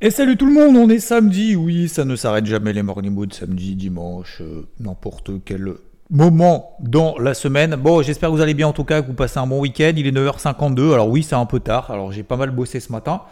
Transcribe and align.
Et 0.00 0.12
salut 0.12 0.36
tout 0.36 0.46
le 0.46 0.52
monde, 0.52 0.76
on 0.76 0.88
est 0.88 1.00
samedi, 1.00 1.56
oui, 1.56 1.88
ça 1.88 2.04
ne 2.04 2.14
s'arrête 2.14 2.46
jamais 2.46 2.72
les 2.72 2.84
morning 2.84 3.12
mood, 3.12 3.32
samedi, 3.32 3.74
dimanche, 3.74 4.40
euh, 4.40 4.64
n'importe 4.78 5.32
quel 5.44 5.74
moment 6.08 6.76
dans 6.78 7.18
la 7.18 7.34
semaine. 7.34 7.74
Bon, 7.74 8.00
j'espère 8.00 8.28
que 8.30 8.34
vous 8.36 8.40
allez 8.40 8.54
bien 8.54 8.68
en 8.68 8.72
tout 8.72 8.84
cas, 8.84 9.02
que 9.02 9.08
vous 9.08 9.14
passez 9.14 9.40
un 9.40 9.48
bon 9.48 9.58
week-end. 9.58 9.92
Il 9.96 10.06
est 10.06 10.12
9h52, 10.12 10.92
alors 10.92 11.08
oui, 11.08 11.24
c'est 11.24 11.34
un 11.34 11.46
peu 11.46 11.58
tard, 11.58 11.90
alors 11.90 12.12
j'ai 12.12 12.22
pas 12.22 12.36
mal 12.36 12.52
bossé 12.52 12.78
ce 12.78 12.92
matin. 12.92 13.22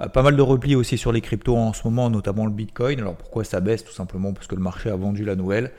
Euh, 0.00 0.06
pas 0.06 0.22
mal 0.22 0.34
de 0.34 0.40
replis 0.40 0.74
aussi 0.76 0.96
sur 0.96 1.12
les 1.12 1.20
cryptos 1.20 1.58
en 1.58 1.74
ce 1.74 1.82
moment, 1.84 2.08
notamment 2.08 2.46
le 2.46 2.52
Bitcoin. 2.52 3.00
Alors 3.00 3.16
pourquoi 3.16 3.44
ça 3.44 3.60
baisse? 3.60 3.84
Tout 3.84 3.92
simplement 3.92 4.32
parce 4.32 4.46
que 4.46 4.54
le 4.54 4.62
marché 4.62 4.88
a 4.88 4.96
vendu 4.96 5.26
la 5.26 5.36
nouvelle. 5.36 5.72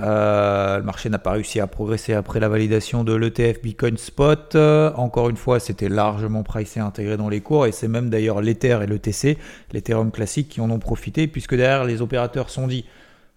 Euh, 0.00 0.78
le 0.78 0.82
marché 0.82 1.08
n'a 1.08 1.18
pas 1.18 1.30
réussi 1.32 1.60
à 1.60 1.68
progresser 1.68 2.12
après 2.12 2.40
la 2.40 2.48
validation 2.48 3.04
de 3.04 3.14
l'ETF 3.14 3.62
Bitcoin 3.62 3.96
Spot. 3.96 4.54
Euh, 4.54 4.92
encore 4.94 5.28
une 5.28 5.36
fois, 5.36 5.60
c'était 5.60 5.88
largement 5.88 6.42
pricé 6.42 6.80
intégré 6.80 7.16
dans 7.16 7.28
les 7.28 7.40
cours 7.40 7.66
et 7.66 7.72
c'est 7.72 7.88
même 7.88 8.10
d'ailleurs 8.10 8.40
l'Ether 8.40 8.80
et 8.82 8.86
l'ETC, 8.86 9.38
l'Ethereum 9.72 10.10
classique, 10.10 10.48
qui 10.48 10.60
en 10.60 10.70
ont 10.70 10.80
profité 10.80 11.28
puisque 11.28 11.54
derrière 11.54 11.84
les 11.84 12.02
opérateurs 12.02 12.50
sont 12.50 12.66
dit 12.66 12.84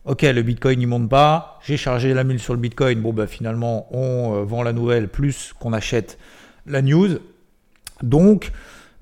Ok, 0.05 0.23
le 0.23 0.41
Bitcoin 0.41 0.81
il 0.81 0.87
monte 0.87 1.09
pas, 1.09 1.59
j'ai 1.63 1.77
chargé 1.77 2.13
la 2.13 2.23
mule 2.23 2.39
sur 2.39 2.53
le 2.53 2.59
Bitcoin. 2.59 2.99
Bon, 3.01 3.13
bah 3.13 3.27
finalement, 3.27 3.87
on 3.91 4.43
vend 4.43 4.63
la 4.63 4.73
nouvelle 4.73 5.07
plus 5.07 5.53
qu'on 5.59 5.73
achète 5.73 6.17
la 6.65 6.81
news. 6.81 7.19
Donc, 8.01 8.51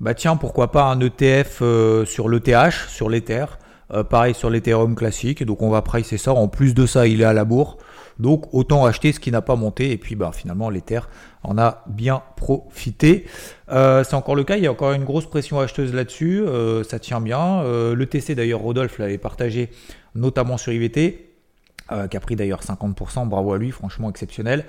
bah 0.00 0.14
tiens, 0.14 0.36
pourquoi 0.36 0.70
pas 0.70 0.84
un 0.84 1.00
ETF 1.00 1.58
euh, 1.62 2.04
sur 2.04 2.28
l'ETH, 2.28 2.72
sur 2.88 3.08
l'Ether, 3.08 3.46
euh, 3.92 4.04
pareil 4.04 4.34
sur 4.34 4.50
l'Ethereum 4.50 4.94
classique, 4.94 5.44
donc 5.44 5.62
on 5.62 5.70
va 5.70 5.82
pricer 5.82 6.18
ça, 6.18 6.32
en 6.32 6.48
plus 6.48 6.74
de 6.74 6.86
ça 6.86 7.06
il 7.06 7.20
est 7.20 7.24
à 7.24 7.32
la 7.32 7.44
bourre, 7.44 7.78
donc 8.18 8.52
autant 8.52 8.84
acheter 8.84 9.12
ce 9.12 9.20
qui 9.20 9.30
n'a 9.30 9.42
pas 9.42 9.56
monté, 9.56 9.92
et 9.92 9.96
puis 9.96 10.14
bah, 10.14 10.30
finalement 10.34 10.70
l'Ether 10.70 11.00
en 11.42 11.56
a 11.56 11.84
bien 11.86 12.22
profité. 12.36 13.26
Euh, 13.70 14.04
c'est 14.04 14.14
encore 14.14 14.34
le 14.34 14.44
cas, 14.44 14.56
il 14.56 14.64
y 14.64 14.66
a 14.66 14.72
encore 14.72 14.92
une 14.92 15.04
grosse 15.04 15.26
pression 15.26 15.60
acheteuse 15.60 15.94
là-dessus, 15.94 16.44
ça 16.88 16.98
tient 16.98 17.20
bien. 17.20 17.62
le 17.62 18.06
TC 18.06 18.34
d'ailleurs, 18.34 18.60
Rodolphe 18.60 18.98
l'avait 18.98 19.18
partagé 19.18 19.70
notamment 20.14 20.56
sur 20.56 20.72
IVT, 20.72 21.28
euh, 21.90 22.06
qui 22.06 22.18
a 22.18 22.20
pris 22.20 22.36
d'ailleurs 22.36 22.60
50%, 22.60 23.26
bravo 23.28 23.54
à 23.54 23.58
lui, 23.58 23.70
franchement 23.70 24.10
exceptionnel. 24.10 24.66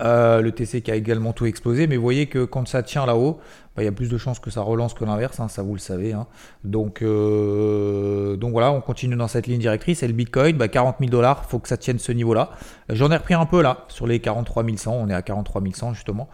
Euh, 0.00 0.40
le 0.40 0.52
TC 0.52 0.82
qui 0.82 0.90
a 0.90 0.94
également 0.94 1.32
tout 1.32 1.46
explosé, 1.46 1.86
mais 1.86 1.96
vous 1.96 2.02
voyez 2.02 2.26
que 2.26 2.44
quand 2.44 2.66
ça 2.66 2.82
tient 2.82 3.04
là-haut, 3.04 3.38
bah, 3.76 3.82
il 3.82 3.84
y 3.84 3.88
a 3.88 3.92
plus 3.92 4.08
de 4.08 4.18
chances 4.18 4.38
que 4.38 4.50
ça 4.50 4.62
relance 4.62 4.94
que 4.94 5.04
l'inverse, 5.04 5.40
hein, 5.40 5.48
ça 5.48 5.62
vous 5.62 5.74
le 5.74 5.78
savez. 5.78 6.12
Hein. 6.12 6.26
Donc, 6.64 7.02
euh, 7.02 8.36
donc 8.36 8.52
voilà, 8.52 8.72
on 8.72 8.80
continue 8.80 9.16
dans 9.16 9.28
cette 9.28 9.46
ligne 9.46 9.60
directrice. 9.60 10.02
Et 10.02 10.08
le 10.08 10.14
Bitcoin, 10.14 10.56
bah, 10.56 10.68
40 10.68 10.96
000 11.00 11.10
dollars, 11.10 11.44
faut 11.44 11.58
que 11.58 11.68
ça 11.68 11.76
tienne 11.76 11.98
ce 11.98 12.12
niveau-là. 12.12 12.50
J'en 12.88 13.10
ai 13.10 13.16
repris 13.16 13.34
un 13.34 13.46
peu 13.46 13.62
là, 13.62 13.84
sur 13.88 14.06
les 14.06 14.20
43 14.20 14.64
100, 14.76 14.92
on 14.92 15.08
est 15.08 15.14
à 15.14 15.22
43 15.22 15.62
100 15.72 15.94
justement. 15.94 16.28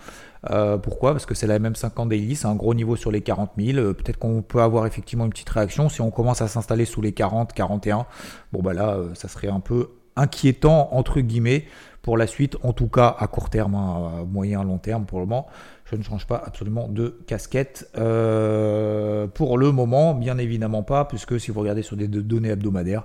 pourquoi? 0.83 1.13
Parce 1.13 1.27
que 1.27 1.35
c'est 1.35 1.49
la 1.49 1.59
même 1.59 1.75
50 1.75 2.09
daily, 2.09 2.37
c'est 2.37 2.47
un 2.47 2.55
gros 2.55 2.75
niveau 2.75 2.95
sur 2.95 3.11
les 3.11 3.21
40 3.21 3.51
000. 3.59 3.95
Peut-être 3.95 4.19
qu'on 4.19 4.43
peut 4.43 4.63
avoir 4.63 4.87
effectivement 4.87 5.25
une 5.25 5.31
petite 5.31 5.51
réaction. 5.51 5.89
Si 5.89 6.01
on 6.01 6.11
commence 6.11 6.41
à 6.41 6.49
s'installer 6.49 6.85
sous 6.85 7.03
les 7.03 7.13
40, 7.13 7.53
41, 7.53 8.07
bon 8.53 8.63
bah 8.63 8.75
là, 8.75 8.99
ça 9.15 9.29
serait 9.29 9.49
un 9.49 9.61
peu 9.61 9.89
inquiétant 10.17 10.89
entre 10.93 11.21
guillemets 11.21 11.65
pour 12.07 12.17
la 12.17 12.29
suite, 12.29 12.57
en 12.63 12.73
tout 12.73 12.87
cas 12.87 13.17
à 13.19 13.27
court 13.27 13.51
terme, 13.51 13.75
hein, 13.75 14.25
moyen, 14.31 14.63
long 14.63 14.79
terme 14.79 15.07
pour 15.07 15.19
le 15.19 15.27
moment. 15.27 15.49
Je 15.91 15.97
ne 15.97 16.05
change 16.05 16.25
pas 16.25 16.41
absolument 16.45 16.87
de 16.87 17.19
casquette 17.27 17.91
euh, 17.99 19.27
pour 19.27 19.59
le 19.59 19.73
moment, 19.73 20.15
bien 20.15 20.39
évidemment 20.39 20.85
pas, 20.85 21.05
puisque 21.05 21.41
si 21.41 21.51
vous 21.51 21.59
regardez 21.59 21.83
sur 21.83 21.97
des 21.97 22.07
données 22.07 22.51
hebdomadaires, 22.51 23.05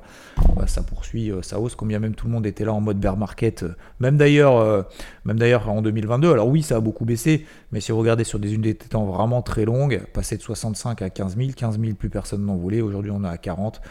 bah, 0.55 0.67
ça 0.67 0.83
poursuit 0.83 1.31
euh, 1.31 1.41
sa 1.41 1.59
hausse, 1.59 1.73
combien 1.73 1.97
même 1.97 2.13
tout 2.13 2.27
le 2.27 2.33
monde 2.33 2.45
était 2.45 2.63
là 2.63 2.73
en 2.73 2.81
mode 2.81 2.99
bear 2.99 3.17
market, 3.17 3.63
euh, 3.63 3.75
même 3.99 4.17
d'ailleurs, 4.17 4.85
même 5.25 5.39
d'ailleurs 5.39 5.67
en 5.67 5.81
2022. 5.81 6.31
Alors 6.31 6.47
oui, 6.47 6.61
ça 6.61 6.75
a 6.75 6.79
beaucoup 6.79 7.05
baissé, 7.05 7.47
mais 7.71 7.81
si 7.81 7.91
vous 7.91 7.97
regardez 7.97 8.23
sur 8.23 8.37
des 8.37 8.53
unités 8.53 8.85
de 8.85 8.89
temps 8.89 9.05
vraiment 9.05 9.41
très 9.41 9.65
longues, 9.65 10.03
passer 10.13 10.37
de 10.37 10.43
65 10.43 11.01
à 11.01 11.09
15 11.09 11.37
000, 11.37 11.49
15 11.55 11.79
000 11.79 11.95
plus 11.95 12.09
personne 12.09 12.45
n'en 12.45 12.55
voulait, 12.55 12.81
aujourd'hui 12.81 13.11
on 13.11 13.23
est 13.23 13.29
à 13.29 13.37
40. 13.37 13.81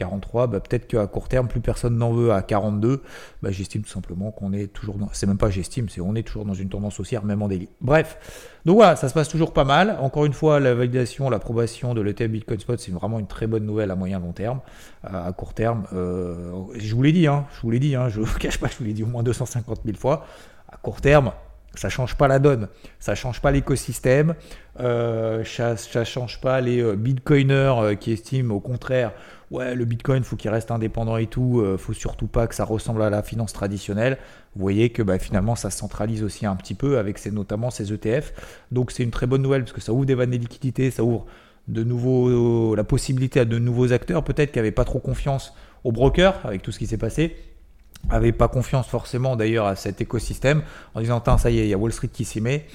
43, 0.00 0.46
bah, 0.46 0.60
peut-être 0.60 0.86
qu'à 0.86 1.06
court 1.06 1.28
terme, 1.28 1.46
plus 1.46 1.60
personne 1.60 1.98
n'en 1.98 2.10
veut 2.12 2.32
à 2.32 2.40
42. 2.40 3.02
Bah, 3.42 3.50
j'estime 3.50 3.82
tout 3.82 3.90
simplement 3.90 4.30
qu'on 4.30 4.54
est 4.54 4.72
toujours 4.72 4.96
dans. 4.96 5.08
C'est 5.12 5.26
même 5.26 5.36
pas 5.36 5.50
j'estime, 5.50 5.90
c'est 5.90 6.00
on 6.00 6.14
est 6.14 6.22
toujours 6.22 6.46
dans 6.46 6.54
une 6.54 6.70
tendance 6.70 6.98
haussière, 6.98 7.22
même 7.22 7.42
en 7.42 7.48
délit. 7.48 7.68
Bref, 7.82 8.16
donc 8.64 8.76
voilà, 8.76 8.96
ça 8.96 9.10
se 9.10 9.14
passe 9.14 9.28
toujours 9.28 9.52
pas 9.52 9.64
mal. 9.64 9.98
Encore 10.00 10.24
une 10.24 10.32
fois, 10.32 10.58
la 10.58 10.74
validation, 10.74 11.28
l'approbation 11.28 11.92
de 11.92 12.00
l'ETF 12.00 12.28
Bitcoin 12.28 12.58
Spot, 12.58 12.80
c'est 12.80 12.92
vraiment 12.92 13.18
une 13.18 13.26
très 13.26 13.46
bonne 13.46 13.66
nouvelle 13.66 13.90
à 13.90 13.94
moyen 13.94 14.20
long 14.20 14.32
terme. 14.32 14.60
Euh, 15.04 15.28
à 15.28 15.32
court 15.32 15.52
terme, 15.52 15.84
euh, 15.92 16.54
je 16.74 16.94
vous 16.94 17.02
l'ai 17.02 17.12
dit, 17.12 17.26
hein, 17.26 17.44
je 17.54 17.60
vous 17.60 17.70
l'ai 17.70 17.78
dit, 17.78 17.94
hein, 17.94 18.08
je 18.08 18.20
ne 18.20 18.24
vous 18.24 18.38
cache 18.38 18.58
pas, 18.58 18.68
je 18.68 18.78
vous 18.78 18.84
l'ai 18.84 18.94
dit 18.94 19.02
au 19.02 19.06
moins 19.06 19.22
250 19.22 19.80
000 19.84 19.98
fois. 19.98 20.24
À 20.72 20.78
court 20.78 21.02
terme, 21.02 21.32
ça 21.74 21.90
change 21.90 22.16
pas 22.16 22.26
la 22.26 22.38
donne, 22.38 22.68
ça 23.00 23.14
change 23.14 23.42
pas 23.42 23.50
l'écosystème, 23.50 24.34
euh, 24.80 25.44
ça, 25.44 25.76
ça 25.76 26.04
change 26.06 26.40
pas 26.40 26.62
les 26.62 26.96
bitcoiners 26.96 27.96
qui 28.00 28.12
estiment 28.12 28.54
au 28.54 28.60
contraire 28.60 29.12
ouais, 29.50 29.74
le 29.74 29.84
Bitcoin, 29.84 30.22
faut 30.22 30.36
qu'il 30.36 30.50
reste 30.50 30.70
indépendant 30.70 31.16
et 31.16 31.26
tout, 31.26 31.60
euh, 31.60 31.76
faut 31.76 31.92
surtout 31.92 32.26
pas 32.26 32.46
que 32.46 32.54
ça 32.54 32.64
ressemble 32.64 33.02
à 33.02 33.10
la 33.10 33.22
finance 33.22 33.52
traditionnelle. 33.52 34.18
Vous 34.54 34.62
voyez 34.62 34.90
que 34.90 35.02
bah, 35.02 35.18
finalement, 35.18 35.56
ça 35.56 35.70
se 35.70 35.78
centralise 35.78 36.22
aussi 36.22 36.46
un 36.46 36.56
petit 36.56 36.74
peu 36.74 36.98
avec 36.98 37.24
notamment 37.26 37.70
ces 37.70 37.92
ETF. 37.92 38.32
Donc 38.70 38.90
c'est 38.90 39.02
une 39.02 39.10
très 39.10 39.26
bonne 39.26 39.42
nouvelle 39.42 39.62
parce 39.62 39.72
que 39.72 39.80
ça 39.80 39.92
ouvre 39.92 40.06
des 40.06 40.14
vannes 40.14 40.30
de 40.30 40.36
liquidités, 40.36 40.90
ça 40.90 41.04
ouvre 41.04 41.26
de 41.68 41.84
nouveaux, 41.84 42.74
la 42.74 42.84
possibilité 42.84 43.40
à 43.40 43.44
de 43.44 43.58
nouveaux 43.58 43.92
acteurs, 43.92 44.24
peut-être 44.24 44.52
qui 44.52 44.58
n'avaient 44.58 44.72
pas 44.72 44.84
trop 44.84 44.98
confiance 44.98 45.54
aux 45.84 45.92
brokers 45.92 46.40
avec 46.44 46.62
tout 46.62 46.72
ce 46.72 46.78
qui 46.78 46.86
s'est 46.86 46.98
passé 46.98 47.36
n'avaient 48.08 48.32
pas 48.32 48.48
confiance 48.48 48.88
forcément 48.88 49.36
d'ailleurs 49.36 49.66
à 49.66 49.76
cet 49.76 50.00
écosystème 50.00 50.62
en 50.94 51.00
disant 51.00 51.22
ça 51.38 51.50
y 51.50 51.58
est, 51.58 51.64
il 51.64 51.68
y 51.68 51.74
a 51.74 51.78
Wall 51.78 51.92
Street 51.92 52.08
qui 52.08 52.24
s'y 52.24 52.40
met. 52.40 52.66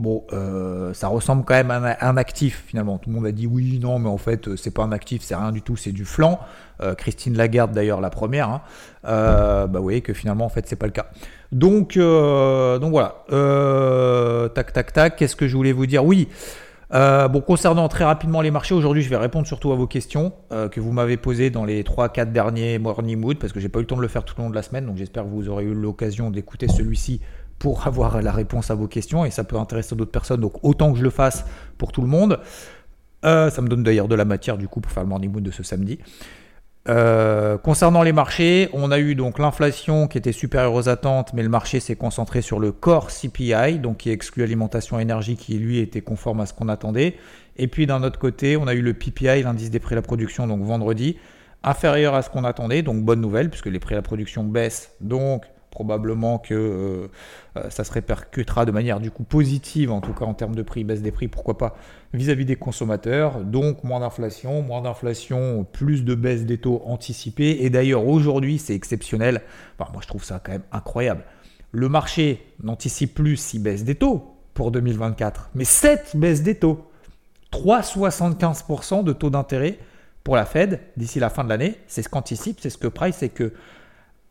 Bon, 0.00 0.24
euh, 0.32 0.92
ça 0.92 1.06
ressemble 1.06 1.44
quand 1.44 1.54
même 1.54 1.70
à 1.70 1.96
un, 2.00 2.16
actif 2.16 2.64
finalement. 2.66 2.98
Tout 2.98 3.10
le 3.10 3.16
monde 3.16 3.26
a 3.26 3.32
dit 3.32 3.46
oui, 3.46 3.78
non, 3.80 4.00
mais 4.00 4.08
en 4.08 4.18
fait, 4.18 4.48
euh, 4.48 4.56
c'est 4.56 4.72
pas 4.72 4.82
un 4.82 4.90
actif, 4.90 5.22
c'est 5.22 5.36
rien 5.36 5.52
du 5.52 5.62
tout, 5.62 5.76
c'est 5.76 5.92
du 5.92 6.04
flanc. 6.04 6.40
Euh, 6.82 6.94
Christine 6.94 7.36
Lagarde 7.36 7.72
d'ailleurs 7.72 8.00
la 8.00 8.10
première. 8.10 8.48
Hein. 8.48 8.62
bah, 9.04 9.68
vous 9.72 9.82
voyez 9.82 10.00
que 10.00 10.12
finalement, 10.12 10.46
en 10.46 10.48
fait, 10.48 10.66
c'est 10.66 10.76
pas 10.76 10.86
le 10.86 10.92
cas. 10.92 11.06
Donc, 11.52 11.96
donc 11.96 12.90
voilà. 12.90 13.24
tac, 14.54 14.72
tac, 14.72 14.92
tac. 14.92 15.16
Qu'est-ce 15.16 15.36
que 15.36 15.46
je 15.46 15.56
voulais 15.56 15.72
vous 15.72 15.86
dire? 15.86 16.04
Oui. 16.04 16.28
bon, 16.90 17.40
concernant 17.40 17.86
très 17.86 18.02
rapidement 18.02 18.40
les 18.40 18.50
marchés, 18.50 18.74
aujourd'hui 18.74 19.02
je 19.02 19.10
vais 19.10 19.16
répondre 19.16 19.46
surtout 19.46 19.70
à 19.70 19.76
vos 19.76 19.86
questions 19.86 20.32
que 20.50 20.80
vous 20.80 20.90
m'avez 20.90 21.16
posées 21.16 21.50
dans 21.50 21.64
les 21.64 21.84
3-4 21.84 22.32
derniers 22.32 22.80
Morning 22.80 23.20
Mood 23.20 23.38
parce 23.38 23.52
que 23.52 23.60
j'ai 23.60 23.68
pas 23.68 23.78
eu 23.78 23.82
le 23.82 23.86
temps 23.86 23.96
de 23.96 24.02
le 24.02 24.08
faire 24.08 24.24
tout 24.24 24.34
au 24.40 24.42
long 24.42 24.50
de 24.50 24.56
la 24.56 24.62
semaine, 24.62 24.86
donc 24.86 24.96
j'espère 24.96 25.22
que 25.22 25.28
vous 25.28 25.48
aurez 25.48 25.64
eu 25.64 25.74
l'occasion 25.74 26.30
d'écouter 26.30 26.66
celui-ci 26.66 27.20
pour 27.58 27.86
avoir 27.86 28.20
la 28.20 28.32
réponse 28.32 28.70
à 28.70 28.74
vos 28.74 28.88
questions 28.88 29.24
et 29.24 29.30
ça 29.30 29.44
peut 29.44 29.56
intéresser 29.56 29.96
d'autres 29.96 30.10
personnes. 30.10 30.40
Donc 30.40 30.54
autant 30.62 30.92
que 30.92 30.98
je 30.98 31.04
le 31.04 31.10
fasse 31.10 31.44
pour 31.78 31.92
tout 31.92 32.02
le 32.02 32.08
monde. 32.08 32.40
Euh, 33.24 33.50
ça 33.50 33.62
me 33.62 33.68
donne 33.68 33.82
d'ailleurs 33.82 34.08
de 34.08 34.14
la 34.14 34.24
matière 34.24 34.58
du 34.58 34.68
coup 34.68 34.80
pour 34.80 34.92
faire 34.92 35.02
le 35.02 35.08
morning 35.08 35.32
mood 35.32 35.42
de 35.42 35.50
ce 35.50 35.62
samedi. 35.62 35.98
Euh, 36.86 37.56
concernant 37.56 38.02
les 38.02 38.12
marchés, 38.12 38.68
on 38.74 38.90
a 38.90 38.98
eu 38.98 39.14
donc 39.14 39.38
l'inflation 39.38 40.06
qui 40.06 40.18
était 40.18 40.32
supérieure 40.32 40.74
aux 40.74 40.88
attentes, 40.90 41.32
mais 41.32 41.42
le 41.42 41.48
marché 41.48 41.80
s'est 41.80 41.96
concentré 41.96 42.42
sur 42.42 42.60
le 42.60 42.72
core 42.72 43.08
CPI, 43.10 43.78
donc 43.78 43.98
qui 43.98 44.10
exclut 44.10 44.42
alimentation 44.42 44.98
énergie, 44.98 45.36
qui 45.36 45.54
lui 45.54 45.78
était 45.78 46.02
conforme 46.02 46.40
à 46.40 46.46
ce 46.46 46.52
qu'on 46.52 46.68
attendait. 46.68 47.16
Et 47.56 47.68
puis 47.68 47.86
d'un 47.86 48.02
autre 48.02 48.18
côté, 48.18 48.58
on 48.58 48.66
a 48.66 48.74
eu 48.74 48.82
le 48.82 48.92
PPI, 48.92 49.42
l'indice 49.42 49.70
des 49.70 49.78
prix 49.78 49.94
à 49.94 49.96
la 49.96 50.02
production, 50.02 50.46
donc 50.46 50.62
vendredi, 50.62 51.16
inférieur 51.62 52.14
à 52.14 52.20
ce 52.20 52.28
qu'on 52.28 52.44
attendait, 52.44 52.82
donc 52.82 53.02
bonne 53.02 53.20
nouvelle, 53.20 53.48
puisque 53.48 53.66
les 53.66 53.78
prix 53.78 53.94
à 53.94 53.98
la 53.98 54.02
production 54.02 54.44
baissent, 54.44 54.92
donc 55.00 55.44
probablement 55.74 56.38
que 56.38 56.54
euh, 56.54 57.08
euh, 57.56 57.68
ça 57.68 57.82
se 57.82 57.92
répercutera 57.92 58.64
de 58.64 58.70
manière 58.70 59.00
du 59.00 59.10
coup 59.10 59.24
positive, 59.24 59.90
en 59.90 60.00
tout 60.00 60.12
cas 60.12 60.24
en 60.24 60.32
termes 60.32 60.54
de 60.54 60.62
prix, 60.62 60.84
baisse 60.84 61.02
des 61.02 61.10
prix, 61.10 61.26
pourquoi 61.26 61.58
pas, 61.58 61.76
vis-à-vis 62.14 62.44
des 62.44 62.54
consommateurs. 62.54 63.40
Donc 63.40 63.82
moins 63.82 64.00
d'inflation, 64.00 64.62
moins 64.62 64.82
d'inflation, 64.82 65.66
plus 65.70 66.04
de 66.04 66.14
baisse 66.14 66.46
des 66.46 66.58
taux 66.58 66.80
anticipés. 66.86 67.64
Et 67.64 67.70
d'ailleurs 67.70 68.06
aujourd'hui 68.06 68.58
c'est 68.58 68.74
exceptionnel. 68.74 69.42
moi 69.78 70.00
je 70.00 70.06
trouve 70.06 70.24
ça 70.24 70.40
quand 70.42 70.52
même 70.52 70.62
incroyable. 70.72 71.24
Le 71.72 71.88
marché 71.88 72.46
n'anticipe 72.62 73.14
plus 73.14 73.36
6 73.36 73.58
baisses 73.58 73.84
des 73.84 73.96
taux 73.96 74.36
pour 74.54 74.70
2024, 74.70 75.50
mais 75.56 75.64
7 75.64 76.12
baisses 76.14 76.42
des 76.42 76.54
taux. 76.54 76.88
3,75% 77.52 79.02
de 79.02 79.12
taux 79.12 79.30
d'intérêt 79.30 79.78
pour 80.22 80.36
la 80.36 80.44
Fed 80.44 80.80
d'ici 80.96 81.20
la 81.20 81.30
fin 81.30 81.44
de 81.44 81.48
l'année. 81.48 81.76
C'est 81.86 82.02
ce 82.02 82.08
qu'anticipe, 82.08 82.58
c'est 82.60 82.70
ce 82.70 82.78
que 82.78 82.88
Price, 82.88 83.16
c'est 83.18 83.28
que 83.28 83.52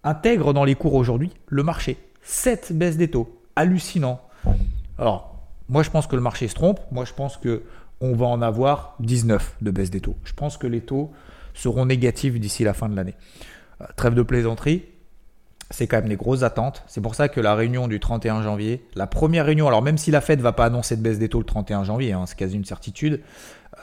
intègre 0.04 0.54
dans 0.54 0.64
les 0.64 0.76
cours 0.76 0.94
aujourd'hui 0.94 1.32
le 1.48 1.64
marché. 1.64 1.98
7 2.22 2.74
baisses 2.74 2.98
des 2.98 3.10
taux. 3.10 3.40
Hallucinant. 3.56 4.22
Alors, 4.98 5.36
moi 5.70 5.84
je 5.84 5.90
pense 5.90 6.08
que 6.08 6.16
le 6.16 6.22
marché 6.22 6.48
se 6.48 6.56
trompe. 6.56 6.80
Moi 6.92 7.06
je 7.06 7.14
pense 7.14 7.38
que 7.38 7.64
on 8.02 8.14
va 8.16 8.26
en 8.26 8.42
avoir 8.42 8.96
19 9.00 9.58
de 9.62 9.72
baisse 9.72 9.90
des 9.90 10.02
taux. 10.02 10.16
Je 10.26 10.34
pense 10.34 10.58
que 10.58 10.68
les 10.68 10.82
taux 10.82 11.12
seront 11.54 11.86
négatifs 11.86 12.40
d'ici 12.40 12.64
la 12.64 12.74
fin 12.74 12.90
de 12.90 12.96
l'année. 12.96 13.16
Euh, 13.82 13.86
trêve 13.96 14.14
de 14.14 14.24
plaisanterie, 14.24 14.84
c'est 15.74 15.88
quand 15.88 15.98
même 15.98 16.08
des 16.08 16.16
grosses 16.16 16.44
attentes. 16.44 16.84
C'est 16.86 17.02
pour 17.02 17.16
ça 17.16 17.30
que 17.30 17.42
la 17.42 17.56
réunion 17.56 17.88
du 17.88 18.00
31 18.00 18.44
janvier, 18.44 18.86
la 18.94 19.08
première 19.08 19.46
réunion, 19.46 19.68
alors 19.68 19.82
même 19.82 19.98
si 19.98 20.12
la 20.12 20.22
Fed 20.22 20.38
ne 20.38 20.44
va 20.44 20.52
pas 20.52 20.66
annoncer 20.66 20.96
de 20.96 21.02
baisse 21.02 21.18
des 21.18 21.30
taux 21.30 21.40
le 21.40 21.46
31 21.46 21.84
janvier, 21.84 22.14
hein, 22.14 22.26
c'est 22.28 22.38
quasi 22.38 22.56
une 22.56 22.64
certitude, 22.64 23.22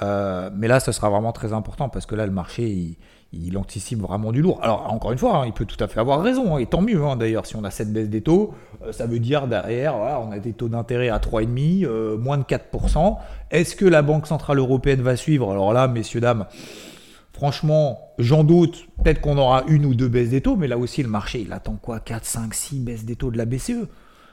euh, 0.00 0.50
mais 0.54 0.68
là, 0.68 0.78
ce 0.78 0.92
sera 0.92 1.10
vraiment 1.10 1.32
très 1.32 1.52
important 1.52 1.88
parce 1.88 2.06
que 2.06 2.14
là, 2.14 2.26
le 2.26 2.32
marché, 2.32 2.96
il, 3.32 3.58
anticipe 3.58 4.00
vraiment 4.00 4.30
du 4.30 4.40
lourd. 4.40 4.60
Alors, 4.62 4.92
encore 4.92 5.10
une 5.10 5.18
fois, 5.18 5.38
hein, 5.38 5.46
il 5.46 5.52
peut 5.52 5.64
tout 5.64 5.82
à 5.82 5.88
fait 5.88 5.98
avoir 5.98 6.22
raison, 6.22 6.54
hein, 6.54 6.58
et 6.60 6.66
tant 6.66 6.80
mieux 6.80 7.00
d'ailleurs, 7.18 7.44
si 7.44 7.56
on 7.56 7.64
a 7.64 7.72
cette 7.72 7.92
baisse 7.92 8.08
des 8.08 8.20
taux, 8.20 8.54
euh, 8.84 8.92
ça 8.92 9.06
veut 9.06 9.18
dire 9.18 9.48
derrière, 9.48 9.96
on 9.96 10.30
a 10.30 10.38
des 10.38 10.52
taux 10.52 10.68
d'intérêt 10.68 11.08
à 11.08 11.18
3,5%, 11.18 11.86
euh, 11.86 12.16
moins 12.16 12.38
de 12.38 12.44
4%. 12.44 13.18
Est-ce 13.50 13.74
que 13.74 13.84
la 13.84 14.02
Banque 14.02 14.28
Centrale 14.28 14.58
Européenne 14.58 15.02
va 15.02 15.16
suivre? 15.16 15.50
Alors 15.50 15.72
là, 15.72 15.88
messieurs, 15.88 16.20
dames, 16.20 16.46
Franchement, 17.40 18.12
j'en 18.18 18.44
doute. 18.44 18.84
Peut-être 19.02 19.22
qu'on 19.22 19.38
aura 19.38 19.64
une 19.66 19.86
ou 19.86 19.94
deux 19.94 20.08
baisses 20.08 20.28
des 20.28 20.42
taux, 20.42 20.56
mais 20.56 20.68
là 20.68 20.76
aussi, 20.76 21.02
le 21.02 21.08
marché, 21.08 21.40
il 21.40 21.54
attend 21.54 21.76
quoi? 21.80 21.98
4, 21.98 22.26
5, 22.26 22.52
6 22.52 22.80
baisses 22.80 23.04
des 23.06 23.16
taux 23.16 23.30
de 23.30 23.38
la 23.38 23.46
BCE 23.46 23.88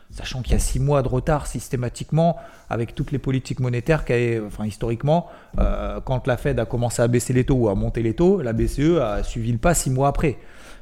Sachant 0.09 0.41
qu'il 0.41 0.51
y 0.51 0.55
a 0.57 0.59
6 0.59 0.81
mois 0.81 1.01
de 1.03 1.07
retard 1.07 1.47
systématiquement 1.47 2.35
avec 2.69 2.95
toutes 2.95 3.13
les 3.13 3.17
politiques 3.17 3.61
monétaires, 3.61 4.03
enfin 4.45 4.65
historiquement, 4.65 5.27
euh, 5.57 6.01
quand 6.01 6.27
la 6.27 6.35
Fed 6.35 6.59
a 6.59 6.65
commencé 6.65 7.01
à 7.01 7.07
baisser 7.07 7.31
les 7.31 7.45
taux 7.45 7.55
ou 7.55 7.69
à 7.69 7.75
monter 7.75 8.03
les 8.03 8.13
taux, 8.13 8.41
la 8.41 8.51
BCE 8.51 8.99
a 9.01 9.23
suivi 9.23 9.53
le 9.53 9.57
pas 9.57 9.73
6 9.73 9.89
mois 9.89 10.09
après. 10.09 10.37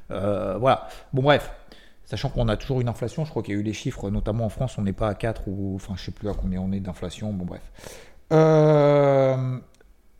Euh, 0.09 0.57
voilà. 0.59 0.87
Bon, 1.13 1.21
bref. 1.21 1.51
Sachant 2.05 2.29
qu'on 2.29 2.47
a 2.47 2.57
toujours 2.57 2.81
une 2.81 2.89
inflation, 2.89 3.23
je 3.23 3.29
crois 3.29 3.43
qu'il 3.43 3.53
y 3.53 3.57
a 3.57 3.59
eu 3.59 3.63
des 3.63 3.73
chiffres, 3.73 4.09
notamment 4.09 4.45
en 4.45 4.49
France, 4.49 4.79
on 4.79 4.81
n'est 4.81 4.93
pas 4.93 5.09
à 5.09 5.13
4 5.13 5.43
ou. 5.47 5.75
Enfin, 5.75 5.93
je 5.95 6.05
sais 6.05 6.11
plus 6.11 6.27
à 6.27 6.33
combien 6.33 6.59
on 6.59 6.71
est 6.71 6.79
d'inflation. 6.79 7.31
Bon, 7.33 7.45
bref. 7.45 7.61
Euh, 8.33 9.59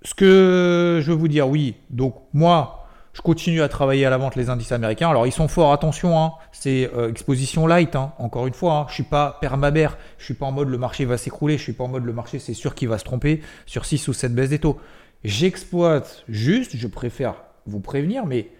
ce 0.06 0.14
que 0.14 1.02
je 1.02 1.12
veux 1.12 1.18
vous 1.18 1.28
dire, 1.28 1.50
oui, 1.50 1.76
donc 1.90 2.16
moi, 2.32 2.88
je 3.14 3.22
continue 3.22 3.62
à 3.62 3.70
travailler 3.70 4.06
à 4.06 4.12
la 4.12 4.18
vente 4.18 4.36
les 4.36 4.50
indices 4.50 4.72
américains. 4.72 5.10
Alors 5.10 5.26
ils 5.26 5.32
sont 5.32 5.48
forts, 5.48 5.74
attention, 5.74 6.20
hein, 6.20 6.34
c'est 6.52 6.92
euh, 6.96 7.10
exposition 7.10 7.66
light, 7.66 7.96
hein, 7.96 8.14
encore 8.20 8.46
une 8.46 8.54
fois, 8.54 8.74
hein, 8.74 8.86
je 8.88 8.94
suis 8.94 9.04
pas 9.04 9.38
permabère, 9.42 9.98
je 10.20 10.26
suis 10.26 10.36
pas 10.36 10.46
en 10.46 10.52
mode 10.52 10.70
le 10.70 10.78
marché 10.78 11.06
va 11.06 11.18
s'écrouler, 11.18 11.58
je 11.58 11.64
suis 11.64 11.74
pas 11.74 11.86
en 11.86 11.88
mode 11.88 12.06
le 12.06 12.14
marché 12.14 12.38
c'est 12.38 12.54
sûr 12.54 12.76
qu'il 12.76 12.88
va 12.88 13.00
se 13.00 13.04
tromper 13.04 13.42
sur 13.66 13.86
6 13.86 14.08
ou 14.08 14.14
7 14.14 14.36
baisses 14.36 14.50
des 14.50 14.60
taux. 14.60 14.80
J'exploite 15.24 16.24
juste, 16.28 16.76
je 16.76 16.88
préfère 16.88 17.36
vous 17.66 17.80
prévenir, 17.80 18.28
mais 18.28 18.52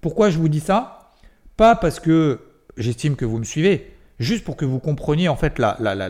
pourquoi 0.00 0.30
je 0.30 0.38
vous 0.38 0.48
dis 0.48 0.60
ça? 0.60 1.10
Pas 1.56 1.74
parce 1.74 1.98
que 1.98 2.40
j'estime 2.76 3.16
que 3.16 3.24
vous 3.24 3.38
me 3.38 3.44
suivez, 3.44 3.96
juste 4.20 4.44
pour 4.44 4.56
que 4.56 4.64
vous 4.64 4.78
compreniez 4.78 5.28
en 5.28 5.34
fait 5.34 5.58
la, 5.58 5.76
la, 5.80 5.96
la, 5.96 6.08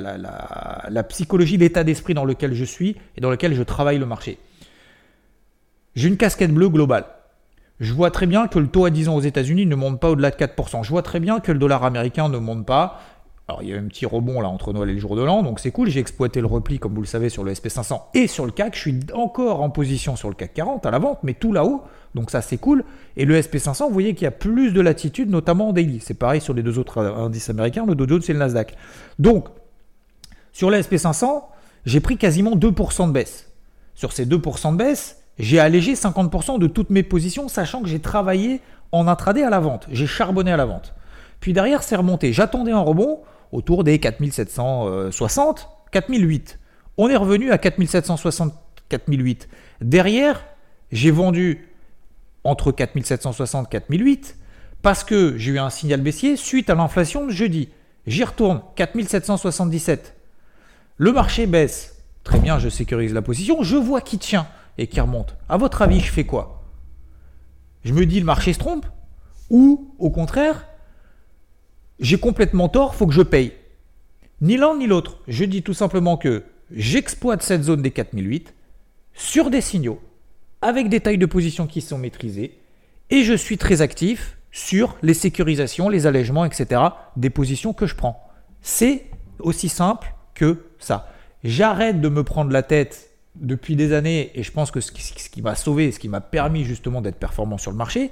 la 0.91 1.03
psychologie, 1.05 1.57
l'état 1.57 1.85
d'esprit 1.85 2.13
dans 2.13 2.27
lequel 2.27 2.53
je 2.53 2.65
suis 2.65 2.97
et 3.17 3.23
dans 3.23 3.31
lequel 3.31 3.55
je 3.55 3.63
travaille 3.63 3.99
le 3.99 4.05
marché. 4.05 4.39
J'ai 5.99 6.07
une 6.07 6.17
casquette 6.17 6.55
bleue 6.55 6.69
globale. 6.69 7.07
Je 7.81 7.93
vois 7.93 8.13
très 8.13 8.27
bien 8.27 8.47
que 8.47 8.61
le 8.61 8.69
taux 8.69 8.85
à 8.85 8.91
10 8.91 9.09
ans 9.09 9.17
aux 9.17 9.21
États-Unis 9.21 9.67
ne 9.67 9.75
monte 9.75 9.99
pas 9.99 10.11
au-delà 10.11 10.31
de 10.31 10.37
4%. 10.37 10.85
Je 10.85 10.91
vois 10.91 11.03
très 11.03 11.19
bien 11.19 11.41
que 11.41 11.51
le 11.51 11.59
dollar 11.59 11.83
américain 11.83 12.29
ne 12.29 12.39
monte 12.39 12.65
pas. 12.65 13.01
Alors 13.49 13.65
il 13.65 13.71
y 13.71 13.75
a 13.75 13.79
un 13.79 13.89
petit 13.89 14.07
rebond 14.07 14.41
là 14.41 14.49
entre 14.49 14.73
Noël 14.73 14.91
et 14.91 14.93
le 14.93 15.01
jour 15.01 15.17
de 15.17 15.25
l'an, 15.25 15.43
donc 15.43 15.59
c'est 15.59 15.73
cool. 15.73 15.91
J'ai 15.91 15.99
exploité 15.99 16.41
le 16.41 16.47
repli, 16.47 16.79
comme 16.79 16.95
vous 16.95 17.01
le 17.01 17.07
savez, 17.09 17.31
sur 17.31 17.43
le 17.43 17.53
SP500 17.53 18.01
et 18.15 18.29
sur 18.29 18.47
le 18.47 18.53
CAC. 18.53 18.77
Je 18.77 18.81
suis 18.81 19.01
encore 19.13 19.61
en 19.61 19.71
position 19.71 20.15
sur 20.15 20.29
le 20.29 20.37
CAC 20.37 20.55
40 20.55 20.87
à 20.87 20.93
la 20.93 21.01
vente, 21.01 21.19
mais 21.25 21.35
tout 21.35 21.53
là-haut. 21.53 21.83
Donc 22.15 22.31
ça 22.31 22.43
c'est 22.43 22.59
cool. 22.59 22.85
Et 23.17 23.25
le 23.25 23.37
SP500, 23.37 23.89
vous 23.89 23.93
voyez 23.93 24.15
qu'il 24.15 24.23
y 24.23 24.29
a 24.29 24.31
plus 24.31 24.71
de 24.71 24.81
latitude, 24.81 25.31
notamment 25.31 25.71
en 25.71 25.73
daily. 25.73 25.99
C'est 26.01 26.15
pareil 26.15 26.41
sur 26.41 26.55
les 26.55 26.63
deux 26.63 26.79
autres 26.79 26.99
indices 26.99 27.51
américains, 27.51 27.85
le 27.85 27.97
Dow 27.97 28.07
Jones 28.07 28.23
et 28.29 28.33
le 28.35 28.39
Nasdaq. 28.39 28.77
Donc 29.19 29.49
sur 30.53 30.71
le 30.71 30.77
SP500, 30.77 31.43
j'ai 31.87 31.99
pris 31.99 32.19
quasiment 32.19 32.55
2% 32.55 33.09
de 33.09 33.13
baisse. 33.13 33.51
Sur 33.97 34.13
ces 34.13 34.27
2% 34.27 34.75
de 34.75 34.77
baisse, 34.77 35.18
j'ai 35.39 35.61
allégé 35.61 35.95
50% 35.95 36.59
de 36.59 36.67
toutes 36.67 36.91
mes 36.91 37.03
positions, 37.03 37.49
sachant 37.49 37.83
que 37.83 37.89
j'ai 37.89 38.01
travaillé 38.01 38.61
en 38.93 39.07
intraday 39.07 39.43
à 39.43 39.51
la 39.51 39.61
vente. 39.61 39.87
J'ai 39.91 40.07
charbonné 40.07 40.53
à 40.53 40.57
la 40.57 40.65
vente. 40.65 40.95
Puis 41.41 41.53
derrière, 41.53 41.83
c'est 41.83 41.97
remonté. 41.97 42.33
J'attendais 42.33 42.73
un 42.73 42.81
rebond 42.81 43.21
autour 43.53 43.85
des 43.85 43.99
4760, 43.99 45.69
4008. 45.93 46.59
On 46.97 47.09
est 47.09 47.17
revenu 47.17 47.53
à 47.53 47.59
4760, 47.59 48.53
4008. 48.89 49.49
Derrière, 49.81 50.45
j'ai 50.91 51.11
vendu 51.11 51.69
entre 52.43 52.73
4760 52.73 53.67
et 53.67 53.71
4008 53.71 54.37
parce 54.83 55.05
que 55.05 55.37
j'ai 55.37 55.53
eu 55.53 55.59
un 55.59 55.71
signal 55.71 56.01
baissier 56.01 56.37
suite 56.37 56.71
à 56.71 56.75
l'inflation 56.75 57.27
de 57.27 57.31
jeudi. 57.31 57.69
J'y 58.07 58.25
retourne, 58.25 58.63
4777. 58.75 60.17
Le 60.97 61.13
marché 61.13 61.47
baisse. 61.47 62.03
Très 62.25 62.41
bien, 62.41 62.59
je 62.59 62.69
sécurise 62.69 63.15
la 63.15 63.23
position. 63.23 63.63
Je 63.63 63.77
vois 63.77 64.01
qui 64.01 64.19
tient 64.19 64.49
et 64.79 64.87
qui 64.87 65.01
remonte. 65.01 65.37
À 65.49 65.57
votre 65.57 65.83
avis, 65.83 66.01
je 66.01 66.11
fais 66.11 66.25
quoi? 66.25 66.65
Je 67.85 67.93
me 67.93 68.07
dis 68.07 68.21
le 68.21 68.27
marché 68.27 68.53
se 68.53 68.59
trompe? 68.59 68.87
Ou 69.51 69.95
au 69.99 70.11
contraire, 70.11 70.67
j'ai 72.01 72.19
complètement 72.19 72.69
tort, 72.69 72.95
faut 72.95 73.07
que 73.07 73.15
je 73.15 73.23
paye 73.23 73.53
Ni 74.41 74.57
l'un 74.57 74.77
ni 74.77 74.87
l'autre. 74.87 75.19
Je 75.27 75.45
dis 75.45 75.63
tout 75.63 75.75
simplement 75.75 76.17
que 76.17 76.45
j'exploite 76.71 77.43
cette 77.43 77.65
zone 77.65 77.83
des 77.83 77.91
4008 77.91 78.55
sur 79.15 79.51
des 79.51 79.61
signaux, 79.61 80.01
avec 80.63 80.89
des 80.89 81.01
tailles 81.01 81.19
de 81.19 81.27
position 81.27 81.67
qui 81.67 81.81
sont 81.81 81.99
maîtrisées, 81.99 82.59
et 83.11 83.25
je 83.25 83.35
suis 83.35 83.59
très 83.59 83.83
actif 83.83 84.39
sur 84.53 84.97
les 85.03 85.15
sécurisations, 85.15 85.89
les 85.89 86.07
allègements, 86.07 86.45
etc. 86.45 86.83
des 87.17 87.31
positions 87.31 87.73
que 87.73 87.87
je 87.87 87.97
prends. 87.97 88.29
C'est 88.61 89.07
aussi 89.41 89.69
simple 89.69 90.15
que 90.35 90.67
ça. 90.79 91.13
J'arrête 91.43 92.01
de 92.01 92.09
me 92.09 92.23
prendre 92.23 92.53
la 92.53 92.63
tête 92.63 93.08
depuis 93.41 93.77
des 93.77 93.93
années, 93.93 94.31
et 94.35 94.43
je 94.43 94.53
pense 94.53 94.71
que 94.71 94.81
ce 94.81 94.91
qui, 94.93 95.43
m'a 95.43 95.55
sauvé, 95.55 95.93
ce 95.93 95.99
qui 95.99 96.09
m'a 96.09 96.21
permis 96.21 96.65
justement 96.65 97.01
d'être 97.01 97.19
performant 97.19 97.59
sur 97.59 97.71
le 97.71 97.77
marché, 97.77 98.11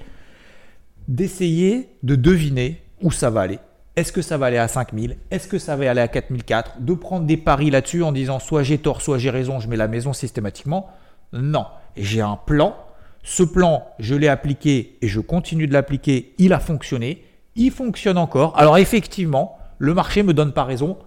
d'essayer 1.08 1.88
de 2.02 2.14
deviner 2.16 2.82
où 3.02 3.10
ça 3.10 3.30
va 3.30 3.42
aller. 3.42 3.58
Est-ce 3.96 4.12
que 4.12 4.22
ça 4.22 4.36
va 4.36 4.46
aller 4.46 4.58
à 4.58 4.68
5000 4.68 5.16
Est-ce 5.30 5.48
que 5.48 5.58
ça 5.58 5.74
va 5.76 5.90
aller 5.90 6.00
à 6.00 6.08
4004 6.08 6.80
De 6.80 6.94
prendre 6.94 7.26
des 7.26 7.36
paris 7.36 7.70
là-dessus 7.70 8.02
en 8.02 8.12
disant 8.12 8.38
soit 8.38 8.62
j'ai 8.62 8.78
tort, 8.78 9.00
soit 9.00 9.18
j'ai 9.18 9.30
raison, 9.30 9.58
je 9.58 9.68
mets 9.68 9.76
la 9.76 9.88
maison 9.88 10.12
systématiquement? 10.12 10.90
Non. 11.32 11.66
J'ai 11.96 12.20
un 12.20 12.36
plan. 12.36 12.76
Ce 13.22 13.42
plan, 13.42 13.86
je 13.98 14.14
l'ai 14.14 14.28
appliqué 14.28 14.98
et 15.00 15.08
je 15.08 15.20
continue 15.20 15.66
de 15.66 15.72
l'appliquer. 15.72 16.34
Il 16.38 16.52
a 16.52 16.60
fonctionné. 16.60 17.24
Il 17.54 17.70
fonctionne 17.70 18.18
encore. 18.18 18.58
Alors 18.58 18.76
effectivement, 18.76 19.58
le 19.78 19.94
marché 19.94 20.22
me 20.22 20.34
donne 20.34 20.52
pas 20.52 20.64
raison 20.64 20.98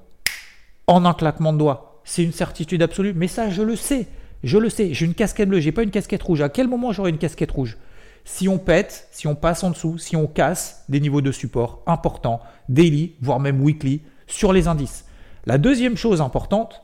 en 0.88 1.06
un 1.06 1.14
claquement 1.14 1.54
de 1.54 1.60
doigts 1.60 1.89
c'est 2.10 2.24
une 2.24 2.32
certitude 2.32 2.82
absolue. 2.82 3.14
Mais 3.16 3.28
ça, 3.28 3.50
je 3.50 3.62
le 3.62 3.76
sais. 3.76 4.08
Je 4.44 4.58
le 4.58 4.70
sais. 4.70 4.94
J'ai 4.94 5.06
une 5.06 5.14
casquette 5.14 5.48
bleue, 5.48 5.60
j'ai 5.60 5.72
pas 5.72 5.84
une 5.84 5.92
casquette 5.92 6.24
rouge. 6.24 6.42
À 6.42 6.50
quel 6.50 6.68
moment 6.68 6.92
j'aurai 6.92 7.12
une 7.12 7.20
casquette 7.20 7.52
rouge? 7.52 7.78
Si 8.26 8.50
on 8.50 8.58
pète, 8.58 9.08
si 9.12 9.28
on 9.28 9.36
passe 9.36 9.64
en 9.64 9.70
dessous, 9.70 9.98
si 10.00 10.16
on 10.16 10.26
casse 10.26 10.86
des 10.90 11.00
niveaux 11.00 11.22
de 11.22 11.32
support 11.32 11.84
importants, 11.86 12.42
daily, 12.68 13.14
voire 13.22 13.40
même 13.40 13.62
weekly, 13.62 14.02
sur 14.26 14.54
les 14.54 14.68
indices. 14.68 15.06
La 15.46 15.60
deuxième 15.60 15.98
chose 15.98 16.20
importante, 16.20 16.82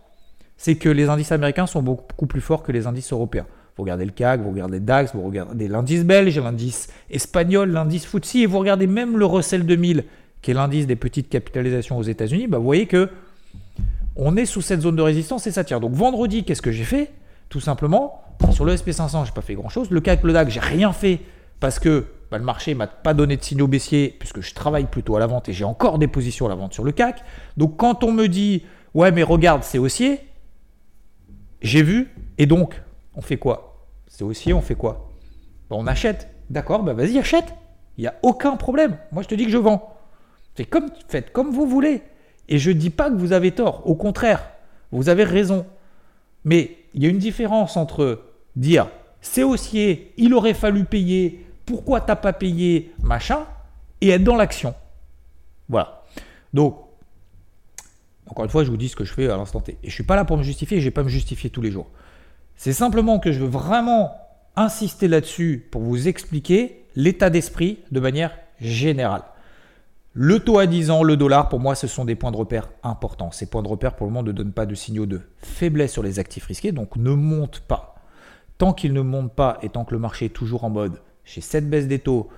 c'est 0.57 0.75
que 0.75 0.89
les 0.89 1.09
indices 1.09 1.31
américains 1.31 1.65
sont 1.65 1.81
beaucoup 1.81 2.27
plus 2.27 2.41
forts 2.41 2.61
que 2.61 2.71
les 2.71 2.85
indices 2.85 3.11
européens. 3.11 3.47
Vous 3.77 3.83
regardez 3.83 4.05
le 4.05 4.11
CAC, 4.11 4.41
vous 4.41 4.51
regardez 4.51 4.77
le 4.79 4.85
DAX, 4.85 5.15
vous 5.15 5.23
regardez 5.23 5.67
l'indice 5.67 6.05
belge, 6.05 6.37
l'indice 6.37 6.87
espagnol, 7.09 7.71
l'indice 7.71 8.05
FTSE, 8.05 8.35
et 8.35 8.45
vous 8.45 8.59
regardez 8.59 8.87
même 8.87 9.17
le 9.17 9.25
Russell 9.25 9.65
2000, 9.65 10.05
qui 10.41 10.51
est 10.51 10.53
l'indice 10.53 10.87
des 10.87 10.95
petites 10.95 11.29
capitalisations 11.29 11.97
aux 11.97 12.03
États-Unis, 12.03 12.47
bah 12.47 12.59
vous 12.59 12.63
voyez 12.63 12.85
que 12.85 13.09
on 14.15 14.37
est 14.37 14.45
sous 14.45 14.61
cette 14.61 14.81
zone 14.81 14.95
de 14.95 15.01
résistance 15.01 15.47
et 15.47 15.51
ça 15.51 15.63
tire. 15.63 15.79
Donc 15.79 15.93
vendredi, 15.93 16.43
qu'est-ce 16.43 16.61
que 16.61 16.71
j'ai 16.71 16.83
fait? 16.83 17.11
Tout 17.49 17.59
simplement, 17.59 18.23
sur 18.51 18.65
le 18.65 18.75
SP500, 18.75 19.25
j'ai 19.25 19.31
pas 19.31 19.41
fait 19.41 19.55
grand-chose. 19.55 19.89
Le 19.91 20.01
CAC, 20.01 20.23
le 20.23 20.33
DAC, 20.33 20.49
j'ai 20.49 20.59
rien 20.59 20.93
fait 20.93 21.19
parce 21.59 21.79
que 21.79 22.05
bah, 22.31 22.37
le 22.37 22.43
marché 22.43 22.73
m'a 22.73 22.87
pas 22.87 23.13
donné 23.13 23.37
de 23.37 23.43
signaux 23.43 23.67
baissiers 23.67 24.15
puisque 24.17 24.41
je 24.41 24.53
travaille 24.53 24.85
plutôt 24.85 25.15
à 25.15 25.19
la 25.19 25.27
vente 25.27 25.47
et 25.49 25.53
j'ai 25.53 25.63
encore 25.63 25.99
des 25.99 26.07
positions 26.07 26.45
à 26.45 26.49
la 26.49 26.55
vente 26.55 26.73
sur 26.73 26.83
le 26.83 26.91
CAC. 26.91 27.23
Donc 27.57 27.77
quand 27.77 28.03
on 28.03 28.11
me 28.11 28.27
dit 28.27 28.63
ouais 28.93 29.11
mais 29.11 29.23
regarde 29.23 29.63
c'est 29.63 29.77
haussier, 29.77 30.21
j'ai 31.61 31.83
vu 31.83 32.09
et 32.37 32.45
donc 32.45 32.81
on 33.15 33.21
fait 33.21 33.37
quoi? 33.37 33.87
C'est 34.07 34.23
haussier, 34.23 34.53
on 34.53 34.61
fait 34.61 34.75
quoi? 34.75 35.09
Bah, 35.69 35.75
On 35.77 35.87
achète. 35.87 36.29
D'accord, 36.49 36.83
bah 36.83 36.93
vas-y 36.93 37.17
achète. 37.17 37.53
Il 37.97 38.01
n'y 38.01 38.07
a 38.07 38.15
aucun 38.23 38.55
problème. 38.55 38.97
Moi 39.11 39.23
je 39.23 39.27
te 39.27 39.35
dis 39.35 39.45
que 39.45 39.51
je 39.51 39.57
vends. 39.57 39.95
Comme 40.69 40.89
faites 41.07 41.31
comme 41.31 41.51
vous 41.51 41.67
voulez. 41.67 42.01
Et 42.49 42.59
je 42.59 42.71
ne 42.71 42.75
dis 42.75 42.89
pas 42.89 43.09
que 43.09 43.15
vous 43.15 43.33
avez 43.33 43.51
tort, 43.51 43.87
au 43.87 43.95
contraire, 43.95 44.43
vous 44.91 45.09
avez 45.09 45.23
raison. 45.23 45.65
Mais 46.43 46.77
il 46.93 47.03
y 47.03 47.07
a 47.07 47.09
une 47.09 47.17
différence 47.17 47.77
entre 47.77 48.21
dire 48.55 48.87
c'est 49.21 49.43
haussier, 49.43 50.13
il 50.17 50.33
aurait 50.33 50.53
fallu 50.53 50.85
payer, 50.85 51.45
pourquoi 51.65 51.99
t'as 51.99 52.15
pas 52.15 52.33
payé, 52.33 52.93
machin, 53.01 53.45
et 54.01 54.09
être 54.09 54.23
dans 54.23 54.35
l'action. 54.35 54.75
Voilà. 55.67 56.03
Donc, 56.53 56.77
encore 58.27 58.45
une 58.45 58.51
fois, 58.51 58.63
je 58.63 58.69
vous 58.69 58.77
dis 58.77 58.89
ce 58.89 58.95
que 58.95 59.03
je 59.03 59.13
fais 59.13 59.27
à 59.27 59.35
l'instant 59.35 59.61
T. 59.61 59.73
Et 59.73 59.77
je 59.83 59.87
ne 59.87 59.91
suis 59.91 60.03
pas 60.03 60.15
là 60.15 60.25
pour 60.25 60.37
me 60.37 60.43
justifier, 60.43 60.77
je 60.77 60.83
ne 60.83 60.87
vais 60.89 60.93
pas 60.93 61.03
me 61.03 61.09
justifier 61.09 61.49
tous 61.49 61.61
les 61.61 61.71
jours. 61.71 61.87
C'est 62.55 62.73
simplement 62.73 63.19
que 63.19 63.31
je 63.31 63.39
veux 63.39 63.47
vraiment 63.47 64.15
insister 64.55 65.07
là-dessus 65.07 65.67
pour 65.71 65.81
vous 65.81 66.07
expliquer 66.07 66.85
l'état 66.95 67.29
d'esprit 67.29 67.79
de 67.91 67.99
manière 67.99 68.31
générale. 68.61 69.23
Le 70.17 70.39
taux 70.39 70.59
à 70.59 70.65
10 70.65 70.91
ans, 70.91 71.03
le 71.03 71.17
dollar, 71.17 71.49
pour 71.49 71.59
moi, 71.59 71.75
ce 71.75 71.87
sont 71.87 72.05
des 72.05 72.15
points 72.15 72.31
de 72.31 72.37
repère 72.37 72.69
importants. 72.83 73.31
Ces 73.31 73.47
points 73.47 73.61
de 73.61 73.67
repère, 73.67 73.97
pour 73.97 74.07
le 74.07 74.13
moment, 74.13 74.23
ne 74.23 74.31
donnent 74.31 74.53
pas 74.53 74.65
de 74.65 74.73
signaux 74.73 75.05
de 75.05 75.19
faiblesse 75.39 75.91
sur 75.91 76.03
les 76.03 76.19
actifs 76.19 76.45
risqués, 76.45 76.71
donc 76.71 76.95
ne 76.95 77.11
montent 77.11 77.59
pas. 77.59 77.95
Tant 78.57 78.71
qu'ils 78.71 78.93
ne 78.93 79.01
montent 79.01 79.33
pas 79.33 79.59
et 79.61 79.67
tant 79.67 79.83
que 79.83 79.93
le 79.93 79.99
marché 79.99 80.27
est 80.27 80.29
toujours 80.29 80.63
en 80.63 80.69
mode, 80.69 81.01
chez 81.25 81.41
cette 81.41 81.69
baisse 81.69 81.89
des 81.89 81.99
taux, 81.99 82.29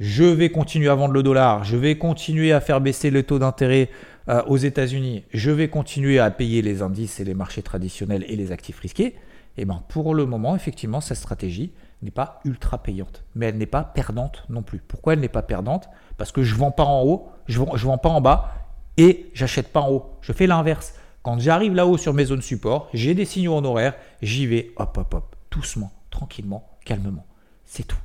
je 0.00 0.24
vais 0.24 0.50
continuer 0.50 0.88
à 0.88 0.96
vendre 0.96 1.14
le 1.14 1.22
dollar, 1.22 1.62
je 1.62 1.76
vais 1.76 1.96
continuer 1.96 2.50
à 2.50 2.60
faire 2.60 2.80
baisser 2.80 3.10
le 3.10 3.22
taux 3.22 3.38
d'intérêt 3.38 3.90
euh, 4.28 4.42
aux 4.48 4.56
États-Unis, 4.56 5.22
je 5.32 5.52
vais 5.52 5.68
continuer 5.68 6.18
à 6.18 6.32
payer 6.32 6.62
les 6.62 6.82
indices 6.82 7.20
et 7.20 7.24
les 7.24 7.34
marchés 7.34 7.62
traditionnels 7.62 8.24
et 8.26 8.34
les 8.34 8.50
actifs 8.50 8.80
risqués, 8.80 9.06
et 9.06 9.14
eh 9.58 9.64
ben 9.64 9.84
pour 9.88 10.16
le 10.16 10.26
moment, 10.26 10.56
effectivement, 10.56 11.00
cette 11.00 11.18
stratégie 11.18 11.70
n'est 12.02 12.10
pas 12.10 12.40
ultra 12.44 12.78
payante, 12.78 13.24
mais 13.34 13.46
elle 13.46 13.58
n'est 13.58 13.66
pas 13.66 13.84
perdante 13.84 14.44
non 14.48 14.62
plus. 14.62 14.78
Pourquoi 14.78 15.12
elle 15.12 15.20
n'est 15.20 15.28
pas 15.28 15.42
perdante? 15.42 15.88
Parce 16.16 16.32
que 16.32 16.42
je 16.42 16.54
ne 16.54 16.58
vends 16.58 16.70
pas 16.70 16.84
en 16.84 17.02
haut, 17.02 17.28
je 17.46 17.60
ne 17.60 17.66
vends, 17.66 17.76
vends 17.76 17.98
pas 17.98 18.08
en 18.08 18.20
bas 18.20 18.54
et 18.96 19.30
j'achète 19.34 19.72
pas 19.72 19.80
en 19.80 19.90
haut. 19.90 20.10
Je 20.20 20.32
fais 20.32 20.46
l'inverse. 20.46 20.94
Quand 21.22 21.38
j'arrive 21.38 21.74
là-haut 21.74 21.98
sur 21.98 22.14
mes 22.14 22.24
zones 22.24 22.42
support, 22.42 22.88
j'ai 22.94 23.14
des 23.14 23.26
signaux 23.26 23.54
en 23.54 23.64
horaire, 23.64 23.94
j'y 24.22 24.46
vais, 24.46 24.72
hop, 24.76 24.96
hop, 24.96 25.14
hop, 25.14 25.36
doucement, 25.50 25.92
tranquillement, 26.10 26.66
calmement. 26.84 27.26
C'est 27.64 27.86
tout. 27.86 27.98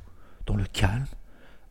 Dans 0.44 0.56
le 0.56 0.64
calme, 0.64 1.06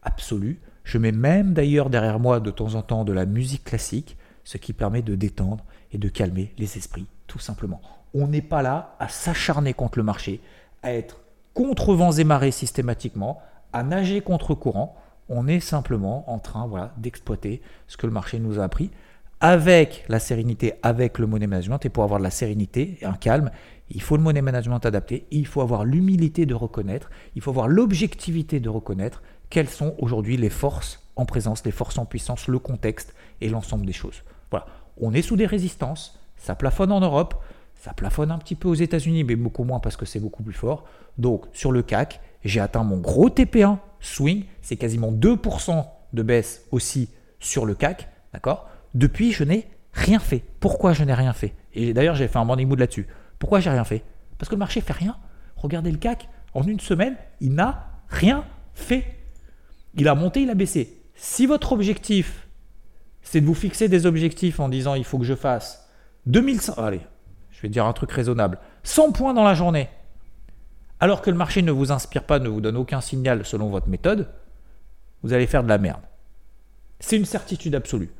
absolue. 0.02 0.60
Je 0.84 0.98
mets 0.98 1.12
même 1.12 1.54
d'ailleurs 1.54 1.90
derrière 1.90 2.20
moi 2.20 2.40
de 2.40 2.52
temps 2.52 2.76
en 2.76 2.82
temps 2.82 3.06
de 3.06 3.14
la 3.14 3.26
musique 3.26 3.64
classique, 3.64 4.18
ce 4.44 4.58
qui 4.58 4.74
permet 4.74 5.02
de 5.02 5.16
détendre 5.16 5.66
et 5.92 5.98
de 5.98 6.10
calmer 6.10 6.54
les 6.58 6.78
esprits, 6.78 7.08
tout 7.28 7.40
simplement. 7.40 7.82
On 8.14 8.28
n'est 8.28 8.42
pas 8.42 8.62
là 8.62 8.96
à 9.00 9.08
s'acharner 9.08 9.74
contre 9.74 9.98
le 10.00 10.04
marché, 10.04 10.42
à 10.84 10.94
être 10.94 11.22
contre 11.56 11.96
vents 11.96 12.12
et 12.12 12.24
marées 12.24 12.52
systématiquement, 12.52 13.42
à 13.74 13.82
nager 13.82 14.22
contre 14.22 14.54
courant. 14.54 14.96
On 15.28 15.48
est 15.48 15.60
simplement 15.60 16.30
en 16.32 16.38
train 16.38 16.68
voilà, 16.68 16.94
d'exploiter 16.98 17.64
ce 17.88 17.98
que 17.98 18.06
le 18.06 18.14
marché 18.14 18.38
nous 18.38 18.60
a 18.60 18.64
appris 18.64 18.92
avec 19.40 20.06
la 20.08 20.20
sérénité, 20.20 20.74
avec 20.84 21.18
le 21.18 21.26
money 21.26 21.48
management. 21.48 21.84
Et 21.86 21.90
pour 21.90 22.04
avoir 22.04 22.20
de 22.20 22.24
la 22.24 22.30
sérénité 22.30 23.00
et 23.02 23.06
un 23.06 23.14
calme, 23.14 23.52
il 23.90 24.02
faut 24.02 24.18
le 24.18 24.24
money 24.24 24.42
management 24.42 24.86
adapté, 24.86 25.26
il 25.32 25.48
faut 25.48 25.62
avoir 25.62 25.86
l'humilité 25.86 26.46
de 26.46 26.54
reconnaître, 26.54 27.10
il 27.36 27.42
faut 27.42 27.52
avoir 27.52 27.68
l'objectivité 27.68 28.60
de 28.60 28.70
reconnaître 28.70 29.22
quelles 29.50 29.70
sont 29.70 29.96
aujourd'hui 29.98 30.38
les 30.38 30.50
forces 30.50 31.04
en 31.16 31.26
présence, 31.26 31.66
les 31.66 31.72
forces 31.72 31.98
en 31.98 32.06
puissance, 32.06 32.48
le 32.48 32.60
contexte 32.60 33.14
et 33.42 33.50
l'ensemble 33.50 33.86
des 33.86 33.94
choses. 33.94 34.24
Voilà, 34.52 34.66
on 34.98 35.14
est 35.14 35.22
sous 35.22 35.36
des 35.36 35.46
résistances, 35.46 36.20
ça 36.38 36.56
plafonne 36.56 36.92
en 36.92 37.00
Europe, 37.00 37.36
ça 37.86 37.94
plafonne 37.94 38.32
un 38.32 38.40
petit 38.40 38.56
peu 38.56 38.68
aux 38.68 38.74
États-Unis, 38.74 39.24
mais 39.24 39.36
beaucoup 39.36 39.64
moins 39.64 39.80
parce 39.80 39.96
que 39.96 40.08
c'est 40.08 40.20
beaucoup 40.20 40.42
plus 40.42 40.56
fort. 40.56 40.86
Donc 41.20 41.46
sur 41.54 41.72
le 41.72 41.84
CAC, 41.84 42.20
j'ai 42.44 42.60
atteint 42.60 42.84
mon 42.84 42.98
gros 42.98 43.30
TP1 43.30 43.78
swing, 44.00 44.46
c'est 44.64 44.76
quasiment 44.76 45.12
2% 45.12 45.86
de 46.14 46.24
baisse 46.24 46.64
aussi 46.72 47.10
sur 47.40 47.64
le 47.64 47.76
CAC, 47.76 48.10
d'accord? 48.34 48.68
Depuis, 48.96 49.32
je 49.32 49.44
n'ai 49.44 49.68
rien 49.94 50.18
fait. 50.18 50.44
Pourquoi 50.60 50.94
je 50.94 51.04
n'ai 51.04 51.14
rien 51.14 51.32
fait? 51.32 51.54
Et 51.76 51.94
d'ailleurs, 51.94 52.16
j'ai 52.16 52.28
fait 52.28 52.40
un 52.40 52.44
morning 52.44 52.68
mood 52.68 52.80
là-dessus. 52.80 53.06
Pourquoi 53.38 53.60
j'ai 53.60 53.70
rien 53.70 53.84
fait? 53.84 54.02
Parce 54.40 54.50
que 54.50 54.56
le 54.56 54.60
marché 54.60 54.82
fait 54.82 54.94
rien. 54.94 55.16
Regardez 55.56 55.92
le 55.92 56.00
CAC, 56.00 56.28
en 56.56 56.64
une 56.64 56.80
semaine, 56.80 57.16
il 57.40 57.54
n'a 57.54 57.86
rien 58.10 58.46
fait. 58.74 59.06
Il 59.94 60.08
a 60.08 60.16
monté, 60.16 60.42
il 60.42 60.50
a 60.50 60.56
baissé. 60.56 61.04
Si 61.14 61.46
votre 61.46 61.74
objectif, 61.74 62.48
c'est 63.22 63.42
de 63.42 63.46
vous 63.46 63.54
fixer 63.54 63.90
des 63.90 64.08
objectifs 64.08 64.60
en 64.60 64.70
disant 64.70 64.96
il 64.96 65.04
faut 65.04 65.20
que 65.20 65.24
je 65.24 65.36
fasse 65.36 65.88
2100, 66.26 66.74
allez, 66.82 67.02
je 67.56 67.62
vais 67.62 67.70
dire 67.70 67.86
un 67.86 67.94
truc 67.94 68.12
raisonnable, 68.12 68.60
100 68.84 69.12
points 69.12 69.34
dans 69.34 69.44
la 69.44 69.54
journée, 69.54 69.90
alors 71.00 71.22
que 71.22 71.30
le 71.30 71.38
marché 71.38 71.62
ne 71.62 71.72
vous 71.72 71.92
inspire 71.92 72.24
pas, 72.24 72.40
ne 72.40 72.50
vous 72.50 72.62
donne 72.62 72.78
aucun 72.78 73.02
signal 73.02 73.46
selon 73.46 73.70
votre 73.70 73.88
méthode, 73.88 74.30
vous 75.24 75.34
allez 75.34 75.48
faire 75.48 75.64
de 75.64 75.70
la 75.70 75.78
merde. 75.78 76.02
C'est 77.00 77.18
une 77.18 77.26
certitude 77.26 77.76
absolue. 77.76 78.12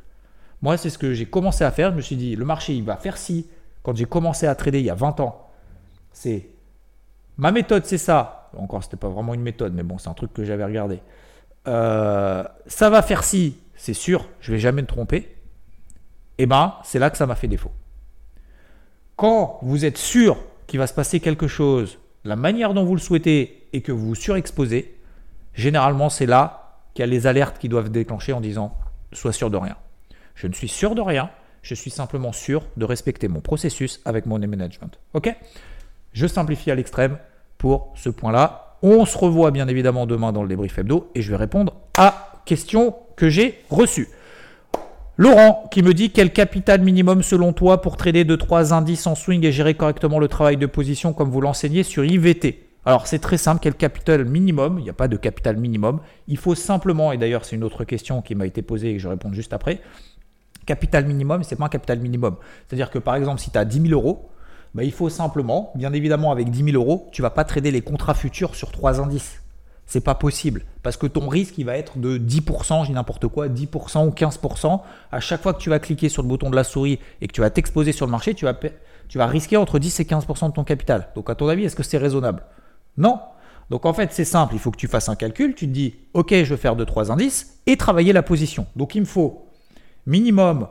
Moi, 0.62 0.78
c'est 0.78 0.90
ce 0.90 0.98
que 0.98 1.14
j'ai 1.14 1.26
commencé 1.26 1.64
à 1.64 1.72
faire. 1.72 1.92
Je 1.92 1.96
me 1.96 2.02
suis 2.02 2.16
dit, 2.16 2.36
le 2.36 2.46
marché, 2.46 2.74
il 2.74 2.84
va 2.84 2.98
faire 2.98 3.18
ci. 3.18 3.48
Quand 3.84 3.96
j'ai 3.96 4.06
commencé 4.06 4.48
à 4.48 4.56
trader 4.56 4.80
il 4.80 4.86
y 4.86 4.90
a 4.90 4.96
20 4.96 5.20
ans, 5.20 5.48
c'est 6.12 6.50
ma 7.38 7.52
méthode, 7.52 7.86
c'est 7.86 7.98
ça. 7.98 8.50
Encore, 8.58 8.84
c'était 8.84 8.98
pas 8.98 9.10
vraiment 9.10 9.34
une 9.34 9.42
méthode, 9.42 9.74
mais 9.74 9.84
bon, 9.84 9.98
c'est 9.98 10.10
un 10.10 10.14
truc 10.14 10.34
que 10.34 10.44
j'avais 10.44 10.66
regardé. 10.66 11.00
Euh, 11.68 12.44
ça 12.68 12.90
va 12.90 13.02
faire 13.02 13.24
ci, 13.24 13.58
c'est 13.76 13.94
sûr, 13.94 14.28
je 14.40 14.52
vais 14.52 14.60
jamais 14.60 14.82
me 14.82 14.88
tromper. 14.88 15.36
Eh 16.38 16.46
ben, 16.46 16.76
c'est 16.84 17.00
là 17.00 17.10
que 17.10 17.18
ça 17.18 17.26
m'a 17.26 17.36
fait 17.36 17.48
défaut. 17.48 17.72
Quand 19.16 19.60
vous 19.62 19.86
êtes 19.86 19.98
sûr 19.98 20.38
qu'il 20.68 20.80
va 20.80 20.88
se 20.88 20.94
passer 20.94 21.20
quelque 21.20 21.48
chose, 21.48 22.00
la 22.26 22.36
manière 22.36 22.74
dont 22.74 22.84
vous 22.84 22.96
le 22.96 23.02
souhaitez 23.02 23.68
et 23.72 23.82
que 23.82 23.92
vous 23.92 24.08
vous 24.08 24.16
surexposez, 24.16 24.96
généralement 25.54 26.10
c'est 26.10 26.26
là 26.26 26.82
qu'il 26.94 27.04
y 27.04 27.08
a 27.08 27.08
les 27.08 27.26
alertes 27.28 27.58
qui 27.58 27.70
doivent 27.70 27.90
déclencher 27.90 28.34
en 28.34 28.42
disant 28.42 28.76
sois 29.14 29.32
sûr 29.32 29.50
de 29.50 29.58
rien. 29.58 29.78
Je 30.34 30.48
ne 30.48 30.54
suis 30.54 30.68
sûr 30.68 30.96
de 30.96 31.02
rien, 31.02 31.30
je 31.62 31.76
suis 31.76 31.92
simplement 31.92 32.34
sûr 32.34 32.64
de 32.76 32.84
respecter 32.84 33.30
mon 33.30 33.40
processus 33.40 34.02
avec 34.04 34.26
mon 34.26 34.38
management. 34.38 35.00
Ok? 35.14 35.34
Je 36.12 36.28
simplifie 36.28 36.72
à 36.72 36.76
l'extrême 36.76 37.18
pour 37.58 37.94
ce 37.96 38.10
point-là. 38.10 38.78
On 38.82 39.06
se 39.06 39.18
revoit 39.18 39.52
bien 39.52 39.68
évidemment 39.68 40.06
demain 40.06 40.34
dans 40.34 40.44
le 40.44 40.50
débrief 40.50 40.78
hebdo 40.78 41.10
et 41.16 41.22
je 41.22 41.32
vais 41.32 41.38
répondre 41.38 41.74
à 41.98 42.42
questions 42.46 42.96
que 43.16 43.30
j'ai 43.30 43.64
reçues. 43.70 44.10
Laurent 45.18 45.64
qui 45.72 45.82
me 45.82 45.94
dit 45.94 46.12
quel 46.12 46.34
capital 46.34 46.82
minimum 46.82 47.24
selon 47.24 47.54
toi 47.54 47.80
pour 47.80 47.96
trader 47.96 48.26
de 48.26 48.36
3 48.36 48.74
indices 48.74 49.08
en 49.08 49.16
swing 49.16 49.46
et 49.46 49.54
gérer 49.54 49.74
correctement 49.74 50.20
le 50.20 50.28
travail 50.28 50.58
de 50.58 50.66
position 50.66 51.14
comme 51.14 51.30
vous 51.30 51.40
l'enseignez 51.40 51.84
sur 51.84 52.04
IVT 52.04 52.68
Alors 52.84 53.08
c'est 53.08 53.20
très 53.20 53.38
simple, 53.38 53.62
quel 53.62 53.76
capital 53.76 54.26
minimum? 54.26 54.78
Il 54.78 54.84
n'y 54.84 54.90
a 54.90 54.94
pas 54.94 55.08
de 55.08 55.16
capital 55.16 55.56
minimum. 55.56 56.02
Il 56.28 56.38
faut 56.38 56.54
simplement, 56.54 57.14
et 57.14 57.18
d'ailleurs 57.18 57.46
c'est 57.46 57.56
une 57.56 57.64
autre 57.64 57.86
question 57.86 58.22
qui 58.22 58.36
m'a 58.36 58.46
été 58.46 58.62
posée 58.62 58.90
et 58.90 58.94
que 58.96 59.00
je 59.00 59.08
réponds 59.08 59.32
juste 59.32 59.54
après, 59.54 59.80
capital 60.66 61.06
minimum, 61.06 61.44
c'est 61.44 61.56
pas 61.56 61.66
un 61.66 61.70
capital 61.70 62.00
minimum. 62.00 62.36
C'est-à-dire 62.68 62.90
que 62.90 63.00
par 63.00 63.16
exemple 63.16 63.40
si 63.40 63.52
tu 63.52 63.58
as 63.58 63.64
10 63.64 63.88
000 63.88 63.94
euros, 63.94 64.32
bah, 64.74 64.84
il 64.84 64.92
faut 64.92 65.08
simplement, 65.08 65.72
bien 65.76 65.94
évidemment 65.94 66.34
avec 66.34 66.50
10 66.50 66.72
000 66.72 66.76
euros, 66.76 67.08
tu 67.14 67.22
vas 67.22 67.30
pas 67.30 67.46
trader 67.46 67.72
les 67.72 67.82
contrats 67.82 68.16
futurs 68.16 68.54
sur 68.54 68.74
3 68.74 69.00
indices. 69.00 69.45
C'est 69.86 70.02
pas 70.02 70.16
possible. 70.16 70.64
Parce 70.82 70.98
que 70.98 71.06
ton 71.06 71.28
risque, 71.28 71.58
il 71.58 71.66
va 71.66 71.78
être 71.78 71.98
de 71.98 72.18
10%, 72.18 72.84
je 72.84 72.88
dis 72.88 72.94
n'importe 72.94 73.28
quoi, 73.28 73.48
10% 73.48 74.08
ou 74.08 74.10
15%. 74.10 74.82
À 75.12 75.20
chaque 75.20 75.42
fois 75.42 75.54
que 75.54 75.60
tu 75.60 75.70
vas 75.70 75.80
cliquer 75.80 76.10
sur 76.10 76.24
le 76.24 76.28
bouton 76.28 76.50
de 76.50 76.56
la 76.56 76.64
souris 76.64 77.00
et 77.22 77.28
que 77.28 77.34
tu 77.34 77.42
vas 77.42 77.50
t'exposer 77.50 77.92
sur 77.92 78.06
le 78.06 78.12
marché, 78.12 78.34
tu 78.34 78.46
vas, 78.46 78.56
tu 79.08 79.18
vas 79.18 79.28
risquer 79.28 79.58
entre 79.58 79.78
10 79.78 80.00
et 80.00 80.04
15% 80.04 80.48
de 80.48 80.54
ton 80.54 80.64
capital. 80.64 81.10
Donc, 81.16 81.30
à 81.30 81.36
ton 81.36 81.48
avis, 81.48 81.66
est-ce 81.66 81.76
que 81.76 81.84
c'est 81.84 82.00
raisonnable? 82.00 82.44
Non. 82.98 83.20
Donc, 83.70 83.86
en 83.86 83.94
fait, 83.94 84.12
c'est 84.12 84.26
simple. 84.26 84.56
Il 84.56 84.60
faut 84.60 84.72
que 84.72 84.78
tu 84.78 84.88
fasses 84.88 85.10
un 85.10 85.16
calcul. 85.16 85.54
Tu 85.54 85.68
te 85.68 85.72
dis, 85.72 85.96
OK, 86.14 86.32
je 86.32 86.54
vais 86.54 86.58
faire 86.58 86.76
2-3 86.76 87.12
indices 87.12 87.60
et 87.68 87.78
travailler 87.78 88.14
la 88.14 88.24
position. 88.24 88.66
Donc, 88.76 88.96
il 88.96 89.02
me 89.02 89.06
faut 89.06 89.48
minimum, 90.08 90.68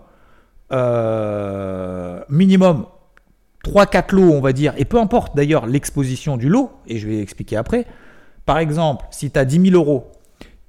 euh, 0.73 2.21
minimum 2.29 2.87
3-4 3.65 4.15
lots, 4.15 4.33
on 4.33 4.41
va 4.41 4.53
dire. 4.53 4.75
Et 4.77 4.85
peu 4.85 4.99
importe 4.99 5.37
d'ailleurs 5.37 5.67
l'exposition 5.67 6.37
du 6.37 6.49
lot, 6.49 6.73
et 6.87 6.99
je 6.99 7.09
vais 7.09 7.21
expliquer 7.21 7.57
après. 7.57 7.87
Par 8.47 8.59
exemple, 8.59 9.07
si 9.11 9.31
tu 9.31 9.39
as 9.39 9.45
10 9.45 9.71
000 9.71 9.75
euros, 9.75 10.13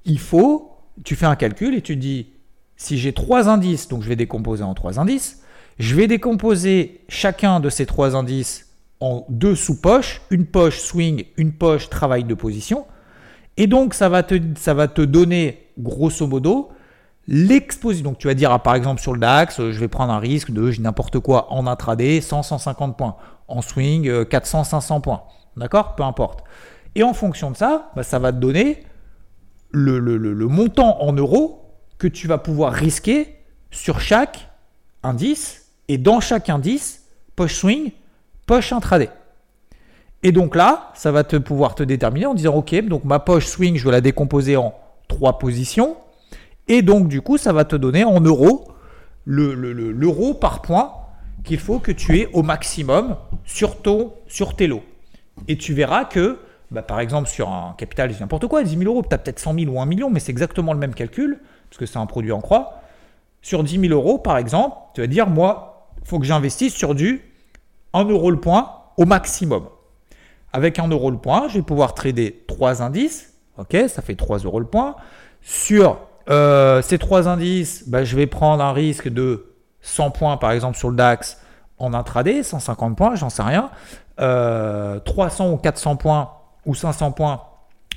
il 0.04 0.18
faut, 0.18 0.76
tu 1.04 1.14
fais 1.16 1.26
un 1.26 1.36
calcul 1.36 1.74
et 1.74 1.82
tu 1.82 1.96
dis, 1.96 2.28
si 2.76 2.98
j'ai 2.98 3.12
trois 3.12 3.48
indices, 3.48 3.88
donc 3.88 4.02
je 4.02 4.08
vais 4.08 4.16
décomposer 4.16 4.62
en 4.62 4.74
trois 4.74 4.98
indices, 4.98 5.42
je 5.78 5.94
vais 5.94 6.06
décomposer 6.06 7.00
chacun 7.08 7.60
de 7.60 7.68
ces 7.68 7.86
trois 7.86 8.16
indices 8.16 8.66
en 9.00 9.26
deux 9.28 9.54
sous-poches, 9.54 10.22
une 10.30 10.46
poche 10.46 10.80
swing, 10.80 11.24
une 11.36 11.52
poche 11.52 11.90
travail 11.90 12.24
de 12.24 12.34
position. 12.34 12.86
Et 13.58 13.66
donc, 13.66 13.94
ça 13.94 14.08
va 14.08 14.22
te, 14.22 15.02
donner, 15.02 15.68
grosso 15.78 16.26
modo, 16.26 16.70
l'exposition. 17.26 18.10
Donc, 18.10 18.18
tu 18.18 18.26
vas 18.26 18.34
dire, 18.34 18.50
ah, 18.52 18.58
par 18.58 18.74
exemple, 18.74 19.00
sur 19.00 19.12
le 19.12 19.18
DAX, 19.18 19.56
je 19.58 19.78
vais 19.78 19.88
prendre 19.88 20.12
un 20.12 20.18
risque 20.18 20.50
de 20.50 20.72
n'importe 20.80 21.18
quoi 21.20 21.52
en 21.52 21.66
intraday, 21.66 22.20
100, 22.20 22.42
150 22.42 22.96
points. 22.96 23.16
En 23.48 23.60
swing, 23.62 24.24
400, 24.24 24.64
500 24.64 25.00
points. 25.00 25.24
D'accord? 25.56 25.94
Peu 25.94 26.02
importe. 26.02 26.42
Et 26.96 27.02
en 27.02 27.12
fonction 27.12 27.50
de 27.50 27.56
ça, 27.56 27.92
bah, 27.94 28.02
ça 28.02 28.18
va 28.18 28.32
te 28.32 28.38
donner 28.38 28.82
le, 29.70 30.00
montant 30.48 31.02
en 31.02 31.12
euros 31.12 31.62
que 31.98 32.08
tu 32.08 32.26
vas 32.26 32.38
pouvoir 32.38 32.72
risquer 32.72 33.36
sur 33.70 34.00
chaque 34.00 34.48
indice 35.02 35.66
et 35.88 35.98
dans 35.98 36.20
chaque 36.20 36.48
indice, 36.48 37.04
poche 37.36 37.54
swing, 37.54 37.92
poche 38.46 38.72
intraday. 38.72 39.10
Et 40.22 40.32
donc 40.32 40.56
là, 40.56 40.90
ça 40.94 41.12
va 41.12 41.22
te 41.22 41.36
pouvoir 41.36 41.74
te 41.74 41.82
déterminer 41.82 42.24
en 42.24 42.34
disant 42.34 42.54
OK, 42.54 42.74
donc 42.86 43.04
ma 43.04 43.18
poche 43.18 43.44
swing, 43.44 43.76
je 43.76 43.84
vais 43.84 43.92
la 43.92 44.00
décomposer 44.00 44.56
en 44.56 44.74
trois 45.06 45.38
positions. 45.38 45.98
Et 46.66 46.80
donc 46.80 47.08
du 47.08 47.20
coup, 47.20 47.36
ça 47.36 47.52
va 47.52 47.66
te 47.66 47.76
donner 47.76 48.04
en 48.04 48.20
euros 48.20 48.68
l'euro 49.26 50.32
par 50.32 50.62
point 50.62 50.92
qu'il 51.44 51.58
faut 51.58 51.78
que 51.78 51.92
tu 51.92 52.18
aies 52.20 52.28
au 52.32 52.42
maximum 52.42 53.16
sur, 53.44 53.82
ton, 53.82 54.14
sur 54.28 54.56
tes 54.56 54.66
lots. 54.66 54.82
Et 55.46 55.58
tu 55.58 55.74
verras 55.74 56.06
que 56.06 56.38
bah, 56.70 56.82
par 56.82 57.00
exemple, 57.00 57.28
sur 57.28 57.50
un 57.50 57.74
capital, 57.78 58.12
n'importe 58.18 58.46
quoi, 58.46 58.62
10 58.62 58.78
000 58.78 58.84
euros, 58.84 59.02
peut-être 59.02 59.38
100 59.38 59.54
000 59.54 59.72
ou 59.72 59.80
1 59.80 59.86
million, 59.86 60.10
mais 60.10 60.20
c'est 60.20 60.32
exactement 60.32 60.72
le 60.72 60.78
même 60.78 60.94
calcul, 60.94 61.40
parce 61.68 61.78
que 61.78 61.86
c'est 61.86 61.98
un 61.98 62.06
produit 62.06 62.32
en 62.32 62.40
croix. 62.40 62.80
Sur 63.42 63.62
10 63.62 63.80
000 63.80 63.92
euros, 63.92 64.18
par 64.18 64.38
exemple, 64.38 64.76
tu 64.94 65.00
vas 65.00 65.06
dire, 65.06 65.28
moi, 65.28 65.90
il 66.02 66.08
faut 66.08 66.18
que 66.18 66.26
j'investisse 66.26 66.74
sur 66.74 66.94
du 66.94 67.22
1 67.92 68.04
euro 68.04 68.30
le 68.30 68.40
point 68.40 68.72
au 68.96 69.04
maximum. 69.04 69.68
Avec 70.52 70.78
1 70.78 70.88
euro 70.88 71.10
le 71.10 71.18
point, 71.18 71.48
je 71.48 71.58
vais 71.58 71.62
pouvoir 71.62 71.94
trader 71.94 72.44
3 72.48 72.82
indices, 72.82 73.34
ok, 73.58 73.76
ça 73.88 74.02
fait 74.02 74.14
3 74.14 74.38
euros 74.38 74.60
le 74.60 74.66
point. 74.66 74.96
Sur 75.42 75.98
Euh, 76.28 76.82
ces 76.82 76.98
trois 76.98 77.28
indices, 77.28 77.88
bah, 77.88 78.04
je 78.04 78.16
vais 78.16 78.26
prendre 78.26 78.62
un 78.62 78.72
risque 78.72 79.08
de 79.08 79.54
100 79.82 80.10
points 80.10 80.36
par 80.36 80.50
exemple 80.50 80.76
sur 80.76 80.90
le 80.90 80.96
DAX 80.96 81.40
en 81.78 81.94
intraday, 81.94 82.42
150 82.42 82.96
points, 82.96 83.14
j'en 83.14 83.30
sais 83.30 83.42
rien. 83.42 83.70
300 84.18 84.20
euh, 84.20 85.52
ou 85.52 85.56
400 85.56 85.96
points 85.96 86.30
ou 86.66 86.74
500 86.74 87.12
points 87.12 87.42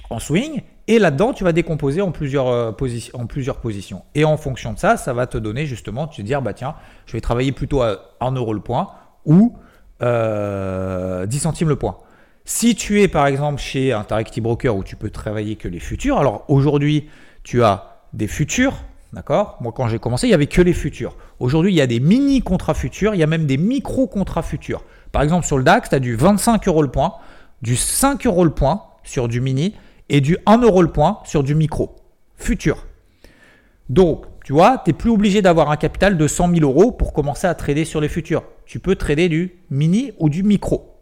en 0.09 0.19
swing. 0.19 0.61
Et 0.87 0.97
là-dedans, 0.97 1.33
tu 1.33 1.43
vas 1.43 1.51
décomposer 1.51 2.01
en 2.01 2.11
plusieurs, 2.11 2.47
euh, 2.47 2.71
en 3.13 3.25
plusieurs 3.27 3.57
positions. 3.57 4.03
Et 4.15 4.25
en 4.25 4.37
fonction 4.37 4.73
de 4.73 4.79
ça, 4.79 4.97
ça 4.97 5.13
va 5.13 5.27
te 5.27 5.37
donner 5.37 5.65
justement, 5.65 6.07
tu 6.07 6.21
te 6.21 6.25
dire, 6.25 6.41
bah 6.41 6.53
tiens, 6.53 6.75
je 7.05 7.13
vais 7.13 7.21
travailler 7.21 7.51
plutôt 7.51 7.81
à 7.81 8.15
1 8.21 8.31
euro 8.31 8.53
le 8.53 8.61
point 8.61 8.89
ou 9.25 9.55
10 10.01 10.07
centimes 11.39 11.69
le 11.69 11.75
point. 11.75 11.97
Si 12.45 12.73
tu 12.73 13.01
es 13.01 13.07
par 13.07 13.27
exemple 13.27 13.61
chez 13.61 13.93
Interactive 13.93 14.41
Broker 14.41 14.75
où 14.75 14.83
tu 14.83 14.95
peux 14.95 15.11
travailler 15.11 15.55
que 15.55 15.67
les 15.67 15.79
futurs, 15.79 16.17
alors 16.17 16.45
aujourd'hui 16.47 17.09
tu 17.43 17.63
as 17.63 18.01
des 18.13 18.27
futurs, 18.27 18.73
d'accord? 19.13 19.57
Moi 19.61 19.71
quand 19.71 19.87
j'ai 19.87 19.99
commencé, 19.99 20.25
il 20.25 20.31
n'y 20.31 20.33
avait 20.33 20.47
que 20.47 20.61
les 20.61 20.73
futurs. 20.73 21.15
Aujourd'hui, 21.39 21.71
il 21.71 21.75
y 21.75 21.81
a 21.81 21.87
des 21.87 21.99
mini 21.99 22.41
contrats 22.41 22.73
futurs, 22.73 23.13
il 23.13 23.19
y 23.19 23.23
a 23.23 23.27
même 23.27 23.45
des 23.45 23.57
micro 23.57 24.07
contrats 24.07 24.41
futurs. 24.41 24.83
Par 25.11 25.21
exemple, 25.21 25.45
sur 25.45 25.57
le 25.57 25.63
DAX, 25.63 25.89
tu 25.89 25.95
as 25.95 25.99
du 25.99 26.15
25 26.15 26.67
euros 26.67 26.81
le 26.81 26.91
point, 26.91 27.13
du 27.61 27.75
5 27.75 28.25
euros 28.25 28.43
le 28.43 28.51
point 28.51 28.83
sur 29.03 29.27
du 29.27 29.41
mini 29.41 29.75
et 30.09 30.21
du 30.21 30.37
1 30.45 30.57
euro 30.59 30.81
le 30.81 30.91
point 30.91 31.19
sur 31.25 31.43
du 31.43 31.55
micro 31.55 31.95
futur. 32.35 32.85
Donc, 33.89 34.25
tu 34.43 34.53
vois, 34.53 34.81
tu 34.83 34.89
n'es 34.89 34.97
plus 34.97 35.09
obligé 35.09 35.41
d'avoir 35.41 35.71
un 35.71 35.77
capital 35.77 36.17
de 36.17 36.27
100 36.27 36.55
000 36.55 36.61
euros 36.61 36.91
pour 36.91 37.13
commencer 37.13 37.47
à 37.47 37.55
trader 37.55 37.85
sur 37.85 38.01
les 38.01 38.07
futurs. 38.07 38.43
Tu 38.65 38.79
peux 38.79 38.95
trader 38.95 39.29
du 39.29 39.59
mini 39.69 40.13
ou 40.19 40.29
du 40.29 40.43
micro. 40.43 40.95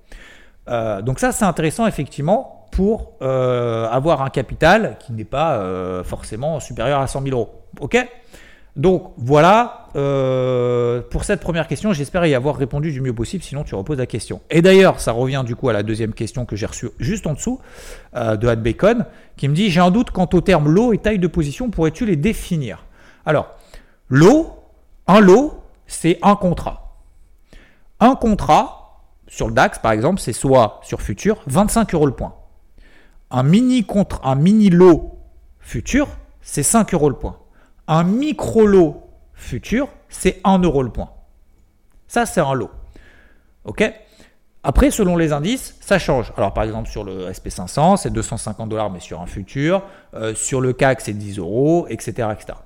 Euh, 0.69 1.01
donc 1.01 1.19
ça, 1.19 1.31
c'est 1.31 1.45
intéressant 1.45 1.87
effectivement 1.87 2.65
pour 2.71 3.13
euh, 3.21 3.87
avoir 3.89 4.21
un 4.21 4.29
capital 4.29 4.97
qui 4.99 5.13
n'est 5.13 5.25
pas 5.25 5.57
euh, 5.57 6.03
forcément 6.03 6.59
supérieur 6.59 6.99
à 6.99 7.07
100 7.07 7.23
000 7.23 7.37
euros. 7.37 7.63
Ok? 7.79 7.97
Donc 8.77 9.13
voilà 9.17 9.89
pour 11.09 11.23
cette 11.23 11.41
première 11.41 11.67
question. 11.67 11.91
J'espère 11.91 12.25
y 12.27 12.35
avoir 12.35 12.55
répondu 12.55 12.91
du 12.91 13.01
mieux 13.01 13.13
possible. 13.13 13.43
Sinon, 13.43 13.63
tu 13.63 13.73
reposes 13.75 13.97
la 13.97 14.05
question. 14.05 14.41
Et 14.51 14.61
d'ailleurs, 14.61 14.99
ça 14.99 15.11
revient 15.11 15.43
du 15.45 15.55
coup 15.55 15.67
à 15.69 15.73
la 15.73 15.83
deuxième 15.83 16.13
question 16.13 16.45
que 16.45 16.55
j'ai 16.55 16.67
reçue 16.67 16.91
juste 16.99 17.25
en 17.27 17.33
dessous 17.33 17.59
de 18.13 18.47
Ad 18.47 18.61
Bacon, 18.61 19.05
qui 19.35 19.47
me 19.47 19.55
dit 19.55 19.71
j'ai 19.71 19.81
un 19.81 19.91
doute 19.91 20.11
quant 20.11 20.29
au 20.31 20.41
terme 20.41 20.69
lot 20.69 20.93
et 20.93 20.99
taille 20.99 21.19
de 21.19 21.27
position. 21.27 21.71
Pourrais-tu 21.71 22.05
les 22.05 22.15
définir? 22.15 22.85
Alors, 23.25 23.55
lot, 24.09 24.53
un 25.07 25.19
lot, 25.19 25.63
c'est 25.87 26.19
un 26.21 26.35
contrat. 26.35 26.95
Un 27.99 28.15
contrat, 28.15 29.01
sur 29.27 29.47
le 29.47 29.53
DAX, 29.53 29.79
par 29.79 29.91
exemple, 29.91 30.21
c'est 30.21 30.33
soit 30.33 30.79
sur 30.83 31.01
futur 31.01 31.41
25 31.47 31.95
euros 31.95 32.05
le 32.05 32.13
point. 32.13 32.35
Un 33.31 33.41
mini 33.41 33.83
contre 33.85 34.21
un 34.23 34.35
mini 34.35 34.69
lot 34.69 35.17
futur, 35.59 36.07
c'est 36.41 36.63
5 36.63 36.93
euros 36.93 37.09
le 37.09 37.15
point. 37.15 37.37
Un 37.87 38.03
micro 38.03 38.65
lot 38.65 39.09
futur, 39.33 39.87
c'est 40.09 40.41
1 40.43 40.59
euro 40.59 40.83
le 40.83 40.89
point. 40.89 41.11
Ça, 42.07 42.25
c'est 42.25 42.41
un 42.41 42.53
lot. 42.53 42.71
OK? 43.65 43.83
Après, 44.63 44.91
selon 44.91 45.15
les 45.15 45.31
indices, 45.31 45.75
ça 45.79 45.97
change. 45.97 46.33
Alors, 46.35 46.53
par 46.53 46.65
exemple, 46.65 46.89
sur 46.89 47.03
le 47.03 47.29
SP500, 47.31 47.97
c'est 47.97 48.11
250 48.11 48.67
dollars, 48.67 48.89
mais 48.89 48.99
sur 48.99 49.21
un 49.21 49.25
futur. 49.25 49.83
Euh, 50.13 50.35
sur 50.35 50.59
le 50.59 50.73
CAC, 50.73 51.01
c'est 51.01 51.13
10 51.13 51.39
euros, 51.39 51.87
etc., 51.89 52.29
etc. 52.33 52.57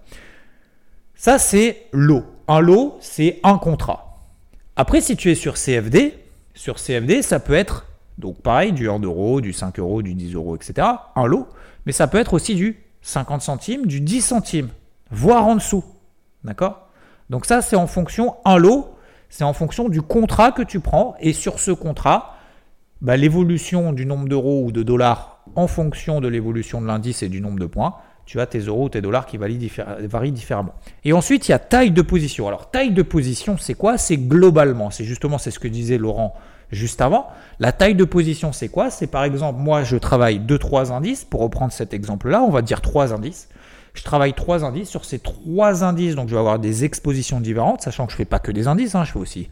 Ça, 1.14 1.38
c'est 1.38 1.86
lot. 1.92 2.24
Un 2.48 2.60
lot, 2.60 2.98
c'est 3.02 3.40
un 3.44 3.60
contrat. 3.60 4.18
Après, 4.76 5.02
si 5.02 5.16
tu 5.16 5.30
es 5.30 5.36
sur 5.36 5.54
CFD, 5.54 6.16
sur 6.56 6.78
CFD, 6.78 7.22
ça 7.22 7.40
peut 7.40 7.54
être, 7.54 7.86
donc 8.18 8.42
pareil, 8.42 8.72
du 8.72 8.90
1 8.90 9.00
euro, 9.00 9.42
du 9.42 9.54
5 9.54 9.78
euros, 9.78 10.02
du 10.02 10.16
10 10.16 10.34
euros, 10.34 10.56
etc. 10.56 10.88
Un 11.16 11.26
lot. 11.28 11.48
Mais 11.86 11.92
ça 11.92 12.08
peut 12.08 12.18
être 12.18 12.34
aussi 12.34 12.56
du 12.56 12.84
50 13.04 13.42
centimes, 13.42 13.86
du 13.86 14.02
10 14.02 14.22
centimes, 14.22 14.70
voire 15.12 15.46
en 15.48 15.56
dessous. 15.56 15.84
D'accord? 16.44 16.88
Donc 17.30 17.46
ça, 17.46 17.62
c'est 17.62 17.76
en 17.76 17.88
fonction, 17.88 18.36
un 18.46 18.58
lot, 18.58 18.96
c'est 19.30 19.44
en 19.44 19.54
fonction 19.54 19.88
du 19.90 20.02
contrat 20.02 20.52
que 20.52 20.62
tu 20.62 20.80
prends. 20.80 21.16
Et 21.20 21.34
sur 21.34 21.60
ce 21.60 21.72
contrat, 21.72 22.36
bah, 23.02 23.18
l'évolution 23.18 23.94
du 23.94 24.06
nombre 24.06 24.28
d'euros 24.28 24.64
ou 24.66 24.72
de 24.72 24.84
dollars 24.84 25.44
en 25.56 25.68
fonction 25.68 26.22
de 26.22 26.28
l'évolution 26.28 26.82
de 26.82 26.88
l'indice 26.88 27.24
et 27.24 27.30
du 27.30 27.42
nombre 27.42 27.60
de 27.60 27.66
points, 27.66 27.96
tu 28.26 28.40
as 28.40 28.46
tes 28.46 28.60
euros 28.60 28.86
ou 28.86 28.90
tes 28.90 29.02
dollars 29.02 29.26
qui 29.26 29.38
varient 29.38 30.32
différemment. 30.32 30.74
Et 31.04 31.12
ensuite, 31.12 31.48
il 31.48 31.52
y 31.52 31.54
a 31.54 31.60
taille 31.60 31.92
de 31.92 32.02
position. 32.02 32.48
Alors, 32.48 32.70
taille 32.70 32.92
de 32.92 33.02
position, 33.02 33.58
c'est 33.58 33.74
quoi? 33.74 33.98
C'est 33.98 34.18
globalement, 34.18 34.92
c'est 34.92 35.04
justement 35.04 35.38
ce 35.38 35.50
que 35.58 35.68
disait 35.68 35.98
Laurent 35.98 36.34
juste 36.72 37.02
avant. 37.02 37.28
La 37.60 37.74
taille 37.74 37.96
de 37.96 38.06
position, 38.06 38.54
c'est 38.54 38.70
quoi? 38.70 38.90
C'est 38.90 39.08
par 39.08 39.24
exemple, 39.26 39.60
moi, 39.60 39.84
je 39.84 39.98
travaille 39.98 40.40
2-3 40.40 40.92
indices. 40.94 41.26
Pour 41.26 41.42
reprendre 41.42 41.74
cet 41.74 41.94
exemple-là, 41.94 42.42
on 42.42 42.52
va 42.52 42.62
dire 42.62 42.80
3 42.80 43.14
indices. 43.14 43.50
Je 43.94 44.04
travaille 44.04 44.34
3 44.34 44.64
indices. 44.64 44.90
Sur 44.90 45.06
ces 45.06 45.20
3 45.20 45.84
indices, 45.84 46.16
donc 46.16 46.30
je 46.30 46.34
vais 46.34 46.40
avoir 46.40 46.60
des 46.60 46.84
expositions 46.84 47.40
différentes, 47.40 47.82
sachant 47.82 48.06
que 48.06 48.12
je 48.12 48.16
ne 48.16 48.18
fais 48.18 48.26
pas 48.26 48.40
que 48.40 48.52
des 48.52 48.68
indices, 48.68 48.96
hein. 48.96 49.04
je 49.04 49.12
fais 49.12 49.20
aussi 49.20 49.50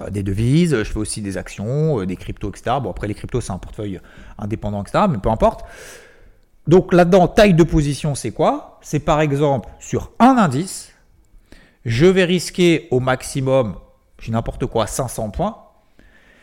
euh, 0.00 0.10
des 0.10 0.22
devises, 0.22 0.76
je 0.76 0.90
fais 0.90 0.98
aussi 0.98 1.20
des 1.20 1.36
actions, 1.36 2.00
euh, 2.00 2.06
des 2.06 2.16
cryptos, 2.16 2.50
etc. 2.50 2.76
Bon, 2.82 2.90
après, 2.90 3.08
les 3.08 3.14
cryptos, 3.14 3.40
c'est 3.40 3.52
un 3.52 3.58
portefeuille 3.58 4.00
indépendant, 4.38 4.82
etc. 4.82 5.04
Mais 5.10 5.18
peu 5.18 5.30
importe. 5.30 5.64
Donc 6.66 6.92
là-dedans, 6.92 7.28
taille 7.28 7.54
de 7.54 7.64
position, 7.64 8.14
c'est 8.14 8.30
quoi? 8.30 8.78
C'est 8.82 9.00
par 9.00 9.20
exemple 9.20 9.68
sur 9.80 10.12
un 10.18 10.36
indice, 10.38 10.92
je 11.84 12.06
vais 12.06 12.24
risquer 12.24 12.86
au 12.90 13.00
maximum, 13.00 13.74
j'ai 14.20 14.30
n'importe 14.30 14.66
quoi, 14.66 14.86
500 14.86 15.30
points. 15.30 15.56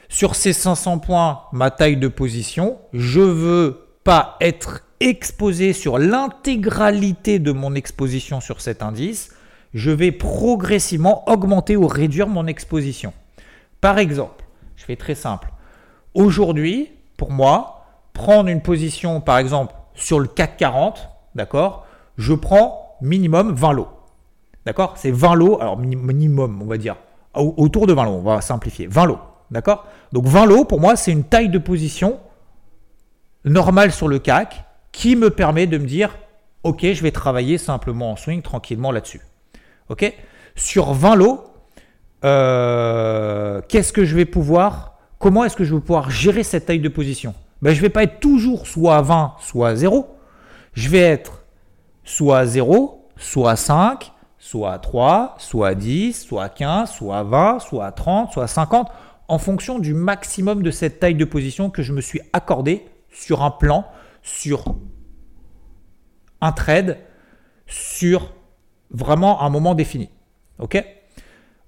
Sur 0.10 0.36
ces 0.36 0.54
500 0.54 1.00
points, 1.00 1.44
ma 1.54 1.72
taille 1.72 1.96
de 1.96 2.08
position, 2.08 2.80
je 2.94 3.22
veux 3.22 3.88
pas 4.04 4.38
être 4.42 4.82
exposé 5.00 5.74
sur 5.74 5.98
l'intégralité 5.98 7.40
de 7.40 7.52
mon 7.52 7.76
exposition 7.76 8.42
sur 8.42 8.62
cet 8.62 8.84
indice. 8.84 9.34
Je 9.74 9.92
vais 9.92 10.12
progressivement 10.12 11.28
augmenter 11.30 11.76
ou 11.76 11.88
réduire 11.88 12.28
mon 12.28 12.48
exposition. 12.48 13.14
Par 13.82 13.98
exemple, 14.00 14.44
je 14.76 14.84
fais 14.84 14.96
très 14.96 15.16
simple. 15.16 15.50
Aujourd'hui, 16.14 16.90
pour 17.18 17.32
moi, 17.32 17.86
prendre 18.14 18.50
une 18.50 18.62
position, 18.62 19.22
par 19.22 19.38
exemple, 19.38 19.74
sur 19.94 20.20
le 20.20 20.28
CAC 20.28 20.58
40, 20.58 21.10
d'accord, 21.36 21.86
je 22.18 22.34
prends 22.34 22.98
minimum 23.02 23.54
20 23.54 23.74
lots. 23.74 23.88
D'accord 24.66 24.94
C'est 24.98 25.12
20 25.12 25.36
lots, 25.36 25.62
alors 25.62 25.78
minimum, 25.78 26.62
on 26.62 26.66
va 26.66 26.78
dire, 26.78 26.98
autour 27.34 27.88
de 27.88 27.94
20 27.94 28.06
lots, 28.06 28.12
on 28.12 28.22
va 28.22 28.42
simplifier. 28.42 28.88
20 28.88 29.06
lots, 29.06 29.20
d'accord 29.52 29.86
Donc 30.12 30.26
20 30.26 30.46
lots, 30.46 30.66
pour 30.66 30.82
moi, 30.82 30.96
c'est 30.96 31.12
une 31.12 31.24
taille 31.24 31.50
de 31.50 31.60
position 31.60 32.20
normale 33.46 33.92
sur 33.92 34.08
le 34.08 34.20
CAC 34.20 34.66
qui 34.92 35.16
me 35.16 35.30
permet 35.30 35.68
de 35.68 35.78
me 35.78 35.86
dire, 35.86 36.18
ok, 36.64 36.82
je 36.82 37.02
vais 37.02 37.12
travailler 37.12 37.58
simplement 37.58 38.12
en 38.12 38.16
swing 38.16 38.42
tranquillement 38.42 38.92
là-dessus. 38.92 39.22
Sur 40.56 40.94
20 40.94 41.16
lots, 41.16 41.44
euh, 42.26 43.62
qu'est-ce 43.68 43.94
que 43.94 44.06
je 44.06 44.16
vais 44.16 44.26
pouvoir, 44.26 44.98
comment 45.20 45.46
est-ce 45.46 45.56
que 45.56 45.64
je 45.64 45.74
vais 45.74 45.82
pouvoir 45.82 46.12
gérer 46.12 46.44
cette 46.44 46.66
taille 46.66 46.80
de 46.80 46.90
position 46.90 47.34
ben, 47.62 47.74
je 47.74 47.78
ne 47.78 47.82
vais 47.82 47.90
pas 47.90 48.04
être 48.04 48.20
toujours 48.20 48.68
soit 48.68 48.96
à 48.96 49.02
20, 49.02 49.36
soit 49.42 49.70
à 49.70 49.76
0. 49.76 50.08
Je 50.74 50.90
vais 50.90 51.00
être 51.00 51.44
soit 52.04 52.40
à 52.40 52.46
0, 52.46 53.10
soit 53.18 53.52
à 53.52 53.56
5, 53.56 54.12
soit 54.38 54.72
à 54.72 54.80
3, 54.80 55.36
soit 55.38 55.68
à 55.68 55.76
10, 55.76 56.26
soit 56.26 56.44
à 56.44 56.50
15, 56.50 56.90
soit 56.92 57.18
à 57.18 57.24
20, 57.24 57.60
soit 57.60 57.86
à 57.86 57.92
30, 57.92 58.32
soit 58.32 58.44
à 58.44 58.48
50, 58.48 58.90
en 59.28 59.38
fonction 59.38 59.78
du 59.78 59.94
maximum 59.94 60.64
de 60.64 60.72
cette 60.72 61.00
taille 61.00 61.16
de 61.16 61.26
position 61.26 61.70
que 61.70 61.84
je 61.84 61.92
me 61.92 62.02
suis 62.02 62.22
accordé 62.32 62.86
sur 63.12 63.44
un 63.44 63.52
plan, 63.52 63.86
sur 64.22 64.76
un 66.42 66.52
trade, 66.52 66.98
sur 67.68 68.34
vraiment 68.92 69.42
un 69.42 69.50
moment 69.50 69.76
défini. 69.76 70.10
OK? 70.60 70.84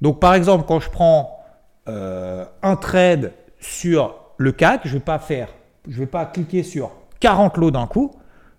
Donc 0.01 0.19
par 0.19 0.33
exemple, 0.33 0.65
quand 0.67 0.79
je 0.79 0.89
prends 0.89 1.39
euh, 1.87 2.45
un 2.61 2.75
trade 2.75 3.33
sur 3.59 4.15
le 4.37 4.51
CAC, 4.51 4.81
je 4.85 4.93
ne 4.93 4.93
vais 4.99 5.05
pas 5.05 5.19
faire 5.19 5.49
je 5.87 5.99
vais 5.99 6.07
pas 6.07 6.25
cliquer 6.25 6.63
sur 6.63 6.91
40 7.19 7.57
lots 7.57 7.71
d'un 7.71 7.87
coup, 7.87 8.11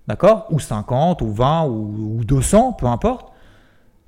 d'accord? 0.07 0.46
Ou 0.50 0.59
50, 0.61 1.22
ou 1.22 1.33
20, 1.33 1.66
ou, 1.66 2.20
200, 2.24 2.74
peu 2.74 2.87
importe. 2.87 3.33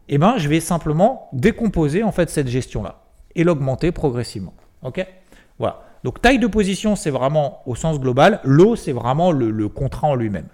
Eh 0.09 0.19
bien, 0.19 0.37
je 0.37 0.49
vais 0.49 0.61
simplement 0.61 1.29
décomposer 1.33 2.03
en 2.03 2.13
fait 2.13 2.29
cette 2.29 2.49
gestion-là 2.49 3.03
et 3.35 3.45
l'augmenter 3.45 3.91
progressivement. 3.91 4.55
Ok? 4.83 5.07
Voilà. 5.59 5.81
Donc 6.05 6.21
taille 6.21 6.39
de 6.39 6.47
position, 6.47 6.97
c'est 6.97 7.11
vraiment 7.11 7.63
au 7.65 7.75
sens 7.75 7.99
global. 7.99 8.41
L'eau, 8.45 8.77
c'est 8.77 8.93
vraiment 8.93 9.33
le, 9.33 9.69
contrat 9.71 10.09
en 10.09 10.15
lui-même. 10.15 10.47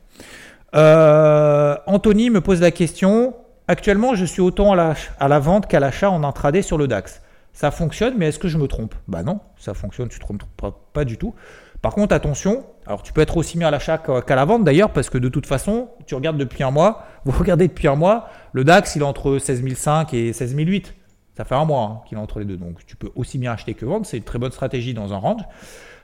Euh, 0.77 1.77
Anthony 1.87 2.31
me 2.31 2.41
pose 2.41 2.61
la 2.61 2.71
question. 2.71 3.35
Actuellement, 3.67 4.15
je 4.15 4.25
suis 4.25 4.41
autant 4.41 4.73
à 4.73 5.29
la, 5.29 5.39
vente 5.41 5.67
qu'à 5.67 5.81
l'achat 5.81 6.09
en 6.09 6.23
intraday 6.23 6.63
sur 6.63 6.79
le 6.79 6.87
DAX. 6.87 7.21
Ça 7.53 7.73
fonctionne, 7.73 8.15
mais 8.17 8.29
est-ce 8.29 8.39
que 8.39 8.47
je 8.47 8.59
me 8.59 8.69
trompe? 8.69 8.95
Bah 9.09 9.25
non, 9.25 9.41
ça 9.59 9.75
fonctionne, 9.75 10.09
tu 10.09 10.17
ne 10.17 10.21
te 10.21 10.25
trompes 10.25 10.73
pas, 10.93 11.05
du 11.05 11.19
tout. 11.19 11.35
Par 11.83 11.95
contre, 11.95 12.15
attention, 12.15 12.65
alors 12.87 13.03
tu 13.03 13.13
peux 13.13 13.21
être 13.21 13.37
aussi 13.37 13.59
mis 13.59 13.65
à 13.65 13.73
l'achat 13.73 13.99
qu'à 13.99 14.37
la 14.37 14.45
vente 14.45 14.63
d'ailleurs, 14.63 14.93
parce 14.93 15.11
que 15.11 15.19
de 15.19 15.29
toute 15.29 15.47
façon, 15.47 15.89
tu 16.07 16.15
regardes 16.15 16.39
depuis 16.39 16.63
un 16.63 16.71
mois, 16.71 17.07
vous 17.25 17.37
regardez 17.37 17.67
depuis 17.67 17.89
un 17.89 17.97
mois, 17.97 18.29
le 18.53 18.63
DAX 18.63 18.95
il 18.95 19.03
est 19.03 19.05
entre 19.05 19.39
16005 19.39 20.15
et 20.15 20.33
16008. 20.33 20.95
Ça 21.41 21.47
fait 21.47 21.55
un 21.55 21.65
mois 21.65 22.05
qu'il 22.07 22.19
est 22.19 22.21
entre 22.21 22.39
les 22.39 22.45
deux, 22.45 22.59
donc 22.59 22.85
tu 22.85 22.97
peux 22.97 23.09
aussi 23.15 23.39
bien 23.39 23.53
acheter 23.53 23.73
que 23.73 23.87
vendre, 23.87 24.05
c'est 24.05 24.19
une 24.19 24.25
très 24.25 24.39
bonne 24.39 24.53
stratégie 24.53 24.93
dans 24.93 25.15
un 25.15 25.17
range. 25.17 25.41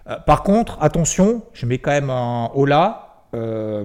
Euh, 0.09 0.17
par 0.21 0.43
contre, 0.43 0.79
attention, 0.81 1.43
je 1.53 1.67
mets 1.67 1.77
quand 1.77 1.91
même 1.91 2.09
un 2.09 2.51
haut 2.55 2.65
là, 2.65 3.27
euh, 3.35 3.85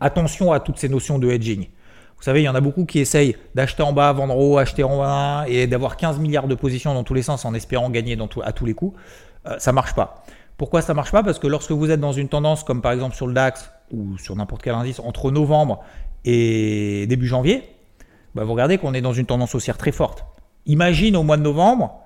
attention 0.00 0.50
à 0.50 0.58
toutes 0.58 0.78
ces 0.78 0.88
notions 0.88 1.20
de 1.20 1.30
hedging. 1.30 1.68
Vous 2.16 2.22
savez, 2.24 2.40
il 2.40 2.46
y 2.46 2.48
en 2.48 2.56
a 2.56 2.60
beaucoup 2.60 2.84
qui 2.84 2.98
essayent 2.98 3.36
d'acheter 3.54 3.84
en 3.84 3.92
bas, 3.92 4.12
vendre 4.12 4.34
en 4.34 4.38
haut, 4.38 4.58
acheter 4.58 4.82
en 4.82 4.98
bas 4.98 5.44
et 5.46 5.68
d'avoir 5.68 5.96
15 5.96 6.18
milliards 6.18 6.48
de 6.48 6.56
positions 6.56 6.94
dans 6.94 7.04
tous 7.04 7.14
les 7.14 7.22
sens 7.22 7.44
en 7.44 7.54
espérant 7.54 7.88
gagner 7.88 8.18
à 8.42 8.52
tous 8.52 8.66
les 8.66 8.74
coups. 8.74 8.98
Ça 9.44 9.52
euh, 9.52 9.58
ça 9.60 9.70
marche 9.70 9.94
pas. 9.94 10.24
Pourquoi 10.56 10.82
ça 10.82 10.94
marche 10.94 11.12
pas? 11.12 11.22
Parce 11.22 11.38
que 11.38 11.46
lorsque 11.46 11.70
vous 11.70 11.92
êtes 11.92 12.00
dans 12.00 12.12
une 12.12 12.28
tendance 12.28 12.64
comme 12.64 12.82
par 12.82 12.90
exemple 12.90 13.14
sur 13.14 13.28
le 13.28 13.34
DAX 13.34 13.70
ou 13.92 14.18
sur 14.18 14.34
n'importe 14.34 14.62
quel 14.62 14.74
indice 14.74 14.98
entre 14.98 15.30
novembre 15.30 15.84
et 16.24 17.06
début 17.06 17.28
janvier, 17.28 17.62
bah, 18.34 18.42
vous 18.42 18.50
regardez 18.50 18.78
qu'on 18.78 18.94
est 18.94 19.00
dans 19.00 19.12
une 19.12 19.26
tendance 19.26 19.54
haussière 19.54 19.78
très 19.78 19.92
forte. 19.92 20.24
Imagine 20.66 21.16
au 21.16 21.22
mois 21.22 21.36
de 21.36 21.42
novembre, 21.42 22.00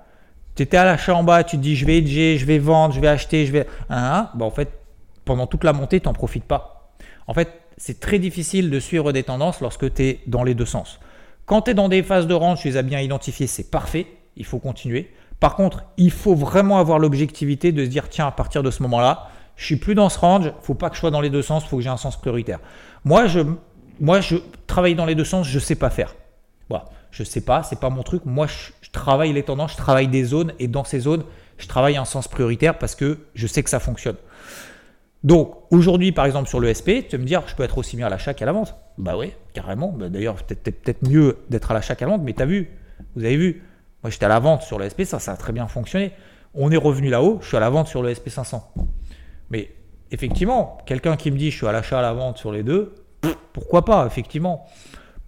tu 0.55 0.63
étais 0.63 0.77
à 0.77 0.85
l'achat 0.85 1.15
en 1.15 1.25
bas, 1.25 1.43
tu 1.45 1.57
te 1.57 1.63
dis 1.63 1.77
je 1.77 1.85
vais 1.85 1.99
hedger, 1.99 2.39
je 2.39 2.47
vais 2.47 2.59
vendre, 2.59 2.95
je 2.95 3.01
vais 3.01 3.09
acheter, 3.09 3.47
je 3.47 3.53
vais. 3.53 3.67
Hein, 3.91 4.31
bah, 4.35 4.45
en 4.45 4.51
fait, 4.51 4.71
pendant 5.25 5.47
toute 5.47 5.65
la 5.65 5.73
montée, 5.73 6.01
tu 6.01 6.07
n'en 6.07 6.13
profites 6.13 6.45
pas. 6.45 6.95
En 7.27 7.35
fait, 7.35 7.61
c'est 7.77 8.01
très 8.01 8.19
difficile 8.19 8.71
de 8.71 8.79
suivre 8.79 9.13
des 9.13 9.25
tendances 9.25 9.61
lorsque 9.61 9.93
tu 9.95 10.03
es 10.03 10.21
dans 10.27 10.45
les 10.45 10.55
deux 10.55 10.67
sens. 10.67 11.01
Quand 11.47 11.63
tu 11.63 11.73
es 11.73 11.75
dans 11.75 11.89
des 11.89 12.03
phases 12.03 12.27
de 12.27 12.35
range, 12.35 12.61
tu 12.61 12.69
les 12.69 12.77
as 12.77 12.83
bien 12.83 13.01
identifiées, 13.01 13.47
c'est 13.47 13.71
parfait, 13.71 14.07
il 14.37 14.45
faut 14.45 14.59
continuer. 14.59 15.11
Par 15.41 15.57
contre, 15.57 15.85
il 15.97 16.11
faut 16.11 16.35
vraiment 16.35 16.79
avoir 16.79 16.99
l'objectivité 16.99 17.73
de 17.73 17.85
se 17.85 17.91
dire 17.91 18.09
tiens, 18.09 18.29
à 18.29 18.31
partir 18.31 18.63
de 18.63 18.71
ce 18.71 18.83
moment-là, 18.85 19.29
je 19.57 19.65
suis 19.65 19.77
plus 19.77 19.95
dans 19.95 20.09
ce 20.09 20.19
range, 20.19 20.53
faut 20.63 20.75
pas 20.75 20.89
que 20.89 20.97
je 20.97 21.01
sois 21.01 21.11
dans 21.11 21.21
les 21.21 21.31
deux 21.31 21.43
sens, 21.43 21.65
faut 21.65 21.77
que 21.77 21.83
j'ai 21.83 21.91
un 21.91 21.97
sens 21.97 22.17
prioritaire. 22.17 22.61
Moi, 23.05 23.27
je, 23.27 23.41
moi, 24.01 24.21
je 24.21 24.37
travaille 24.67 24.95
dans 24.95 25.05
les 25.05 25.15
deux 25.15 25.25
sens, 25.25 25.47
je 25.47 25.59
sais 25.59 25.75
pas 25.75 25.91
faire. 25.91 26.15
Je 27.15 27.23
sais 27.23 27.41
pas, 27.41 27.63
c'est 27.63 27.79
pas 27.79 27.91
mon 27.91 28.03
truc. 28.03 28.23
Moi, 28.25 28.49
je, 28.49 28.91
travaille 28.91 29.33
les 29.33 29.45
tendances, 29.45 29.73
je 29.73 29.77
travaille 29.77 30.09
des 30.09 30.25
zones 30.25 30.53
et 30.59 30.67
dans 30.67 30.83
ces 30.83 30.99
zones, 30.99 31.23
je 31.59 31.69
travaille 31.69 31.97
un 31.97 32.05
sens 32.05 32.27
prioritaire 32.27 32.77
parce 32.77 32.97
que 32.97 33.19
je 33.37 33.47
sais 33.47 33.63
que 33.63 33.71
ça 33.71 33.79
fonctionne. 33.79 34.17
Donc 35.23 35.55
aujourd'hui, 35.71 36.11
par 36.11 36.27
exemple, 36.27 36.49
sur 36.49 36.59
le 36.59 36.75
SP, 36.75 37.07
tu 37.09 37.17
vas 37.17 37.19
me 37.19 37.25
dire, 37.25 37.45
je 37.47 37.55
peux 37.55 37.63
être 37.63 37.79
aussi 37.79 37.97
bien 37.97 38.09
à 38.09 38.11
l'achat 38.11 38.35
qu'à 38.35 38.47
la 38.47 38.53
vente. 38.53 38.75
Bah 38.99 39.17
oui, 39.17 39.33
carrément. 39.53 39.93
Bah, 39.93 40.09
D'ailleurs, 40.09 40.35
peut-être 40.43 40.83
peut 40.83 41.09
mieux 41.09 41.39
d'être 41.51 41.71
à 41.71 41.75
l'achat 41.75 41.95
qu'à 41.95 42.07
la 42.07 42.11
vente, 42.11 42.23
mais 42.25 42.33
tu 42.33 42.43
as 42.43 42.47
vu, 42.47 42.69
vous 43.15 43.25
avez 43.25 43.37
vu, 43.37 43.63
moi 44.03 44.11
j'étais 44.11 44.25
à 44.25 44.29
la 44.29 44.41
vente 44.41 44.63
sur 44.63 44.81
le 44.81 44.89
SP, 44.91 45.07
ça, 45.07 45.21
ça 45.21 45.33
a 45.33 45.37
très 45.37 45.53
bien 45.53 45.69
fonctionné. 45.69 46.11
On 46.53 46.73
est 46.73 46.77
revenu 46.77 47.11
là-haut, 47.11 47.39
je 47.43 47.47
suis 47.47 47.57
à 47.57 47.61
la 47.61 47.71
vente 47.71 47.87
sur 47.87 48.03
le 48.03 48.13
SP500. 48.13 48.61
Mais 49.51 49.71
effectivement, 50.11 50.79
quelqu'un 50.85 51.17
qui 51.17 51.31
me 51.31 51.39
dit 51.39 51.53
je 51.53 51.59
suis 51.59 51.67
à 51.69 51.73
l'achat 51.73 52.01
à 52.01 52.03
la 52.03 52.13
vente 52.13 52.39
sur 52.39 52.51
les 52.51 52.65
deux, 52.65 52.93
pourquoi 53.53 53.85
pas, 53.85 54.05
effectivement. 54.05 54.67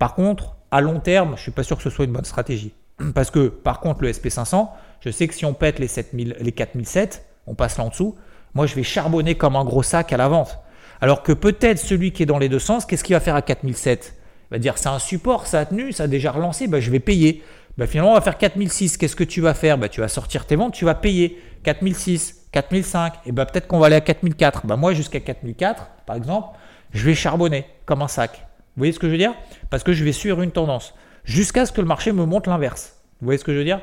Par 0.01 0.17
contre, 0.17 0.57
à 0.77 0.81
long 0.83 1.01
terme, 1.01 1.31
je 1.31 1.33
ne 1.35 1.39
suis 1.39 1.51
pas 1.53 1.63
sûr 1.63 1.77
que 1.77 1.83
ce 1.83 1.91
soit 1.91 2.05
une 2.05 2.13
bonne 2.13 2.25
stratégie. 2.25 2.73
Parce 3.15 3.31
que 3.31 3.49
par 3.49 3.81
contre, 3.81 4.03
le 4.03 4.13
SP500, 4.13 4.69
je 5.01 5.11
sais 5.11 5.27
que 5.27 5.35
si 5.35 5.45
on 5.45 5.55
pète 5.55 5.79
les, 5.79 5.89
7000, 5.89 6.37
les 6.39 6.53
4007, 6.53 7.25
on 7.47 7.55
passe 7.55 7.79
là 7.79 7.85
en 7.85 7.89
dessous, 7.89 8.17
moi 8.55 8.67
je 8.67 8.75
vais 8.75 8.83
charbonner 8.83 9.35
comme 9.37 9.57
un 9.57 9.65
gros 9.65 9.83
sac 9.83 10.13
à 10.13 10.17
la 10.17 10.29
vente. 10.29 10.59
Alors 11.01 11.23
que 11.23 11.33
peut-être 11.33 11.79
celui 11.79 12.13
qui 12.13 12.23
est 12.23 12.27
dans 12.27 12.39
les 12.39 12.49
deux 12.49 12.59
sens, 12.59 12.85
qu'est-ce 12.85 13.05
qu'il 13.05 13.15
va 13.15 13.21
faire 13.21 13.35
à 13.37 13.43
4007 13.43 14.15
Il 14.51 14.55
va 14.55 14.59
dire 14.59 14.79
c'est 14.79 14.89
un 14.89 14.99
support, 14.99 15.47
ça 15.47 15.61
a 15.61 15.65
tenu, 15.65 15.93
ça 15.93 16.05
a 16.05 16.07
déjà 16.09 16.31
relancé, 16.31 16.67
bah, 16.67 16.81
je 16.81 16.91
vais 16.91 17.01
payer. 17.01 17.43
Bah, 17.79 17.87
finalement 17.87 18.13
on 18.13 18.15
va 18.15 18.21
faire 18.21 18.39
4006, 18.39 18.97
qu'est-ce 18.97 19.17
que 19.17 19.25
tu 19.25 19.41
vas 19.41 19.55
faire? 19.55 19.79
Bah, 19.79 19.89
Tu 19.89 20.01
vas 20.01 20.09
sortir 20.09 20.47
tes 20.47 20.57
ventes, 20.57 20.75
tu 20.75 20.85
vas 20.85 20.95
payer 20.95 21.41
4006, 21.65 22.49
4005, 22.53 23.15
et 23.27 23.33
bah, 23.33 23.47
peut-être 23.47 23.67
qu'on 23.67 23.79
va 23.79 23.87
aller 23.87 23.97
à 23.97 24.01
4004. 24.01 24.67
Bah, 24.67 24.77
moi 24.77 24.93
jusqu'à 24.95 25.21
4004 25.21 25.87
par 26.07 26.17
exemple, 26.17 26.59
je 26.93 27.05
vais 27.05 27.15
charbonner 27.15 27.67
comme 27.85 28.03
un 28.03 28.09
sac. 28.09 28.46
Vous 28.77 28.81
voyez 28.81 28.93
ce 28.93 28.99
que 28.99 29.07
je 29.07 29.13
veux 29.13 29.19
dire? 29.19 29.35
Parce 29.71 29.83
que 29.83 29.93
je 29.93 30.05
vais 30.05 30.13
suivre 30.13 30.43
une 30.43 30.51
tendance 30.51 30.95
jusqu'à 31.25 31.65
ce 31.65 31.73
que 31.73 31.81
le 31.81 31.87
marché 31.87 32.13
me 32.13 32.27
montre 32.27 32.51
l'inverse. 32.51 33.01
Vous 33.21 33.25
voyez 33.25 33.39
ce 33.39 33.45
que 33.45 33.53
je 33.53 33.59
veux 33.59 33.65
dire? 33.65 33.81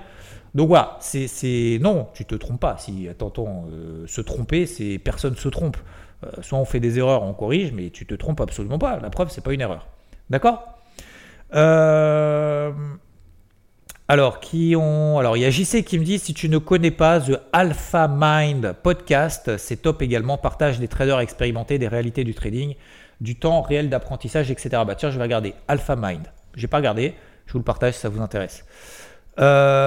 Donc 0.54 0.68
voilà, 0.68 0.98
c'est 1.00 1.80
non, 1.82 2.08
tu 2.14 2.26
te 2.26 2.36
trompes 2.36 2.60
pas. 2.60 2.78
Si 2.78 3.08
t'entends 3.18 3.66
euh, 3.72 4.06
se 4.06 4.22
tromper, 4.22 4.68
c'est 4.68 5.00
personne 5.00 5.36
se 5.36 5.50
trompe. 5.50 5.78
Euh, 6.24 6.30
soit 6.42 6.60
on 6.60 6.66
fait 6.66 6.80
des 6.80 7.00
erreurs, 7.00 7.24
on 7.24 7.34
corrige, 7.34 7.72
mais 7.72 7.90
tu 7.90 8.06
te 8.06 8.14
trompes 8.14 8.40
absolument 8.40 8.78
pas. 8.78 9.00
La 9.00 9.10
preuve, 9.10 9.32
c'est 9.32 9.44
pas 9.44 9.54
une 9.54 9.62
erreur. 9.62 9.88
D'accord? 10.30 10.64
Euh, 11.56 12.72
Alors 14.08 14.40
qui 14.40 14.76
ont 14.76 15.18
Alors 15.18 15.38
il 15.38 15.42
y 15.42 15.46
a 15.46 15.50
JC 15.50 15.84
qui 15.84 15.98
me 16.00 16.04
dit 16.04 16.20
si 16.20 16.34
tu 16.34 16.50
ne 16.50 16.58
connais 16.60 16.92
pas 16.92 17.20
The 17.20 17.40
Alpha 17.52 18.08
Mind 18.08 18.76
podcast, 18.84 19.58
c'est 19.58 19.82
top 19.82 20.04
également. 20.04 20.38
Partage 20.38 20.80
des 20.80 20.88
traders 20.88 21.20
expérimentés, 21.20 21.80
des 21.80 21.88
réalités 21.88 22.24
du 22.24 22.36
trading, 22.36 22.76
du 23.22 23.36
temps 23.38 23.62
réel 23.62 23.90
d'apprentissage, 23.90 24.52
etc. 24.52 24.84
Bah 24.86 24.96
tiens, 24.96 25.12
je 25.12 25.18
vais 25.18 25.24
regarder 25.24 25.54
Alpha 25.68 25.96
Mind. 25.96 26.28
J'ai 26.56 26.68
pas 26.68 26.78
regardé. 26.78 27.16
Je 27.46 27.54
vous 27.54 27.60
le 27.60 27.66
partage 27.66 27.94
si 27.96 28.00
ça 28.00 28.10
vous 28.10 28.22
intéresse. 28.22 28.66
Euh, 29.40 29.82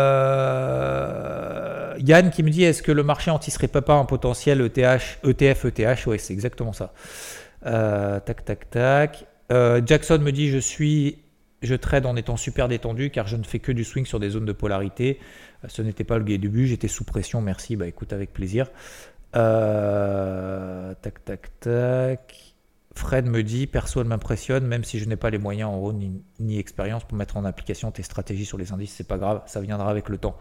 Yann 1.98 2.30
qui 2.30 2.42
me 2.42 2.50
dit 2.50 2.64
est-ce 2.64 2.82
que 2.82 2.90
le 2.92 3.04
marché 3.04 3.30
anti-serait 3.30 3.68
pas 3.68 3.94
un 3.94 4.04
potentiel 4.04 4.60
ETH, 4.60 5.20
ETF, 5.24 5.66
ETH 5.66 6.06
Oui, 6.06 6.18
c'est 6.18 6.32
exactement 6.32 6.72
ça. 6.72 6.92
Euh, 7.66 8.18
tac, 8.20 8.44
tac, 8.44 8.70
tac. 8.70 9.26
Euh, 9.52 9.80
Jackson 9.84 10.18
me 10.18 10.32
dit 10.32 10.50
je 10.50 10.58
suis, 10.58 11.18
je 11.62 11.74
trade 11.74 12.06
en 12.06 12.16
étant 12.16 12.36
super 12.36 12.66
détendu 12.68 13.10
car 13.10 13.28
je 13.28 13.36
ne 13.36 13.44
fais 13.44 13.60
que 13.60 13.72
du 13.72 13.84
swing 13.84 14.04
sur 14.06 14.18
des 14.20 14.30
zones 14.30 14.46
de 14.46 14.52
polarité. 14.52 15.20
Ce 15.68 15.82
n'était 15.82 16.04
pas 16.04 16.18
le 16.18 16.24
début, 16.24 16.66
j'étais 16.66 16.88
sous 16.88 17.04
pression. 17.04 17.40
Merci. 17.40 17.76
Bah 17.76 17.86
écoute 17.86 18.12
avec 18.12 18.32
plaisir. 18.32 18.66
tac, 19.32 21.24
tac, 21.24 21.60
tac. 21.60 22.45
Fred 22.96 23.26
me 23.26 23.42
dit, 23.42 23.66
perso, 23.66 24.00
elle 24.00 24.06
m'impressionne, 24.06 24.66
même 24.66 24.82
si 24.82 24.98
je 24.98 25.06
n'ai 25.06 25.16
pas 25.16 25.28
les 25.28 25.36
moyens 25.36 25.70
en 25.70 25.76
haut 25.76 25.92
ni, 25.92 26.58
expérience 26.58 27.04
pour 27.04 27.18
mettre 27.18 27.36
en 27.36 27.44
application 27.44 27.90
tes 27.90 28.02
stratégies 28.02 28.46
sur 28.46 28.56
les 28.56 28.72
indices, 28.72 28.94
c'est 28.96 29.06
pas 29.06 29.18
grave, 29.18 29.42
ça 29.44 29.60
viendra 29.60 29.90
avec 29.90 30.08
le 30.08 30.16
temps. 30.16 30.36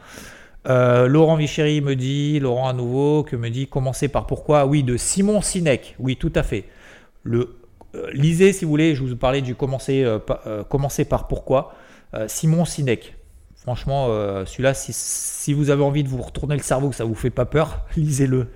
Euh, 0.68 1.08
Laurent 1.08 1.36
Vichéry 1.36 1.82
me 1.82 1.98
dit, 1.98 2.40
Laurent 2.40 2.70
à 2.70 2.74
nouveau, 2.74 3.24
que 3.24 3.36
me 3.36 3.50
dit, 3.50 3.68
commencer 3.68 4.08
par 4.08 4.26
pourquoi? 4.26 4.66
Oui, 4.66 4.84
de 4.84 4.96
Simon 4.96 5.42
Sinek, 5.42 5.96
oui, 6.00 6.16
tout 6.16 6.32
à 6.34 6.44
fait. 6.44 6.64
Euh, 7.28 7.46
lisez 8.14 8.54
si 8.54 8.64
vous 8.64 8.72
voulez, 8.72 8.96
je 8.96 9.04
vous 9.04 9.16
parlais 9.18 9.42
du 9.42 9.54
commencer, 9.54 10.04
euh, 10.06 10.64
commencer 10.64 11.04
par 11.04 11.28
pourquoi. 11.28 11.74
Simon 12.28 12.64
Sinek, 12.64 13.18
franchement, 13.58 14.08
celui-là, 14.46 14.74
si, 14.74 14.94
si, 14.94 15.54
vous 15.54 15.72
avez 15.72 15.84
envie 15.84 16.04
de 16.04 16.08
vous 16.08 16.22
retourner 16.22 16.56
le 16.56 16.64
cerveau, 16.64 16.90
que 16.90 16.96
ça 16.96 17.04
vous 17.04 17.16
fait 17.16 17.30
pas 17.30 17.46
peur, 17.46 17.86
lisez-le. 17.98 18.48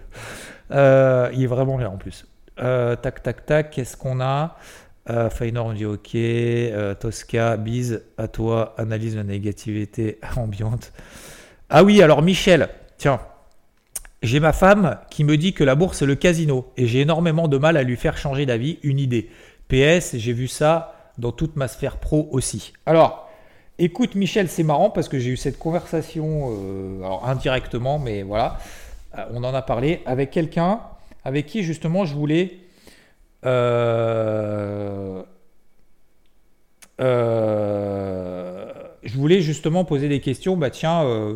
il 0.72 1.44
est 1.44 1.48
vraiment 1.48 1.78
bien 1.78 1.90
en 1.90 1.98
plus. 1.98 2.26
Euh, 2.62 2.96
tac, 2.96 3.24
tac, 3.24 3.46
tac. 3.46 3.72
Qu'est-ce 3.72 3.98
qu'on 3.98 4.22
a? 4.22 4.56
Euh, 5.10 5.30
on 5.58 5.74
dit 5.74 5.86
OK. 5.86 6.16
Euh, 6.16 6.94
Tosca, 6.94 7.58
bise 7.58 8.04
à 8.18 8.28
toi. 8.28 8.76
Analyse 8.78 9.16
la 9.16 9.24
négativité 9.24 10.20
ambiante. 10.36 10.92
Ah 11.70 11.84
oui, 11.84 12.02
alors 12.02 12.22
Michel, 12.22 12.70
tiens. 12.98 13.20
J'ai 14.22 14.40
ma 14.42 14.52
femme 14.52 14.98
qui 15.10 15.24
me 15.24 15.38
dit 15.38 15.54
que 15.54 15.64
la 15.64 15.76
bourse 15.76 16.02
est 16.02 16.06
le 16.06 16.16
casino 16.16 16.74
et 16.76 16.88
j'ai 16.88 17.02
énormément 17.02 17.48
de 17.48 17.58
mal 17.58 17.78
à 17.78 17.84
lui 17.84 17.96
faire 17.96 18.18
changer 18.18 18.46
d'avis, 18.46 18.78
une 18.84 19.00
idée. 19.00 19.30
PS, 19.70 20.18
j'ai 20.18 20.34
vu 20.34 20.48
ça 20.48 20.94
dans 21.18 21.32
toute 21.32 21.56
ma 21.56 21.70
sphère 21.70 21.98
pro 21.98 22.28
aussi. 22.32 22.74
Alors, 22.86 23.30
écoute 23.78 24.16
Michel, 24.16 24.50
c'est 24.50 24.64
marrant 24.64 24.90
parce 24.90 25.08
que 25.08 25.20
j'ai 25.20 25.30
eu 25.30 25.38
cette 25.38 25.58
conversation, 25.58 26.52
euh, 26.52 27.02
indirectement, 27.24 27.98
mais 27.98 28.24
voilà, 28.24 28.58
on 29.32 29.44
en 29.46 29.54
a 29.54 29.62
parlé 29.62 30.02
avec 30.06 30.32
quelqu'un 30.32 30.82
avec 31.30 31.46
qui 31.46 31.62
justement 31.62 32.06
je 32.06 32.16
voulais 32.16 32.58
euh, 33.46 35.22
euh, 37.00 38.74
je 39.04 39.16
voulais 39.16 39.42
justement 39.42 39.86
poser 39.86 40.10
des 40.10 40.22
questions. 40.22 40.58
Bah 40.58 40.72
tiens, 40.72 41.06
euh, 41.06 41.36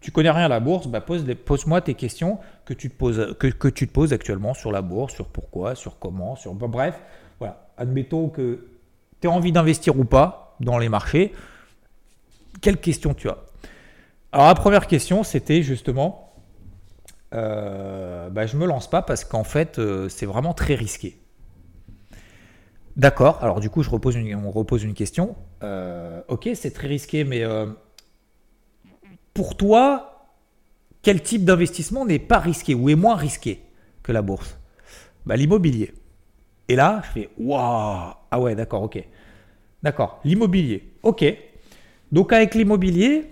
tu 0.00 0.12
connais 0.12 0.30
rien 0.30 0.44
à 0.44 0.48
la 0.48 0.60
bourse, 0.60 0.86
bah 0.86 1.00
pose, 1.00 1.26
pose-moi 1.44 1.80
tes 1.80 1.94
questions 1.94 2.38
que 2.64 2.72
tu 2.72 2.88
te 2.88 2.94
poses, 2.94 3.34
que, 3.40 3.68
tu 3.68 3.88
te 3.88 3.92
poses 3.92 4.12
actuellement 4.12 4.54
sur 4.54 4.70
la 4.70 4.80
bourse, 4.80 5.12
sur 5.12 5.26
pourquoi, 5.26 5.74
sur 5.74 5.98
comment, 5.98 6.36
sur 6.36 6.54
bref, 6.54 7.02
voilà. 7.40 7.66
Admettons 7.78 8.28
que 8.28 8.68
tu 9.20 9.26
as 9.26 9.30
envie 9.32 9.50
d'investir 9.50 9.98
ou 9.98 10.04
pas 10.04 10.54
dans 10.60 10.78
les 10.78 10.88
marchés. 10.88 11.32
Quelle 12.62 12.76
question 12.76 13.12
tu 13.12 13.28
as? 13.28 13.38
Alors 14.30 14.46
la 14.46 14.54
première 14.54 14.86
question, 14.86 15.24
c'était 15.24 15.62
justement 15.62 16.29
euh, 17.34 18.28
bah, 18.30 18.46
je 18.46 18.56
me 18.56 18.66
lance 18.66 18.88
pas 18.88 19.02
parce 19.02 19.24
qu'en 19.24 19.44
fait, 19.44 19.78
euh, 19.78 20.08
c'est 20.08 20.26
vraiment 20.26 20.54
très 20.54 20.74
risqué. 20.74 21.18
D'accord, 22.96 23.38
alors 23.42 23.60
du 23.60 23.70
coup, 23.70 23.82
je 23.82 23.90
repose 23.90 24.16
une, 24.16 24.34
on 24.34 24.50
repose 24.50 24.82
une 24.82 24.94
question. 24.94 25.36
Euh, 25.62 26.20
ok, 26.28 26.50
c'est 26.54 26.72
très 26.72 26.88
risqué, 26.88 27.24
mais 27.24 27.44
pour 29.32 29.56
toi, 29.56 30.28
quel 31.02 31.22
type 31.22 31.44
d'investissement 31.44 32.04
n'est 32.04 32.18
pas 32.18 32.38
risqué 32.38 32.74
ou 32.74 32.88
est 32.88 32.94
moins 32.94 33.16
risqué 33.16 33.60
que 34.02 34.12
la 34.12 34.22
bourse? 34.22 34.58
Bah, 35.24 35.36
L'immobilier. 35.36 35.94
Et 36.68 36.76
là, 36.76 37.02
je 37.04 37.10
fais 37.10 37.28
waouh 37.38 38.12
Ah 38.30 38.40
ouais, 38.40 38.54
d'accord, 38.54 38.82
ok. 38.82 39.02
D'accord, 39.82 40.20
l'immobilier. 40.24 40.92
Ok. 41.02 41.24
Donc 42.12 42.32
avec 42.32 42.54
l'immobilier, 42.54 43.30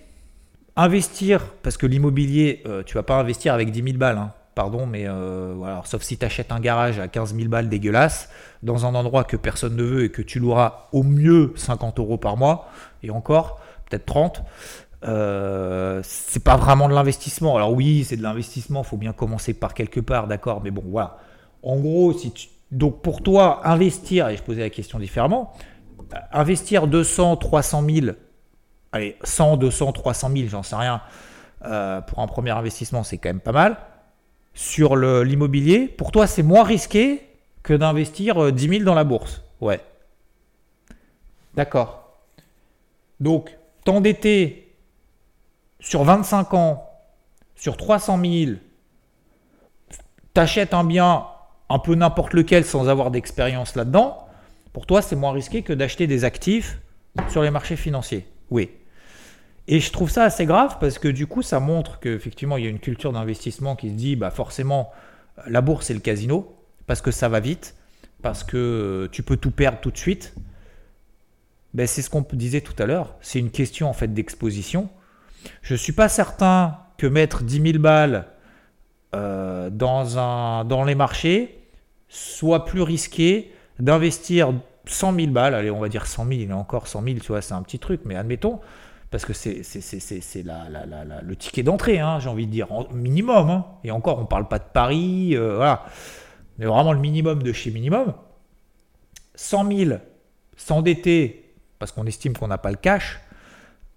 Investir, 0.80 1.44
parce 1.64 1.76
que 1.76 1.86
l'immobilier, 1.86 2.60
tu 2.64 2.70
euh, 2.70 2.82
tu 2.84 2.94
vas 2.94 3.02
pas 3.02 3.18
investir 3.18 3.52
avec 3.52 3.72
10 3.72 3.82
000 3.82 3.96
balles, 3.98 4.16
hein. 4.16 4.32
pardon, 4.54 4.86
mais 4.86 5.08
euh, 5.08 5.56
sauf 5.82 6.02
si 6.02 6.16
tu 6.16 6.24
achètes 6.24 6.52
un 6.52 6.60
garage 6.60 7.00
à 7.00 7.08
15 7.08 7.34
000 7.34 7.48
balles 7.48 7.68
dégueulasse, 7.68 8.30
dans 8.62 8.86
un 8.86 8.94
endroit 8.94 9.24
que 9.24 9.36
personne 9.36 9.74
ne 9.74 9.82
veut 9.82 10.04
et 10.04 10.10
que 10.12 10.22
tu 10.22 10.38
loueras 10.38 10.86
au 10.92 11.02
mieux 11.02 11.52
50 11.56 11.98
euros 11.98 12.16
par 12.16 12.36
mois, 12.36 12.68
et 13.02 13.10
encore, 13.10 13.60
peut-être 13.90 14.06
30. 14.06 14.44
Euh, 15.02 16.00
c'est 16.04 16.44
pas 16.44 16.56
vraiment 16.56 16.88
de 16.88 16.94
l'investissement. 16.94 17.56
Alors 17.56 17.72
oui, 17.72 18.04
c'est 18.04 18.16
de 18.16 18.22
l'investissement, 18.22 18.84
faut 18.84 18.96
bien 18.96 19.12
commencer 19.12 19.54
par 19.54 19.74
quelque 19.74 19.98
part, 19.98 20.28
d'accord, 20.28 20.60
mais 20.62 20.70
bon, 20.70 20.84
voilà. 20.86 21.18
En 21.64 21.74
gros, 21.78 22.12
si 22.12 22.30
tu... 22.30 22.46
donc 22.70 23.02
pour 23.02 23.24
toi, 23.24 23.68
investir, 23.68 24.28
et 24.28 24.36
je 24.36 24.44
posais 24.44 24.60
la 24.60 24.70
question 24.70 25.00
différemment, 25.00 25.52
investir 26.32 26.86
200, 26.86 27.36
300 27.38 27.84
000, 27.84 28.06
allez, 28.92 29.16
100, 29.22 29.56
200, 29.56 29.92
300 29.92 30.30
000, 30.34 30.48
j'en 30.48 30.62
sais 30.62 30.76
rien, 30.76 31.00
euh, 31.64 32.00
pour 32.00 32.20
un 32.20 32.26
premier 32.26 32.50
investissement, 32.50 33.02
c'est 33.02 33.18
quand 33.18 33.28
même 33.28 33.40
pas 33.40 33.52
mal. 33.52 33.76
Sur 34.54 34.96
l'immobilier, 34.96 35.86
pour 35.86 36.10
toi, 36.10 36.26
c'est 36.26 36.42
moins 36.42 36.64
risqué 36.64 37.22
que 37.62 37.74
d'investir 37.74 38.52
10 38.52 38.66
euh, 38.66 38.70
000 38.70 38.84
dans 38.84 38.94
la 38.94 39.04
bourse. 39.04 39.42
Ouais. 39.60 39.80
D'accord. 41.54 42.12
Donc, 43.20 43.56
t'endetter 43.84 44.74
sur 45.80 46.04
25 46.04 46.54
ans, 46.54 46.90
sur 47.56 47.76
300 47.76 48.18
000, 48.20 48.52
t'achètes 50.34 50.74
un 50.74 50.84
bien 50.84 51.26
un 51.68 51.78
peu 51.78 51.94
n'importe 51.94 52.32
lequel 52.32 52.64
sans 52.64 52.88
avoir 52.88 53.10
d'expérience 53.10 53.74
là-dedans, 53.74 54.26
pour 54.72 54.86
toi, 54.86 55.02
c'est 55.02 55.16
moins 55.16 55.32
risqué 55.32 55.62
que 55.62 55.72
d'acheter 55.72 56.06
des 56.06 56.24
actifs 56.24 56.78
sur 57.28 57.42
les 57.42 57.50
marchés 57.50 57.76
financiers. 57.76 58.26
Oui. 58.50 58.70
Et 59.70 59.80
je 59.80 59.92
trouve 59.92 60.10
ça 60.10 60.24
assez 60.24 60.46
grave 60.46 60.78
parce 60.80 60.98
que 60.98 61.08
du 61.08 61.26
coup, 61.26 61.42
ça 61.42 61.60
montre 61.60 62.00
qu'effectivement, 62.00 62.56
il 62.56 62.64
y 62.64 62.66
a 62.66 62.70
une 62.70 62.78
culture 62.78 63.12
d'investissement 63.12 63.76
qui 63.76 63.90
se 63.90 63.94
dit, 63.94 64.16
bah 64.16 64.30
forcément, 64.30 64.90
la 65.46 65.60
bourse, 65.60 65.86
c'est 65.86 65.94
le 65.94 66.00
casino, 66.00 66.56
parce 66.86 67.02
que 67.02 67.10
ça 67.10 67.28
va 67.28 67.38
vite, 67.38 67.76
parce 68.22 68.44
que 68.44 69.10
tu 69.12 69.22
peux 69.22 69.36
tout 69.36 69.50
perdre 69.50 69.78
tout 69.80 69.90
de 69.90 69.98
suite. 69.98 70.34
Ben, 71.74 71.86
c'est 71.86 72.00
ce 72.00 72.08
qu'on 72.08 72.24
disait 72.32 72.62
tout 72.62 72.74
à 72.82 72.86
l'heure. 72.86 73.14
C'est 73.20 73.38
une 73.38 73.50
question 73.50 73.90
en 73.90 73.92
fait 73.92 74.12
d'exposition. 74.12 74.88
Je 75.60 75.74
ne 75.74 75.78
suis 75.78 75.92
pas 75.92 76.08
certain 76.08 76.78
que 76.96 77.06
mettre 77.06 77.42
10 77.42 77.72
000 77.72 77.78
balles 77.78 78.26
euh, 79.14 79.68
dans, 79.68 80.64
dans 80.64 80.84
les 80.84 80.94
marchés 80.94 81.58
soit 82.08 82.64
plus 82.64 82.80
risqué 82.80 83.52
d'investir 83.78 84.54
100 84.86 85.14
000 85.14 85.26
balles. 85.28 85.54
Allez, 85.54 85.70
on 85.70 85.78
va 85.78 85.90
dire 85.90 86.06
100 86.06 86.24
000, 86.24 86.40
il 86.40 86.50
est 86.50 86.52
encore 86.54 86.88
100 86.88 87.02
000, 87.02 87.18
tu 87.18 87.32
c'est 87.42 87.52
un 87.52 87.62
petit 87.62 87.78
truc, 87.78 88.00
mais 88.06 88.16
admettons, 88.16 88.60
parce 89.10 89.24
que 89.24 89.32
c'est 89.32 90.42
la, 90.44 91.22
le 91.22 91.36
ticket 91.36 91.62
d'entrée, 91.62 91.98
hein, 91.98 92.18
j'ai 92.20 92.28
envie 92.28 92.46
de 92.46 92.52
dire, 92.52 92.68
minimum. 92.92 93.50
Hein. 93.50 93.66
Et 93.84 93.90
encore, 93.90 94.18
on 94.18 94.22
ne 94.22 94.26
parle 94.26 94.48
pas 94.48 94.58
de 94.58 94.64
Paris, 94.72 95.34
euh, 95.34 95.56
voilà. 95.56 95.84
Mais 96.58 96.66
vraiment 96.66 96.92
le 96.92 96.98
minimum 96.98 97.42
de 97.42 97.52
chez 97.52 97.70
minimum. 97.70 98.14
100 99.34 99.72
000 99.72 99.98
s'endetter 100.56 101.48
parce 101.78 101.92
qu'on 101.92 102.06
estime 102.06 102.36
qu'on 102.36 102.48
n'a 102.48 102.58
pas 102.58 102.70
le 102.70 102.76
cash, 102.76 103.20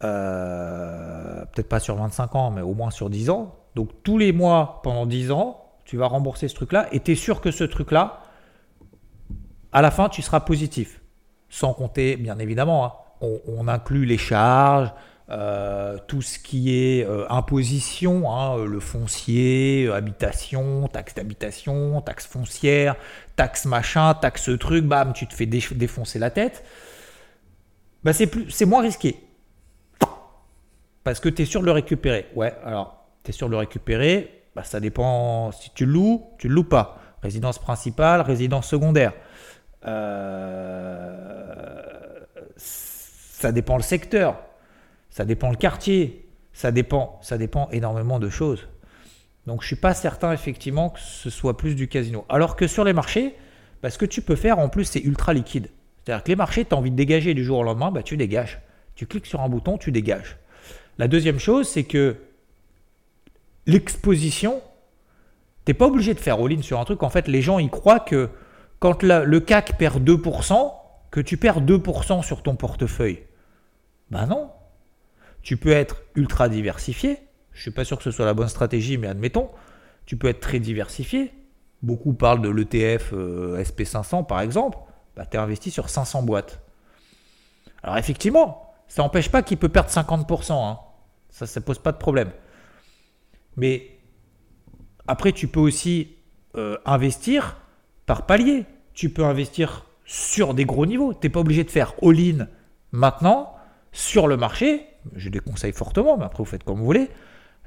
euh, 0.03 1.43
peut-être 1.45 1.69
pas 1.69 1.79
sur 1.79 1.95
25 1.95 2.35
ans, 2.35 2.51
mais 2.51 2.61
au 2.61 2.73
moins 2.73 2.91
sur 2.91 3.09
10 3.09 3.29
ans. 3.29 3.55
Donc 3.75 3.89
tous 4.03 4.17
les 4.17 4.31
mois, 4.31 4.81
pendant 4.83 5.05
10 5.05 5.31
ans, 5.31 5.65
tu 5.85 5.97
vas 5.97 6.07
rembourser 6.07 6.47
ce 6.47 6.55
truc-là 6.55 6.87
et 6.91 6.99
tu 6.99 7.11
es 7.11 7.15
sûr 7.15 7.41
que 7.41 7.51
ce 7.51 7.63
truc-là, 7.63 8.21
à 9.71 9.81
la 9.81 9.91
fin, 9.91 10.09
tu 10.09 10.21
seras 10.21 10.41
positif. 10.41 11.01
Sans 11.49 11.73
compter, 11.73 12.15
bien 12.15 12.39
évidemment, 12.39 12.85
hein, 12.85 12.93
on, 13.21 13.67
inclut 13.67 14.05
les 14.05 14.17
charges, 14.17 14.91
euh, 15.29 15.97
tout 16.07 16.21
ce 16.21 16.39
qui 16.39 16.75
est 16.75 17.05
euh, 17.05 17.25
imposition, 17.29 18.31
hein, 18.31 18.65
le 18.65 18.79
foncier, 18.79 19.85
euh, 19.85 19.95
habitation, 19.95 20.87
taxe 20.87 21.15
d'habitation, 21.15 22.01
taxe 22.01 22.27
foncière, 22.27 22.95
taxe 23.35 23.65
machin, 23.65 24.13
taxe 24.13 24.49
truc, 24.59 24.85
bam, 24.85 25.13
tu 25.13 25.27
te 25.27 25.33
fais 25.33 25.45
défoncer 25.45 26.19
la 26.19 26.31
tête. 26.31 26.63
Bah 28.03 28.13
c'est, 28.13 28.27
plus, 28.27 28.49
c'est 28.49 28.65
moins 28.65 28.81
risqué. 28.81 29.15
Parce 31.03 31.19
que 31.19 31.29
tu 31.29 31.43
es 31.43 31.45
sûr 31.45 31.61
de 31.61 31.65
le 31.65 31.71
récupérer. 31.71 32.27
Ouais, 32.35 32.53
alors, 32.65 33.05
tu 33.23 33.29
es 33.29 33.33
sûr 33.33 33.47
de 33.47 33.51
le 33.51 33.57
récupérer, 33.57 34.43
bah, 34.55 34.63
ça 34.63 34.79
dépend 34.79 35.51
si 35.51 35.71
tu 35.73 35.85
loues, 35.85 36.25
tu 36.37 36.47
le 36.47 36.55
loues 36.55 36.63
pas. 36.63 36.97
Résidence 37.23 37.59
principale, 37.59 38.21
résidence 38.21 38.67
secondaire. 38.67 39.13
Ça 43.41 43.51
dépend 43.51 43.75
le 43.75 43.83
secteur. 43.83 44.39
Ça 45.09 45.25
dépend 45.25 45.49
le 45.49 45.57
quartier, 45.57 46.29
ça 46.53 46.71
dépend, 46.71 47.19
ça 47.21 47.37
dépend 47.37 47.69
énormément 47.71 48.19
de 48.19 48.29
choses. 48.29 48.67
Donc 49.47 49.61
je 49.61 49.67
suis 49.67 49.75
pas 49.75 49.93
certain 49.93 50.31
effectivement 50.31 50.91
que 50.91 50.99
ce 50.99 51.29
soit 51.29 51.57
plus 51.57 51.75
du 51.75 51.87
casino. 51.87 52.23
Alors 52.29 52.55
que 52.55 52.67
sur 52.67 52.83
les 52.83 52.93
marchés, 52.93 53.35
bah, 53.81 53.89
ce 53.89 53.97
que 53.97 54.05
tu 54.05 54.21
peux 54.21 54.35
faire 54.35 54.59
en 54.59 54.69
plus 54.69 54.85
c'est 54.85 55.01
ultra 55.01 55.33
liquide. 55.33 55.69
C'est-à-dire 56.03 56.23
que 56.23 56.29
les 56.29 56.35
marchés, 56.35 56.65
tu 56.65 56.73
as 56.73 56.77
envie 56.77 56.91
de 56.91 56.95
dégager 56.95 57.33
du 57.33 57.43
jour 57.43 57.59
au 57.59 57.63
lendemain, 57.63 57.91
bah, 57.91 58.03
tu 58.03 58.15
dégages. 58.15 58.61
Tu 58.95 59.05
cliques 59.05 59.25
sur 59.25 59.41
un 59.41 59.49
bouton, 59.49 59.77
tu 59.77 59.91
dégages. 59.91 60.37
La 60.97 61.07
deuxième 61.07 61.39
chose, 61.39 61.67
c'est 61.67 61.83
que 61.83 62.15
l'exposition, 63.65 64.61
tu 65.65 65.71
n'es 65.71 65.73
pas 65.73 65.87
obligé 65.87 66.13
de 66.13 66.19
faire 66.19 66.39
all-in 66.39 66.61
sur 66.61 66.79
un 66.79 66.85
truc. 66.85 67.03
En 67.03 67.09
fait, 67.09 67.27
les 67.27 67.41
gens, 67.41 67.59
ils 67.59 67.69
croient 67.69 67.99
que 67.99 68.29
quand 68.79 69.03
le 69.03 69.39
CAC 69.39 69.77
perd 69.77 70.03
2%, 70.03 70.73
que 71.11 71.19
tu 71.19 71.37
perds 71.37 71.61
2% 71.61 72.23
sur 72.23 72.41
ton 72.41 72.55
portefeuille. 72.55 73.19
Ben 74.11 74.27
non. 74.27 74.51
Tu 75.41 75.57
peux 75.57 75.71
être 75.71 76.03
ultra 76.15 76.49
diversifié. 76.49 77.17
Je 77.51 77.57
ne 77.57 77.61
suis 77.63 77.71
pas 77.71 77.83
sûr 77.83 77.97
que 77.97 78.03
ce 78.03 78.11
soit 78.11 78.25
la 78.25 78.33
bonne 78.33 78.47
stratégie, 78.47 78.97
mais 78.97 79.07
admettons. 79.07 79.49
Tu 80.05 80.17
peux 80.17 80.27
être 80.27 80.41
très 80.41 80.59
diversifié. 80.59 81.33
Beaucoup 81.81 82.13
parlent 82.13 82.41
de 82.41 82.49
l'ETF 82.49 83.11
euh, 83.13 83.63
SP500 83.63 84.27
par 84.27 84.41
exemple. 84.41 84.77
Bah, 85.15 85.25
tu 85.25 85.37
es 85.37 85.39
investi 85.39 85.71
sur 85.71 85.89
500 85.89 86.23
boîtes. 86.23 86.61
Alors 87.81 87.97
effectivement, 87.97 88.73
ça 88.87 89.01
n'empêche 89.01 89.31
pas 89.31 89.41
qu'il 89.41 89.57
peut 89.57 89.69
perdre 89.69 89.89
50%. 89.89 90.51
Hein. 90.51 90.79
Ça, 91.29 91.47
ça 91.47 91.61
pose 91.61 91.79
pas 91.79 91.91
de 91.91 91.97
problème. 91.97 92.31
Mais 93.57 93.97
après, 95.07 95.31
tu 95.31 95.47
peux 95.47 95.59
aussi 95.59 96.15
euh, 96.55 96.77
investir 96.85 97.57
par 98.05 98.25
palier. 98.25 98.65
Tu 98.93 99.09
peux 99.09 99.23
investir 99.23 99.85
sur 100.05 100.53
des 100.53 100.65
gros 100.65 100.85
niveaux. 100.85 101.13
Tu 101.13 101.25
n'es 101.25 101.29
pas 101.31 101.39
obligé 101.39 101.63
de 101.63 101.71
faire 101.71 101.93
all-in 102.03 102.47
maintenant 102.91 103.50
sur 103.91 104.27
le 104.27 104.37
marché 104.37 104.87
je 105.15 105.29
déconseille 105.29 105.73
fortement, 105.73 106.17
mais 106.17 106.25
après 106.25 106.39
vous 106.39 106.49
faites 106.49 106.63
comme 106.63 106.79
vous 106.79 106.85
voulez. 106.85 107.09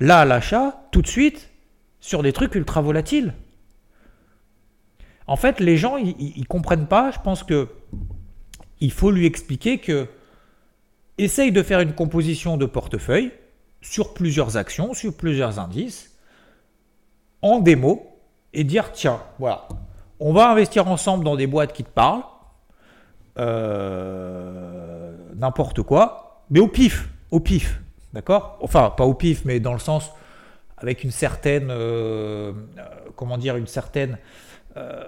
Là, 0.00 0.20
à 0.20 0.24
l'achat, 0.24 0.86
tout 0.90 1.02
de 1.02 1.06
suite, 1.06 1.50
sur 2.00 2.22
des 2.22 2.32
trucs 2.32 2.54
ultra 2.54 2.80
volatiles. 2.80 3.34
En 5.26 5.36
fait, 5.36 5.60
les 5.60 5.76
gens, 5.76 5.96
ils, 5.96 6.38
ne 6.38 6.44
comprennent 6.44 6.86
pas. 6.86 7.10
Je 7.10 7.18
pense 7.20 7.42
que 7.42 7.68
il 8.80 8.92
faut 8.92 9.10
lui 9.10 9.24
expliquer 9.24 9.78
que 9.78 10.08
essaye 11.16 11.52
de 11.52 11.62
faire 11.62 11.80
une 11.80 11.94
composition 11.94 12.56
de 12.56 12.66
portefeuille 12.66 13.32
sur 13.80 14.14
plusieurs 14.14 14.56
actions, 14.56 14.94
sur 14.94 15.16
plusieurs 15.16 15.58
indices, 15.58 16.18
en 17.40 17.60
démo, 17.60 18.20
et 18.52 18.64
dire 18.64 18.92
tiens, 18.92 19.22
voilà, 19.38 19.68
on 20.18 20.32
va 20.32 20.50
investir 20.50 20.88
ensemble 20.88 21.24
dans 21.24 21.36
des 21.36 21.46
boîtes 21.46 21.72
qui 21.72 21.84
te 21.84 21.90
parlent, 21.90 22.24
euh, 23.38 24.53
n'importe 25.44 25.82
quoi, 25.82 26.42
mais 26.50 26.60
au 26.60 26.68
pif 26.68 27.08
au 27.34 27.40
pif, 27.40 27.80
d'accord? 28.12 28.58
Enfin, 28.60 28.90
pas 28.96 29.04
au 29.04 29.14
pif, 29.14 29.44
mais 29.44 29.58
dans 29.58 29.72
le 29.72 29.80
sens 29.80 30.12
avec 30.78 31.02
une 31.02 31.10
certaine, 31.10 31.68
euh, 31.70 32.52
euh, 32.78 32.82
comment 33.16 33.38
dire, 33.38 33.56
une 33.56 33.66
certaine 33.66 34.18
euh, 34.76 35.04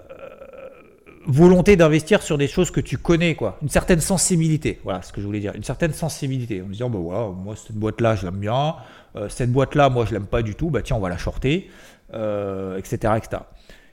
volonté 1.25 1.77
d'investir 1.77 2.21
sur 2.21 2.37
des 2.37 2.49
choses 2.49 2.69
que 2.69 2.81
tu 2.81 2.97
connais, 2.97 3.35
quoi. 3.35 3.57
Une 3.61 3.69
certaine 3.69 4.01
sensibilité, 4.01 4.81
voilà 4.83 5.01
ce 5.01 5.13
que 5.13 5.21
je 5.21 5.25
voulais 5.25 5.39
dire. 5.39 5.53
Une 5.55 5.63
certaine 5.63 5.93
sensibilité, 5.93 6.61
en 6.61 6.67
disant, 6.67 6.89
bah 6.89 6.99
voilà, 7.01 7.27
moi 7.27 7.55
cette 7.55 7.77
boîte-là, 7.77 8.15
je 8.15 8.25
l'aime 8.25 8.39
bien, 8.39 8.75
cette 9.29 9.53
boîte-là, 9.53 9.89
moi 9.89 10.05
je 10.05 10.13
l'aime 10.13 10.27
pas 10.27 10.41
du 10.41 10.55
tout, 10.55 10.69
bah 10.69 10.81
tiens, 10.81 10.97
on 10.97 10.99
va 10.99 11.09
la 11.09 11.17
shorter, 11.17 11.69
etc., 12.11 13.13
etc. 13.17 13.41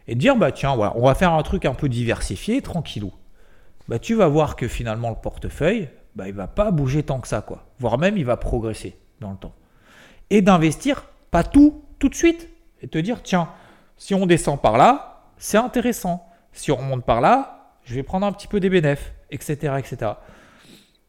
Et 0.08 0.16
dire, 0.16 0.36
bah 0.36 0.50
tiens, 0.50 0.74
voilà, 0.74 0.92
on 0.96 1.06
va 1.06 1.14
faire 1.14 1.32
un 1.32 1.42
truc 1.42 1.64
un 1.66 1.74
peu 1.74 1.88
diversifié, 1.88 2.62
tranquillou. 2.62 3.12
Bah 3.88 3.98
tu 3.98 4.14
vas 4.14 4.26
voir 4.26 4.56
que 4.56 4.66
finalement 4.66 5.10
le 5.10 5.16
portefeuille, 5.16 5.88
bah, 6.16 6.28
il 6.28 6.34
va 6.34 6.46
pas 6.46 6.70
bouger 6.70 7.02
tant 7.02 7.20
que 7.20 7.28
ça, 7.28 7.42
quoi. 7.42 7.66
Voire 7.78 7.98
même, 7.98 8.16
il 8.16 8.24
va 8.24 8.36
progresser 8.36 8.98
dans 9.20 9.30
le 9.30 9.36
temps. 9.36 9.54
Et 10.30 10.42
d'investir, 10.42 11.04
pas 11.30 11.42
tout, 11.44 11.82
tout 11.98 12.08
de 12.08 12.14
suite. 12.14 12.48
Et 12.80 12.88
te 12.88 12.98
dire, 12.98 13.22
tiens, 13.22 13.48
si 13.96 14.14
on 14.14 14.26
descend 14.26 14.60
par 14.60 14.76
là, 14.76 15.32
c'est 15.38 15.58
intéressant. 15.58 16.26
Si 16.52 16.70
on 16.70 16.76
remonte 16.76 17.04
par 17.04 17.20
là, 17.20 17.74
je 17.84 17.94
vais 17.94 18.02
prendre 18.02 18.26
un 18.26 18.32
petit 18.32 18.46
peu 18.46 18.60
des 18.60 18.70
bénéfices, 18.70 19.12
etc., 19.30 19.74
etc. 19.78 20.12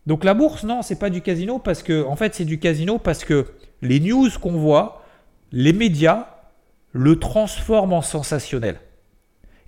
Donc 0.06 0.24
la 0.24 0.34
bourse, 0.34 0.64
non, 0.64 0.82
c'est 0.82 1.00
pas 1.00 1.10
du 1.10 1.22
casino 1.22 1.60
parce 1.60 1.84
que, 1.84 2.06
en 2.06 2.16
fait, 2.16 2.36
c'est 2.36 2.46
du 2.46 2.60
casino 2.60 3.00
parce 3.00 3.24
que 3.24 3.48
les 3.82 4.00
news 4.00 4.30
qu'on 4.42 4.54
voit, 4.54 5.04
les 5.52 5.74
médias 5.74 6.28
le 6.92 7.20
transforment 7.20 7.94
en 7.94 8.02
sensationnel. 8.02 8.80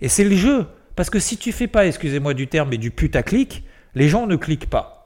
Et 0.00 0.08
c'est 0.08 0.24
le 0.24 0.34
jeu. 0.34 0.66
Parce 0.96 1.10
que 1.10 1.18
si 1.18 1.36
tu 1.36 1.52
fais 1.52 1.66
pas, 1.66 1.86
excusez-moi 1.86 2.32
du 2.32 2.48
terme, 2.48 2.70
mais 2.70 2.78
du 2.78 2.90
putaclic, 2.90 3.64
les 3.94 4.08
gens 4.08 4.26
ne 4.26 4.36
cliquent 4.36 4.70
pas. 4.70 4.97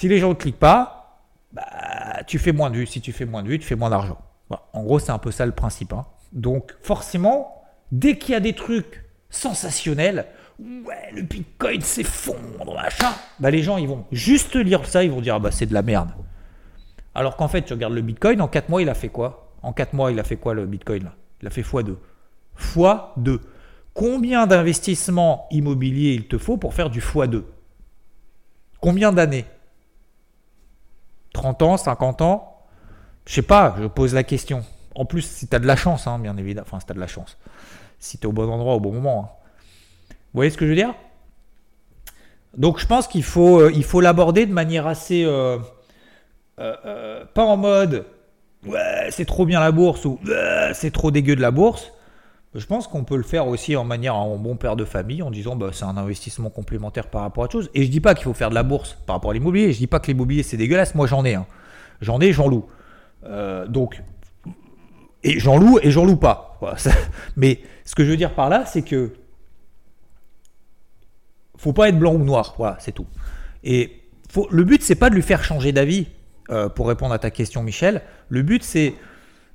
Si 0.00 0.08
les 0.08 0.16
gens 0.16 0.30
ne 0.30 0.34
cliquent 0.34 0.58
pas, 0.58 1.20
bah, 1.52 2.22
tu 2.26 2.38
fais 2.38 2.52
moins 2.52 2.70
de 2.70 2.76
vues. 2.76 2.86
Si 2.86 3.02
tu 3.02 3.12
fais 3.12 3.26
moins 3.26 3.42
de 3.42 3.48
vues, 3.48 3.58
tu 3.58 3.66
fais 3.66 3.76
moins 3.76 3.90
d'argent. 3.90 4.16
En 4.72 4.82
gros, 4.82 4.98
c'est 4.98 5.12
un 5.12 5.18
peu 5.18 5.30
ça 5.30 5.44
le 5.44 5.52
principe. 5.52 5.92
Hein. 5.92 6.06
Donc, 6.32 6.74
forcément, 6.80 7.62
dès 7.92 8.16
qu'il 8.16 8.32
y 8.32 8.34
a 8.34 8.40
des 8.40 8.54
trucs 8.54 9.04
sensationnels, 9.28 10.24
ouais, 10.58 11.12
le 11.12 11.20
Bitcoin 11.20 11.82
s'effondre, 11.82 12.72
machin, 12.74 13.12
bah, 13.40 13.50
les 13.50 13.62
gens, 13.62 13.76
ils 13.76 13.88
vont 13.88 14.06
juste 14.10 14.56
lire 14.56 14.86
ça, 14.86 15.04
ils 15.04 15.10
vont 15.10 15.20
dire, 15.20 15.34
ah 15.34 15.38
bah, 15.38 15.50
c'est 15.50 15.66
de 15.66 15.74
la 15.74 15.82
merde. 15.82 16.12
Alors 17.14 17.36
qu'en 17.36 17.48
fait, 17.48 17.60
tu 17.60 17.74
regardes 17.74 17.92
le 17.92 18.00
Bitcoin, 18.00 18.40
en 18.40 18.48
4 18.48 18.70
mois, 18.70 18.80
il 18.80 18.88
a 18.88 18.94
fait 18.94 19.10
quoi? 19.10 19.52
En 19.62 19.74
4 19.74 19.92
mois, 19.92 20.10
il 20.10 20.18
a 20.18 20.24
fait 20.24 20.36
quoi 20.36 20.54
le 20.54 20.64
Bitcoin 20.64 21.04
là? 21.04 21.14
Il 21.42 21.46
a 21.46 21.50
fait 21.50 21.60
x2. 21.60 21.96
x2. 22.58 23.38
Combien 23.92 24.46
d'investissements 24.46 25.46
immobiliers 25.50 26.14
il 26.14 26.26
te 26.26 26.38
faut 26.38 26.56
pour 26.56 26.72
faire 26.72 26.88
du 26.88 27.00
x2 27.00 27.42
Combien 28.80 29.12
d'années? 29.12 29.44
30 31.32 31.62
ans, 31.62 31.76
50 31.76 32.22
ans 32.22 32.58
Je 33.26 33.34
sais 33.34 33.42
pas, 33.42 33.76
je 33.80 33.86
pose 33.86 34.14
la 34.14 34.24
question. 34.24 34.64
En 34.94 35.04
plus, 35.04 35.22
si 35.22 35.48
tu 35.48 35.56
as 35.56 35.58
de 35.58 35.66
la 35.66 35.76
chance, 35.76 36.06
hein, 36.06 36.18
bien 36.18 36.36
évidemment. 36.36 36.66
Enfin, 36.66 36.80
si 36.80 36.86
tu 36.86 36.92
as 36.92 36.94
de 36.94 37.00
la 37.00 37.06
chance. 37.06 37.38
Si 37.98 38.18
tu 38.18 38.26
au 38.26 38.32
bon 38.32 38.50
endroit 38.50 38.74
au 38.74 38.80
bon 38.80 38.92
moment. 38.92 39.24
Hein. 39.24 40.14
Vous 40.32 40.38
voyez 40.38 40.50
ce 40.50 40.56
que 40.56 40.64
je 40.64 40.70
veux 40.70 40.76
dire? 40.76 40.94
Donc, 42.56 42.78
je 42.80 42.86
pense 42.86 43.06
qu'il 43.06 43.22
faut 43.22 43.60
euh, 43.60 44.00
l'aborder 44.00 44.46
de 44.46 44.52
manière 44.52 44.86
assez. 44.86 45.24
Euh, 45.24 45.58
euh, 46.58 47.24
pas 47.32 47.44
en 47.44 47.56
mode 47.56 48.04
ouais, 48.66 49.08
c'est 49.10 49.24
trop 49.24 49.46
bien 49.46 49.60
la 49.60 49.72
bourse 49.72 50.04
ou 50.04 50.18
c'est 50.74 50.90
trop 50.90 51.10
dégueu 51.10 51.36
de 51.36 51.40
la 51.40 51.50
bourse. 51.50 51.92
Je 52.54 52.66
pense 52.66 52.88
qu'on 52.88 53.04
peut 53.04 53.16
le 53.16 53.22
faire 53.22 53.46
aussi 53.46 53.76
en 53.76 53.84
manière 53.84 54.16
en 54.16 54.36
bon 54.36 54.56
père 54.56 54.74
de 54.74 54.84
famille 54.84 55.22
en 55.22 55.30
disant 55.30 55.54
bah, 55.54 55.70
c'est 55.72 55.84
un 55.84 55.96
investissement 55.96 56.50
complémentaire 56.50 57.08
par 57.08 57.22
rapport 57.22 57.44
à 57.44 57.46
autre 57.46 57.52
chose. 57.52 57.70
Et 57.74 57.84
je 57.84 57.90
dis 57.90 58.00
pas 58.00 58.14
qu'il 58.14 58.24
faut 58.24 58.34
faire 58.34 58.50
de 58.50 58.56
la 58.56 58.64
bourse 58.64 58.98
par 59.06 59.16
rapport 59.16 59.30
à 59.30 59.34
l'immobilier. 59.34 59.72
Je 59.72 59.78
dis 59.78 59.86
pas 59.86 60.00
que 60.00 60.08
l'immobilier 60.08 60.42
c'est 60.42 60.56
dégueulasse. 60.56 60.94
Moi 60.94 61.06
j'en 61.06 61.24
ai. 61.24 61.34
Hein. 61.34 61.46
J'en 62.00 62.20
ai, 62.20 62.32
j'en 62.32 62.48
loue. 62.48 62.66
donc 63.68 64.02
et 65.22 65.38
j'en 65.38 65.58
loue 65.58 65.78
et 65.82 65.90
j'en 65.90 66.04
loue 66.04 66.16
pas. 66.16 66.58
Mais 67.36 67.60
ce 67.84 67.94
que 67.94 68.04
je 68.04 68.10
veux 68.10 68.16
dire 68.16 68.34
par 68.34 68.48
là, 68.48 68.64
c'est 68.66 68.82
que 68.82 69.12
faut 71.56 71.74
pas 71.74 71.90
être 71.90 71.98
blanc 71.98 72.14
ou 72.14 72.24
noir. 72.24 72.54
Voilà, 72.56 72.76
c'est 72.80 72.92
tout. 72.92 73.06
Et 73.62 74.02
le 74.50 74.64
but, 74.64 74.82
c'est 74.82 74.94
pas 74.94 75.10
de 75.10 75.14
lui 75.14 75.22
faire 75.22 75.44
changer 75.44 75.72
d'avis, 75.72 76.06
euh, 76.50 76.68
pour 76.68 76.88
répondre 76.88 77.12
à 77.12 77.18
ta 77.18 77.30
question, 77.30 77.62
Michel. 77.62 78.02
Le 78.28 78.42
but, 78.42 78.62
c'est 78.62 78.94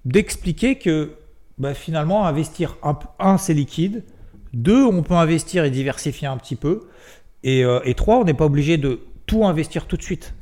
d'expliquer 0.05 0.77
que 0.77 1.13
bah, 1.57 1.73
finalement, 1.73 2.25
investir, 2.25 2.77
un, 3.19 3.37
c'est 3.37 3.53
liquide. 3.53 4.03
Deux, 4.53 4.83
on 4.83 5.03
peut 5.03 5.15
investir 5.15 5.65
et 5.65 5.71
diversifier 5.71 6.27
un 6.27 6.37
petit 6.37 6.55
peu. 6.55 6.87
Et, 7.43 7.63
euh, 7.63 7.79
et 7.83 7.93
trois, 7.93 8.17
on 8.17 8.23
n'est 8.23 8.33
pas 8.33 8.45
obligé 8.45 8.77
de 8.77 9.01
tout 9.25 9.45
investir 9.45 9.85
tout 9.87 9.97
de 9.97 10.03
suite. 10.03 10.33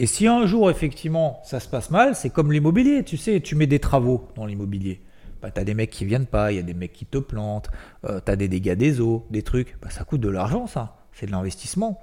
Et 0.00 0.06
si 0.06 0.28
un 0.28 0.46
jour, 0.46 0.70
effectivement, 0.70 1.40
ça 1.42 1.58
se 1.58 1.68
passe 1.68 1.90
mal, 1.90 2.14
c'est 2.14 2.30
comme 2.30 2.52
l'immobilier, 2.52 3.02
tu 3.02 3.16
sais, 3.16 3.40
tu 3.40 3.56
mets 3.56 3.66
des 3.66 3.80
travaux 3.80 4.28
dans 4.36 4.46
l'immobilier. 4.46 5.00
Bah, 5.42 5.50
tu 5.50 5.60
as 5.60 5.64
des 5.64 5.74
mecs 5.74 5.90
qui 5.90 6.04
viennent 6.04 6.26
pas, 6.26 6.52
il 6.52 6.56
y 6.56 6.60
a 6.60 6.62
des 6.62 6.72
mecs 6.72 6.92
qui 6.92 7.04
te 7.04 7.18
plantent, 7.18 7.68
euh, 8.04 8.20
tu 8.24 8.30
as 8.30 8.36
des 8.36 8.46
dégâts 8.46 8.74
des 8.74 9.00
eaux, 9.00 9.26
des 9.30 9.42
trucs. 9.42 9.76
Bah, 9.82 9.90
ça 9.90 10.04
coûte 10.04 10.20
de 10.20 10.28
l'argent, 10.28 10.68
ça. 10.68 10.98
C'est 11.12 11.26
de 11.26 11.32
l'investissement. 11.32 12.00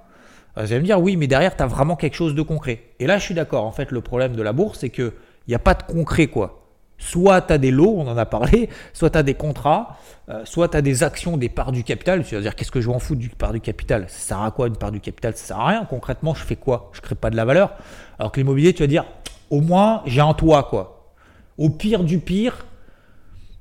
Euh, 0.58 0.66
vous 0.66 0.72
allez 0.72 0.82
me 0.82 0.84
dire, 0.84 1.00
oui, 1.00 1.16
mais 1.16 1.26
derrière, 1.26 1.56
tu 1.56 1.62
as 1.62 1.66
vraiment 1.66 1.96
quelque 1.96 2.16
chose 2.16 2.34
de 2.34 2.42
concret. 2.42 2.82
Et 3.00 3.06
là, 3.06 3.16
je 3.16 3.24
suis 3.24 3.34
d'accord. 3.34 3.64
En 3.64 3.72
fait, 3.72 3.90
le 3.90 4.02
problème 4.02 4.36
de 4.36 4.42
la 4.42 4.52
bourse, 4.52 4.80
c'est 4.80 4.90
qu'il 4.90 5.12
n'y 5.48 5.54
a 5.54 5.58
pas 5.58 5.72
de 5.72 5.82
concret, 5.82 6.26
quoi. 6.26 6.65
Soit 6.98 7.42
tu 7.42 7.52
as 7.52 7.58
des 7.58 7.70
lots, 7.70 7.94
on 7.98 8.08
en 8.08 8.16
a 8.16 8.24
parlé, 8.24 8.70
soit 8.92 9.10
tu 9.10 9.18
as 9.18 9.22
des 9.22 9.34
contrats, 9.34 9.98
euh, 10.28 10.44
soit 10.44 10.68
tu 10.68 10.76
as 10.76 10.82
des 10.82 11.02
actions, 11.02 11.36
des 11.36 11.48
parts 11.48 11.72
du 11.72 11.84
capital. 11.84 12.24
Tu 12.24 12.34
vas 12.34 12.40
dire, 12.40 12.56
qu'est-ce 12.56 12.70
que 12.70 12.80
je 12.80 12.88
vais 12.88 12.94
en 12.94 12.98
foutre 12.98 13.20
du 13.20 13.28
part 13.28 13.52
du 13.52 13.60
capital? 13.60 14.06
Ça 14.08 14.18
sert 14.18 14.42
à 14.42 14.50
quoi 14.50 14.68
une 14.68 14.76
part 14.76 14.92
du 14.92 15.00
capital? 15.00 15.36
Ça 15.36 15.46
sert 15.48 15.60
à 15.60 15.66
rien. 15.68 15.84
Concrètement, 15.84 16.34
je 16.34 16.42
fais 16.42 16.56
quoi? 16.56 16.90
Je 16.92 17.00
crée 17.00 17.14
pas 17.14 17.30
de 17.30 17.36
la 17.36 17.44
valeur. 17.44 17.74
Alors 18.18 18.32
que 18.32 18.40
l'immobilier, 18.40 18.72
tu 18.72 18.82
vas 18.82 18.86
dire, 18.86 19.04
au 19.50 19.60
moins, 19.60 20.02
j'ai 20.06 20.20
un 20.20 20.34
toit, 20.34 20.64
quoi. 20.64 21.14
Au 21.58 21.70
pire 21.70 22.02
du 22.02 22.18
pire, 22.18 22.66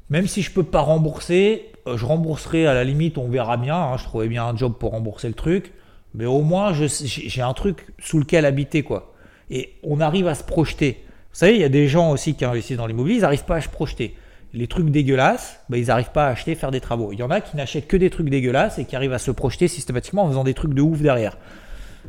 même 0.10 0.28
si 0.28 0.41
je 0.41 0.52
peux 0.52 0.63
pas 0.63 0.82
rembourser, 0.82 1.71
euh, 1.88 1.98
je 1.98 2.06
rembourserai 2.06 2.67
à 2.67 2.74
la 2.74 2.84
limite, 2.84 3.17
on 3.17 3.28
verra 3.28 3.58
bien. 3.58 3.76
Hein, 3.76 3.98
je 3.98 4.04
trouvais 4.06 4.28
bien 4.28 4.45
un 4.45 4.56
job 4.56 4.74
pour 4.80 4.91
rembourser 4.91 5.28
le 5.28 5.34
truc. 5.34 5.74
Mais 6.13 6.26
au 6.26 6.41
moins, 6.41 6.74
j'ai 6.74 7.41
un 7.41 7.54
truc 7.54 7.88
sous 8.00 8.19
lequel 8.19 8.45
habiter, 8.45 8.84
quoi. 8.84 9.13
Et 9.50 9.74
on 9.84 10.00
arrive 10.00 10.28
à 10.28 10.36
se 10.36 10.43
projeter. 10.43 11.05
Vous 11.36 11.39
savez, 11.39 11.56
il 11.56 11.60
y 11.60 11.65
a 11.65 11.69
des 11.69 11.89
gens 11.89 12.12
aussi 12.12 12.34
qui 12.34 12.45
investissent 12.45 12.78
dans 12.78 12.88
l'immobilier, 12.88 13.17
ils 13.17 13.24
n'arrivent 13.24 13.43
pas 13.43 13.58
à 13.58 13.62
se 13.62 13.67
projeter. 13.67 14.15
Les 14.54 14.67
trucs 14.67 14.89
dégueulasses, 14.89 15.60
bah, 15.67 15.78
ils 15.78 15.88
n'arrivent 15.88 16.13
pas 16.13 16.28
à 16.28 16.30
acheter, 16.30 16.56
faire 16.56 16.71
des 16.71 16.80
travaux. 16.80 17.12
Il 17.12 17.19
y 17.19 17.24
en 17.24 17.30
a 17.30 17.41
qui 17.41 17.58
n'achètent 17.58 17.88
que 17.88 17.98
des 17.98 18.10
trucs 18.10 18.30
dégueulasses 18.30 18.80
et 18.80 18.86
qui 18.86 18.95
arrivent 18.95 19.12
à 19.12 19.19
se 19.19 19.32
projeter 19.32 19.67
systématiquement 19.67 20.24
en 20.24 20.30
faisant 20.30 20.45
des 20.45 20.54
trucs 20.54 20.74
de 20.74 20.82
ouf 20.82 21.02
derrière. 21.02 21.38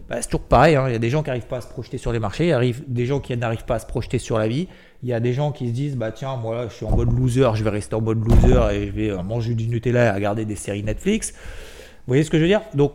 Bah, 0.09 0.19
c'est 0.21 0.29
toujours 0.29 0.47
pareil, 0.47 0.77
hein. 0.77 0.85
il 0.87 0.93
y 0.93 0.95
a 0.95 1.01
des 1.01 1.11
gens 1.11 1.25
qui 1.25 1.31
n'arrivent 1.31 1.49
pas 1.49 1.57
à 1.57 1.61
se 1.61 1.67
projeter 1.67 1.99
sur 1.99 2.13
les 2.13 2.21
marchés, 2.21 2.45
il 2.45 2.51
y 2.51 2.53
a 2.53 2.61
des 2.87 3.07
gens 3.07 3.19
qui 3.19 3.37
n'arrivent 3.37 3.65
pas 3.65 3.75
à 3.75 3.79
se 3.81 3.87
projeter 3.87 4.21
sur 4.21 4.39
la 4.39 4.47
vie, 4.47 4.69
il 5.03 5.09
y 5.09 5.13
a 5.13 5.19
des 5.19 5.33
gens 5.33 5.51
qui 5.51 5.67
se 5.67 5.73
disent 5.73 5.97
bah 5.97 6.13
tiens 6.13 6.37
moi 6.37 6.69
je 6.69 6.75
suis 6.75 6.87
en 6.87 6.95
mode 6.95 7.11
loser, 7.11 7.51
je 7.55 7.65
vais 7.65 7.71
rester 7.71 7.97
en 7.97 8.03
mode 8.03 8.23
loser 8.25 8.75
et 8.77 8.87
je 8.87 8.93
vais 8.93 9.11
euh, 9.11 9.25
manger 9.25 9.55
du 9.55 9.67
Nutella 9.67 10.05
et 10.05 10.11
regarder 10.13 10.45
des 10.45 10.55
séries 10.55 10.85
Netflix. 10.85 11.33
Vous 11.33 12.13
voyez 12.13 12.23
ce 12.23 12.31
que 12.31 12.37
je 12.37 12.43
veux 12.43 12.49
dire? 12.49 12.61
Donc 12.75 12.93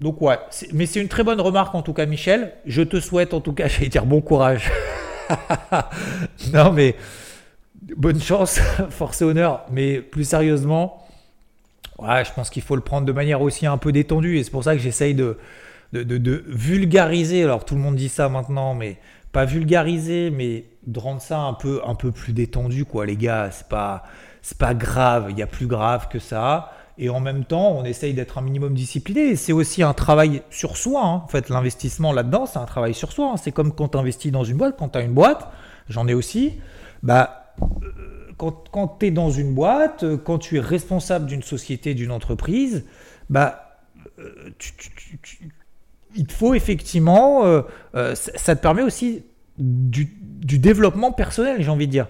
donc 0.00 0.22
ouais, 0.22 0.38
mais 0.72 0.86
c'est 0.86 1.02
une 1.02 1.08
très 1.08 1.22
bonne 1.22 1.40
remarque 1.40 1.74
en 1.74 1.82
tout 1.82 1.92
cas 1.92 2.06
Michel. 2.06 2.54
Je 2.64 2.80
te 2.80 2.98
souhaite 2.98 3.34
en 3.34 3.42
tout 3.42 3.52
cas, 3.52 3.68
j'allais 3.68 3.90
dire 3.90 4.06
bon 4.06 4.22
courage. 4.22 4.70
non, 6.52 6.72
mais 6.72 6.96
bonne 7.96 8.20
chance, 8.20 8.60
force 8.90 9.22
et 9.22 9.24
honneur. 9.24 9.64
Mais 9.70 10.00
plus 10.00 10.24
sérieusement, 10.24 11.06
ouais, 11.98 12.24
je 12.24 12.32
pense 12.32 12.50
qu'il 12.50 12.62
faut 12.62 12.76
le 12.76 12.82
prendre 12.82 13.06
de 13.06 13.12
manière 13.12 13.42
aussi 13.42 13.66
un 13.66 13.78
peu 13.78 13.92
détendue. 13.92 14.38
Et 14.38 14.44
c'est 14.44 14.50
pour 14.50 14.64
ça 14.64 14.74
que 14.74 14.80
j'essaye 14.80 15.14
de, 15.14 15.38
de, 15.92 16.44
vulgariser. 16.48 17.42
Alors 17.42 17.64
tout 17.64 17.74
le 17.74 17.80
monde 17.80 17.96
dit 17.96 18.08
ça 18.08 18.28
maintenant, 18.28 18.74
mais 18.74 18.98
pas 19.32 19.44
vulgariser, 19.44 20.30
mais 20.30 20.64
de 20.86 20.98
rendre 20.98 21.20
ça 21.20 21.40
un 21.40 21.54
peu, 21.54 21.80
un 21.86 21.94
peu 21.94 22.10
plus 22.12 22.32
détendu, 22.32 22.84
quoi, 22.84 23.06
les 23.06 23.16
gars. 23.16 23.50
C'est 23.50 23.68
pas, 23.68 24.04
c'est 24.42 24.58
pas 24.58 24.74
grave. 24.74 25.26
Il 25.30 25.38
y 25.38 25.42
a 25.42 25.46
plus 25.46 25.66
grave 25.66 26.08
que 26.08 26.18
ça. 26.18 26.72
Et 26.98 27.10
en 27.10 27.20
même 27.20 27.44
temps, 27.44 27.72
on 27.72 27.84
essaye 27.84 28.14
d'être 28.14 28.38
un 28.38 28.40
minimum 28.40 28.74
discipliné. 28.74 29.36
C'est 29.36 29.52
aussi 29.52 29.82
un 29.82 29.92
travail 29.92 30.42
sur 30.50 30.76
soi. 30.76 31.02
Hein. 31.04 31.22
En 31.24 31.28
fait, 31.28 31.50
l'investissement 31.50 32.12
là-dedans, 32.12 32.46
c'est 32.46 32.58
un 32.58 32.64
travail 32.64 32.94
sur 32.94 33.12
soi. 33.12 33.32
Hein. 33.32 33.36
C'est 33.36 33.52
comme 33.52 33.72
quand 33.72 33.88
tu 33.88 33.98
investis 33.98 34.32
dans 34.32 34.44
une 34.44 34.56
boîte. 34.56 34.76
Quand 34.78 34.88
tu 34.88 34.98
as 34.98 35.02
une 35.02 35.12
boîte, 35.12 35.50
j'en 35.90 36.08
ai 36.08 36.14
aussi. 36.14 36.54
Bah, 37.02 37.52
euh, 37.60 37.66
quand, 38.38 38.64
quand 38.70 38.96
tu 38.98 39.06
es 39.06 39.10
dans 39.10 39.30
une 39.30 39.54
boîte, 39.54 40.04
euh, 40.04 40.16
quand 40.16 40.38
tu 40.38 40.56
es 40.56 40.60
responsable 40.60 41.26
d'une 41.26 41.42
société, 41.42 41.92
d'une 41.92 42.10
entreprise, 42.10 42.86
bah, 43.28 43.78
euh, 44.18 44.50
il 46.14 46.26
te 46.26 46.32
faut 46.32 46.54
effectivement. 46.54 47.42
ça 47.92 48.56
te 48.56 48.62
permet 48.62 48.80
aussi 48.80 49.22
du, 49.58 50.06
développement 50.58 51.12
personnel, 51.12 51.62
j'ai 51.62 51.68
envie 51.68 51.86
de 51.86 51.92
dire. 51.92 52.08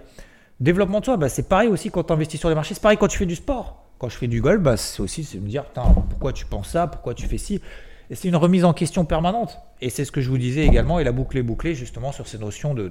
Développement 0.61 1.01
de 1.01 1.07
soi, 1.07 1.16
bah, 1.16 1.29
c'est 1.29 1.49
pareil 1.49 1.68
aussi 1.68 1.90
quand 1.90 2.05
tu 2.05 2.12
investis 2.12 2.38
sur 2.38 2.49
les 2.49 2.55
marchés. 2.55 2.75
C'est 2.75 2.83
pareil 2.83 2.99
quand 2.99 3.09
tu 3.09 3.18
fais 3.18 3.27
du 3.27 3.35
sport 3.35 3.86
quand 3.98 4.09
je 4.09 4.16
fais 4.16 4.28
du 4.28 4.40
golf, 4.40 4.61
bah, 4.61 4.76
c'est 4.76 5.00
aussi 5.00 5.24
c'est 5.24 5.38
me 5.38 5.48
dire 5.48 5.64
pourquoi 6.11 6.32
tu 6.32 6.44
penses 6.44 6.70
ça, 6.70 6.87
pourquoi 6.87 7.14
tu 7.14 7.26
fais 7.26 7.38
ci? 7.38 7.61
Et 8.09 8.14
c'est 8.14 8.28
une 8.28 8.37
remise 8.37 8.64
en 8.64 8.72
question 8.72 9.04
permanente. 9.04 9.59
Et 9.80 9.90
c'est 9.90 10.04
ce 10.04 10.12
que 10.12 10.20
je 10.20 10.28
vous 10.28 10.38
disais 10.38 10.64
également, 10.64 11.00
et 11.00 11.04
la 11.04 11.12
boucle 11.12 11.37
est 11.38 11.42
bouclée 11.42 11.74
justement 11.74 12.12
sur 12.12 12.28
ces 12.28 12.38
notions 12.38 12.72
de, 12.74 12.90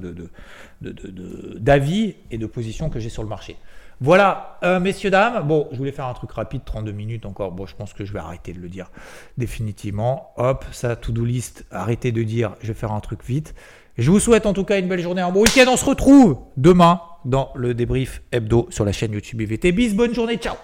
d'avis 1.58 2.16
et 2.32 2.38
de 2.38 2.46
position 2.46 2.90
que 2.90 3.00
j'ai 3.00 3.10
sur 3.10 3.24
le 3.24 3.30
marché. 3.30 3.56
Voilà, 4.02 4.60
euh, 4.64 4.82
messieurs, 4.82 5.10
dames. 5.10 5.48
Bon, 5.48 5.70
je 5.72 5.78
voulais 5.78 5.94
faire 5.94 6.08
un 6.08 6.14
truc 6.14 6.32
rapide, 6.32 6.62
32 6.66 6.92
minutes 6.92 7.26
encore. 7.26 7.54
Bon, 7.54 7.66
je 7.66 7.76
pense 7.76 7.94
que 7.94 8.04
je 8.04 8.12
vais 8.12 8.20
arrêter 8.20 8.52
de 8.52 8.60
le 8.60 8.68
dire 8.68 8.92
définitivement. 9.38 10.34
Hop, 10.36 10.66
ça, 10.72 10.98
to-do 10.98 11.24
list, 11.24 11.66
arrêtez 11.72 12.12
de 12.12 12.22
dire 12.24 12.56
je 12.62 12.68
vais 12.68 12.74
faire 12.74 12.92
un 12.92 13.00
truc 13.00 13.24
vite. 13.24 13.56
Je 13.98 14.12
vous 14.12 14.20
souhaite 14.20 14.46
en 14.46 14.52
tout 14.52 14.66
cas 14.66 14.80
une 14.80 14.90
belle 14.90 15.00
journée, 15.00 15.22
un 15.22 15.32
bon 15.32 15.44
week-end. 15.44 15.66
On 15.70 15.78
se 15.78 15.86
retrouve 15.86 16.38
demain 16.58 17.02
dans 17.24 17.52
le 17.56 17.74
débrief 17.74 18.22
hebdo 18.34 18.68
sur 18.70 18.84
la 18.84 18.92
chaîne 18.92 19.14
YouTube 19.14 19.40
IVT. 19.40 19.72
Bis, 19.72 19.96
bonne 19.96 20.14
journée, 20.14 20.36
ciao 20.36 20.56